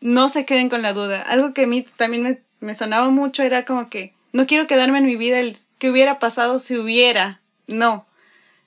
no 0.00 0.30
se 0.30 0.46
queden 0.46 0.70
con 0.70 0.82
la 0.82 0.94
duda. 0.94 1.20
Algo 1.20 1.52
que 1.52 1.64
a 1.64 1.66
mí 1.66 1.84
también 1.96 2.40
me, 2.60 2.74
sonaba 2.74 3.10
mucho 3.10 3.42
era 3.42 3.66
como 3.66 3.90
que 3.90 4.12
no 4.32 4.46
quiero 4.46 4.66
quedarme 4.66 4.98
en 4.98 5.06
mi 5.06 5.16
vida 5.16 5.38
el 5.38 5.58
que 5.78 5.90
hubiera 5.90 6.18
pasado 6.18 6.58
si 6.58 6.76
hubiera. 6.76 7.40
No. 7.66 8.06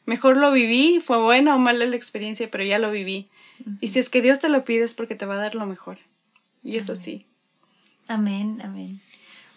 Mejor 0.06 0.38
lo 0.38 0.52
viví, 0.52 1.02
fue 1.04 1.18
buena 1.18 1.56
o 1.56 1.60
mala 1.60 1.86
la 1.86 1.96
experiencia, 1.96 2.50
pero 2.50 2.64
ya 2.64 2.80
lo 2.80 2.92
viví. 2.92 3.28
Y 3.82 3.90
si 3.90 4.00
es 4.00 4.10
que 4.10 4.22
Dios 4.22 4.40
te 4.40 4.48
lo 4.48 4.64
pide 4.64 4.86
es 4.86 4.94
porque 4.94 5.16
te 5.16 5.26
va 5.26 5.34
a 5.34 5.38
dar 5.38 5.56
lo 5.56 5.66
mejor. 5.66 5.98
Y 6.64 6.78
eso 6.78 6.96
sí. 6.96 7.26
Amén, 8.08 8.62
amén. 8.64 9.02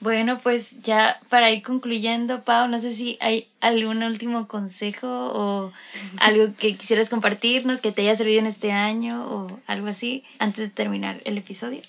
Bueno, 0.00 0.38
pues 0.38 0.80
ya 0.80 1.20
para 1.28 1.50
ir 1.50 1.62
concluyendo, 1.62 2.42
Pau, 2.42 2.68
no 2.68 2.78
sé 2.78 2.94
si 2.94 3.18
hay 3.20 3.48
algún 3.60 4.02
último 4.02 4.48
consejo 4.48 5.06
o 5.08 5.72
algo 6.18 6.54
que 6.56 6.76
quisieras 6.76 7.10
compartirnos 7.10 7.82
que 7.82 7.92
te 7.92 8.02
haya 8.02 8.16
servido 8.16 8.40
en 8.40 8.46
este 8.46 8.72
año 8.72 9.26
o 9.30 9.60
algo 9.66 9.88
así 9.88 10.24
antes 10.38 10.68
de 10.68 10.70
terminar 10.70 11.20
el 11.24 11.36
episodio. 11.36 11.82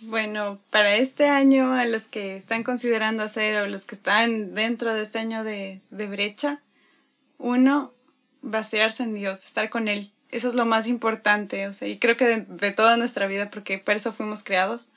Bueno, 0.00 0.58
para 0.70 0.96
este 0.96 1.26
año, 1.28 1.72
a 1.72 1.86
los 1.86 2.06
que 2.06 2.36
están 2.36 2.64
considerando 2.64 3.22
hacer 3.22 3.56
o 3.56 3.66
los 3.66 3.86
que 3.86 3.94
están 3.94 4.54
dentro 4.54 4.92
de 4.92 5.02
este 5.02 5.18
año 5.18 5.42
de, 5.42 5.80
de 5.90 6.06
brecha, 6.06 6.60
uno, 7.38 7.92
vaciarse 8.42 9.02
en 9.02 9.14
Dios, 9.14 9.44
estar 9.44 9.70
con 9.70 9.88
Él. 9.88 10.12
Eso 10.30 10.50
es 10.50 10.54
lo 10.54 10.66
más 10.66 10.86
importante, 10.86 11.66
o 11.66 11.72
sea, 11.72 11.88
y 11.88 11.98
creo 11.98 12.18
que 12.18 12.26
de, 12.26 12.40
de 12.42 12.72
toda 12.72 12.98
nuestra 12.98 13.26
vida, 13.26 13.50
porque 13.50 13.78
para 13.78 13.96
eso 13.96 14.12
fuimos 14.12 14.44
creados. 14.44 14.92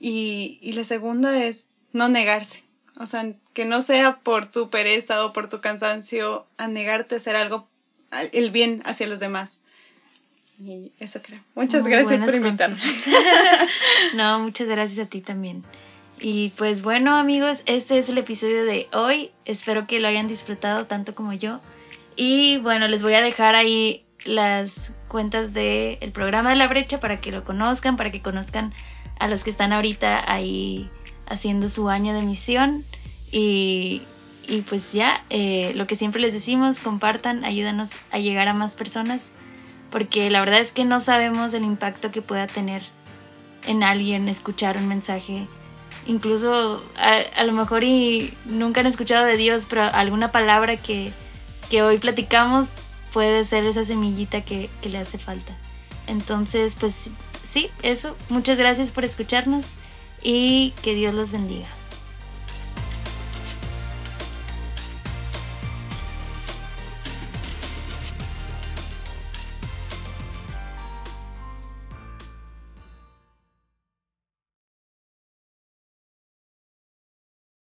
Y, 0.00 0.58
y 0.62 0.72
la 0.72 0.84
segunda 0.84 1.44
es 1.44 1.68
no 1.92 2.08
negarse. 2.08 2.64
O 2.98 3.06
sea, 3.06 3.32
que 3.54 3.64
no 3.64 3.82
sea 3.82 4.18
por 4.18 4.46
tu 4.46 4.70
pereza 4.70 5.24
o 5.24 5.32
por 5.32 5.48
tu 5.48 5.60
cansancio 5.60 6.46
a 6.58 6.68
negarte 6.68 7.14
a 7.14 7.18
hacer 7.18 7.36
algo, 7.36 7.68
el 8.32 8.50
bien 8.50 8.82
hacia 8.84 9.06
los 9.06 9.20
demás. 9.20 9.62
Y 10.62 10.92
eso 10.98 11.22
creo. 11.22 11.40
Muchas 11.54 11.86
gracias 11.86 12.22
por 12.22 12.34
invitarme. 12.34 12.78
no, 14.14 14.40
muchas 14.40 14.68
gracias 14.68 15.06
a 15.06 15.08
ti 15.08 15.22
también. 15.22 15.64
Y 16.20 16.50
pues 16.50 16.82
bueno 16.82 17.16
amigos, 17.16 17.62
este 17.64 17.96
es 17.96 18.10
el 18.10 18.18
episodio 18.18 18.66
de 18.66 18.88
hoy. 18.92 19.30
Espero 19.46 19.86
que 19.86 20.00
lo 20.00 20.08
hayan 20.08 20.28
disfrutado 20.28 20.84
tanto 20.84 21.14
como 21.14 21.32
yo. 21.32 21.62
Y 22.14 22.58
bueno, 22.58 22.88
les 22.88 23.02
voy 23.02 23.14
a 23.14 23.22
dejar 23.22 23.54
ahí 23.54 24.04
las 24.26 24.92
cuentas 25.08 25.54
del 25.54 26.12
programa 26.12 26.50
de 26.50 26.56
la 26.56 26.68
brecha 26.68 27.00
para 27.00 27.22
que 27.22 27.32
lo 27.32 27.44
conozcan, 27.44 27.96
para 27.96 28.10
que 28.10 28.20
conozcan 28.20 28.74
a 29.20 29.28
los 29.28 29.44
que 29.44 29.50
están 29.50 29.72
ahorita 29.72 30.24
ahí 30.30 30.90
haciendo 31.26 31.68
su 31.68 31.88
año 31.88 32.12
de 32.12 32.22
misión. 32.22 32.84
Y, 33.30 34.02
y 34.48 34.62
pues 34.62 34.92
ya, 34.92 35.24
eh, 35.30 35.72
lo 35.76 35.86
que 35.86 35.94
siempre 35.94 36.20
les 36.20 36.32
decimos, 36.32 36.80
compartan, 36.80 37.44
ayúdanos 37.44 37.90
a 38.10 38.18
llegar 38.18 38.48
a 38.48 38.54
más 38.54 38.74
personas, 38.74 39.30
porque 39.90 40.28
la 40.30 40.40
verdad 40.40 40.58
es 40.58 40.72
que 40.72 40.84
no 40.84 40.98
sabemos 40.98 41.54
el 41.54 41.62
impacto 41.64 42.10
que 42.10 42.22
pueda 42.22 42.48
tener 42.48 42.82
en 43.66 43.84
alguien 43.84 44.28
escuchar 44.28 44.78
un 44.78 44.88
mensaje. 44.88 45.46
Incluso 46.06 46.82
a, 46.96 47.40
a 47.40 47.44
lo 47.44 47.52
mejor 47.52 47.84
y 47.84 48.34
nunca 48.46 48.80
han 48.80 48.86
escuchado 48.86 49.24
de 49.26 49.36
Dios, 49.36 49.66
pero 49.68 49.82
alguna 49.82 50.32
palabra 50.32 50.76
que, 50.76 51.12
que 51.70 51.82
hoy 51.82 51.98
platicamos 51.98 52.70
puede 53.12 53.44
ser 53.44 53.66
esa 53.66 53.84
semillita 53.84 54.40
que, 54.40 54.70
que 54.80 54.88
le 54.88 54.98
hace 54.98 55.18
falta. 55.18 55.56
Entonces, 56.06 56.76
pues 56.80 57.10
sí, 57.42 57.68
eso. 57.82 58.16
Muchas 58.28 58.58
gracias 58.58 58.90
por 58.90 59.04
escucharnos 59.04 59.76
y 60.22 60.72
que 60.82 60.94
Dios 60.94 61.14
los 61.14 61.32
bendiga. 61.32 61.68